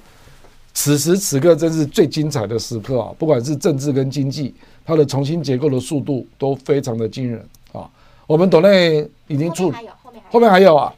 [0.75, 3.11] 此时此刻真是最精彩的时刻啊！
[3.19, 4.55] 不管是政治跟经济，
[4.85, 7.43] 它的重新结构的速度都非常的惊人
[7.73, 7.89] 啊！
[8.27, 9.73] 我们斗内已经出，
[10.31, 10.93] 后面还有啊。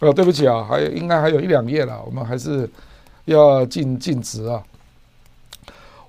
[0.00, 2.68] 哦，对不起啊，还应该还有一两页了，我们还是
[3.26, 4.62] 要尽尽职啊。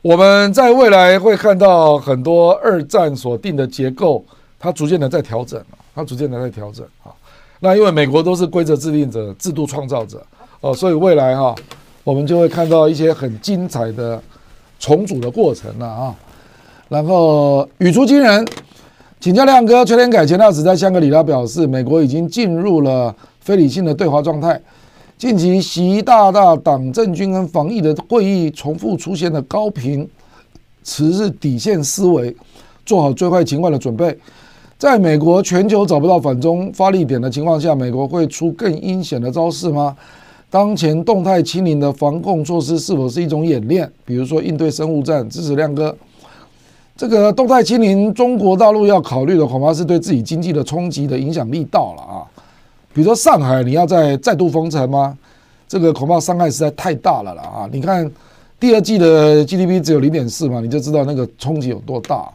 [0.01, 4.25] 我们在未来会看到很多二战所定的结构，
[4.61, 5.59] 它逐渐的在调整，
[5.95, 7.09] 它逐渐的在调整啊。
[7.59, 10.23] 那因为美国都是规则制定者、制度创造者
[10.61, 11.55] 哦，所以未来哈，
[12.03, 14.21] 我们就会看到一些很精彩的
[14.79, 16.15] 重组的过程了啊。
[16.87, 18.47] 然后语出惊人，
[19.19, 23.13] 请教亮哥，崔天改前大使在香格里拉表示，美国已经进入了。
[23.43, 24.61] 非理性的对华状态，
[25.17, 30.07] 近期习大大党政军跟防疫的会议重复出现的高频
[30.83, 32.35] 词是底线思维，
[32.85, 34.15] 做好最坏情况的准备。
[34.81, 39.95] 在美国全球找不到反中发力点的情况下，美国会出更阴险的招式吗？
[40.49, 43.87] 当前动态清零的防控措施是否是一种演练？
[44.03, 45.95] 比如说应对生物战，支持亮哥。
[46.97, 52.25] 这个动态清零，中国大陆要考虑的恐怕是对自己经济的冲击的影响力到了啊。
[52.91, 55.15] 比如说上海，你要再再度封城吗？
[55.67, 57.69] 这个恐怕伤害实在太大了了啊！
[57.71, 58.11] 你看
[58.59, 62.27] 第二季的 GDP 只有零点四嘛，你就知道那个冲击有多大。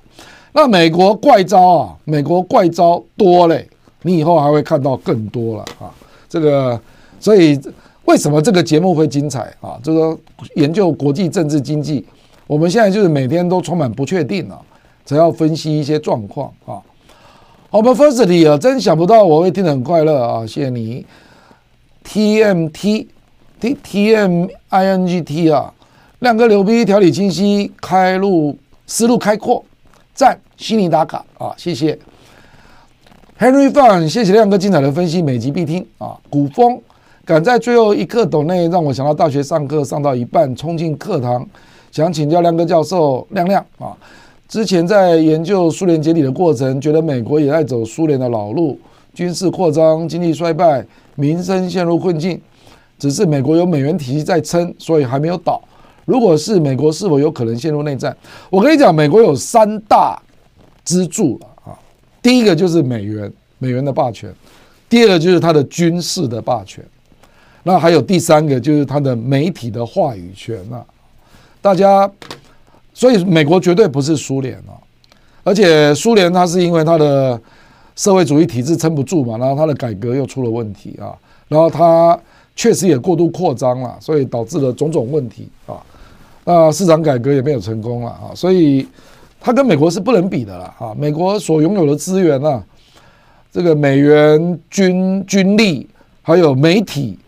[0.57, 3.69] 那美国怪招啊，美国怪招多嘞，
[4.01, 5.93] 你以后还会看到更多了啊！
[6.31, 6.81] 这个，
[7.21, 7.61] 所以
[8.07, 9.79] 为什么这个节目会精彩啊？
[9.83, 10.19] 就是
[10.55, 12.03] 研究国际政治经济，
[12.47, 14.59] 我们现在就是每天都充满不确定啊，
[15.05, 16.81] 才要分析一些状况啊。
[17.69, 20.47] 我们 Firstly 啊，真想不到我会听得很快乐啊！
[20.47, 21.05] 谢谢你
[22.03, 23.07] ，T M T
[23.61, 25.75] T T M I N G T 啊，
[26.21, 28.57] 亮哥牛逼，条理清晰，开路
[28.87, 29.63] 思路开阔，
[30.15, 31.55] 赞，悉尼打卡啊！
[31.57, 31.99] 谢谢
[33.39, 36.17] Henry Fun，谢谢亮哥精彩的分析，每集必听啊！
[36.31, 36.81] 古风
[37.25, 41.47] 赶在最后一刻抖内，让我想到大学上课上到一半，冲进课堂，
[41.91, 43.97] 想请教亮哥教授亮亮啊！
[44.49, 48.79] 之前在研究苏联解体的过程，觉得美国也在走苏联的老路，
[49.13, 50.85] 军事扩张、经济衰败、
[51.17, 52.41] 民生陷入困境。
[52.99, 55.61] 只是美国有美元体系在撑，所以还没有倒。
[56.07, 58.17] 如果是美国，是否有可能陷入内战？
[58.49, 60.19] 我跟你讲，美国有三大
[60.87, 61.77] 支柱啊。
[62.23, 64.31] 第一个就是美元，美元的霸权；
[64.89, 66.83] 第二个就是它的军事的霸权；
[67.65, 70.83] 那还有第三个就是它的媒体的话语权啊。
[71.61, 72.11] 大家。
[72.99, 74.73] 所以美国绝对不是苏联啊，
[75.45, 77.39] 而且苏联它是因为它的
[77.95, 81.13] 社会主义体制撑不住嘛，然后它的改革又出了问题啊，
[81.47, 82.19] 然后它
[82.55, 85.77] 确实也过度扩张了，所以导致了种种问题啊，
[86.47, 88.89] 那市场改革也没有成功了啊，所以
[89.41, 92.63] 它跟美国是不能比的了啊，美国所拥有的资源啊，
[93.53, 95.89] 这个美元军军力
[96.23, 97.19] 还有媒体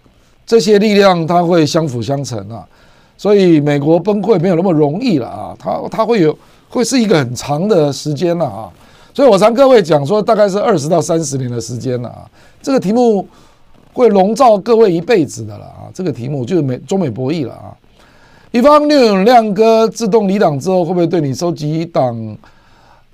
[0.45, 2.67] 这些力量，它会相辅相成啊。
[3.17, 6.37] 所以美国崩溃没有那么容易了啊，它它会有
[6.69, 8.71] 会是一个很长的时间了啊，
[9.13, 12.29] 所以我常各位讲说，大概是二十到三十年的时间了啊，
[12.63, 13.27] 这个题目
[13.93, 17.75] 会笼罩各位一辈子的了啊，这个题目就是美中美博弈了啊。
[18.51, 22.37] 一方面，亮哥自动离党之后，会不会对你收集党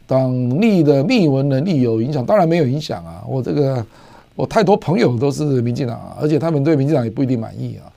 [0.06, 2.24] 党内的密文能力有影响？
[2.24, 3.84] 当然没有影响啊，我这个
[4.36, 7.90] 我太多朋友都是民进党啊，而且他们对民进党也不一定满意啊。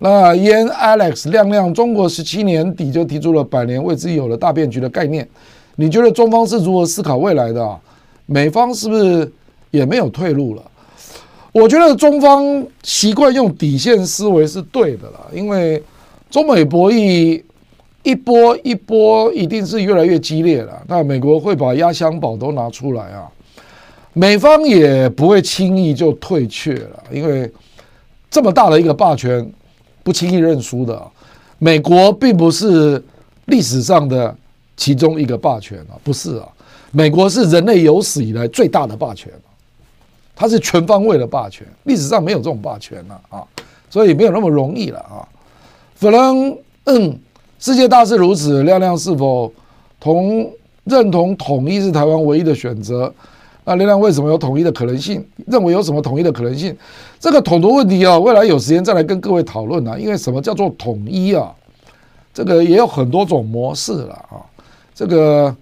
[0.00, 5.26] 那烟 Alex 亮亮，中国十七年底就提出了百年未知有了大变局的概念，
[5.76, 7.76] 你觉得中方是如何思考未来的？
[8.26, 9.30] 美方是不是
[9.70, 10.62] 也没有退路了？
[11.52, 15.82] 我觉得中方习惯用底线思维是对的了，因为
[16.30, 17.42] 中美博弈
[18.02, 20.82] 一波一波一定是越来越激烈了。
[20.86, 23.28] 那美国会把压箱宝都拿出来啊，
[24.12, 27.50] 美方也不会轻易就退却了，因为
[28.30, 29.50] 这么大的一个霸权。
[30.02, 30.98] 不轻易认输的，
[31.58, 33.00] 美国并不是
[33.44, 34.34] 历史上的
[34.74, 36.48] 其中一个霸权啊，不是啊，
[36.90, 39.30] 美国是人类有史以来最大的霸权，
[40.34, 43.44] 它是全方位的霸权，历史上没有这种霸权了啊，
[43.90, 45.20] 所以没有那么容易了啊。
[46.00, 47.18] 可能嗯，
[47.58, 49.52] 世界大势如此，亮亮是否
[50.00, 50.50] 同
[50.84, 53.12] 认同统一是台湾唯一的选择？
[53.64, 55.22] 那亮亮为什么有统一的可能性？
[55.46, 56.74] 认为有什么统一的可能性？
[57.18, 59.98] 这个统独问题啊，未来有时间再来跟各位讨论啊。
[59.98, 61.52] 因为什么叫做统一啊？
[62.32, 64.40] 这个也有很多种模式了啊。
[64.94, 65.54] 这个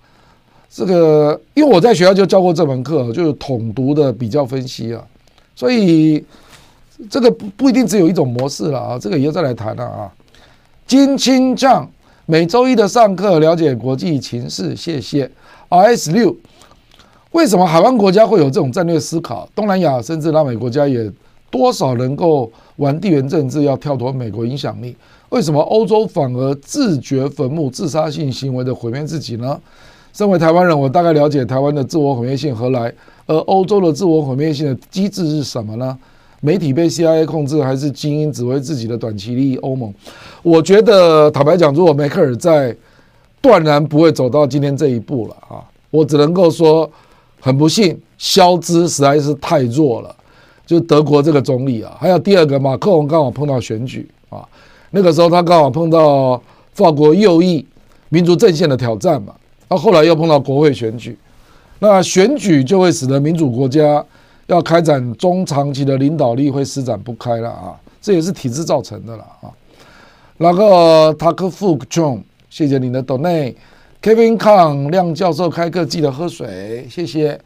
[0.70, 5.04] 这个，因为我在学校就教过这门课，就是统独的比较分析啊，
[5.56, 6.24] 所以
[7.10, 8.98] 这个不不一定只有一种模式了啊。
[8.98, 10.12] 这个以后再来谈了啊。
[10.88, 11.86] 金清将
[12.24, 15.30] 每周一的上课了解国际情势，谢谢。
[15.68, 16.34] RS 六，
[17.32, 19.46] 为什么海湾国家会有这种战略思考？
[19.54, 21.12] 东南亚甚至拉美国家也
[21.50, 24.96] 多少能够玩地缘政治，要跳脱美国影响力？
[25.28, 29.60] 为什么欧洲反而自掘坟墓、自杀性行为的毁灭自己呢？
[30.14, 32.90] 身为台湾人，我大概了解台湾的自我毁灭性何来，
[33.26, 35.98] 而欧洲的自我毁灭性的机制是什么呢？
[36.40, 39.56] 媒体被 CIA 控制，还是精英只为自己的短期利益？
[39.56, 39.92] 欧盟，
[40.42, 42.74] 我觉得坦白讲，如果梅克尔在，
[43.40, 45.62] 断然不会走到今天这一步了啊！
[45.90, 46.88] 我只能够说，
[47.40, 50.14] 很不幸，肖兹实在是太弱了。
[50.64, 54.46] 就德国这个总理啊，还有第二个马克龙刚好碰到选举啊，
[54.90, 56.40] 那个时候他刚好碰到
[56.72, 57.66] 法国右翼
[58.10, 59.34] 民族阵线的挑战嘛，
[59.68, 61.18] 那后来又碰到国会选举，
[61.80, 64.04] 那选举就会使得民主国家。
[64.48, 69.52] 要开展中长期的领导力会施展不开了啊，这也是体制造成的了啊。
[70.38, 73.54] 那个塔克富琼，谢谢你的 donate。
[74.00, 77.38] Kevin Kang 亮教授开课记得喝水，谢谢。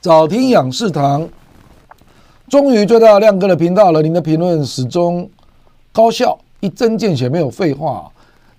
[0.00, 1.26] 早听仰视堂，
[2.48, 4.02] 终于追到亮哥的频道了。
[4.02, 5.30] 您的评论始终
[5.90, 8.10] 高效，一针见血，没有废话，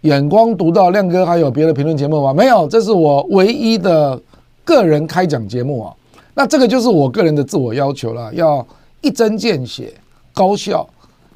[0.02, 0.90] 眼光独到。
[0.90, 2.34] 亮哥还有别的评论节目吗？
[2.34, 4.20] 没有，这是我唯一的
[4.64, 5.94] 个人开讲节目啊。
[6.40, 8.66] 那这个就是我个人的自我要求了，要
[9.02, 9.94] 一针见血、
[10.34, 10.88] 高效、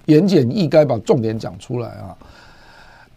[0.06, 2.16] 言简意赅，把重点讲出来啊。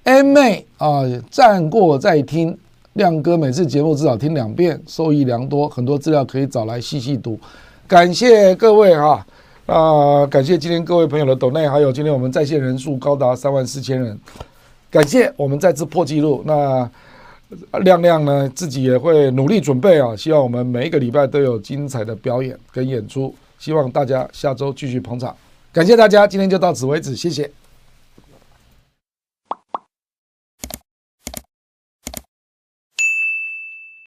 [0.03, 2.59] M 妹啊，暂过再听，
[2.95, 7.39] 亮哥每次节目至少听两遍，受益良多，很多资料可以找来细细读。
[7.87, 9.25] 感谢各位哈
[9.67, 14.19] 啊，感谢今天各位朋友的抖内，还有今天我们在线人数高达三万四千人，
[14.91, 16.43] 感谢我们再次破纪录。
[16.45, 16.91] 那。
[17.85, 20.16] 亮亮呢，自己也会努力准备啊！
[20.16, 25.35] 希望我们每一个礼拜都有精彩的表演跟演出，希望大家下周继续捧场，
[25.73, 27.48] 感谢大家，今天就到此为止，谢谢。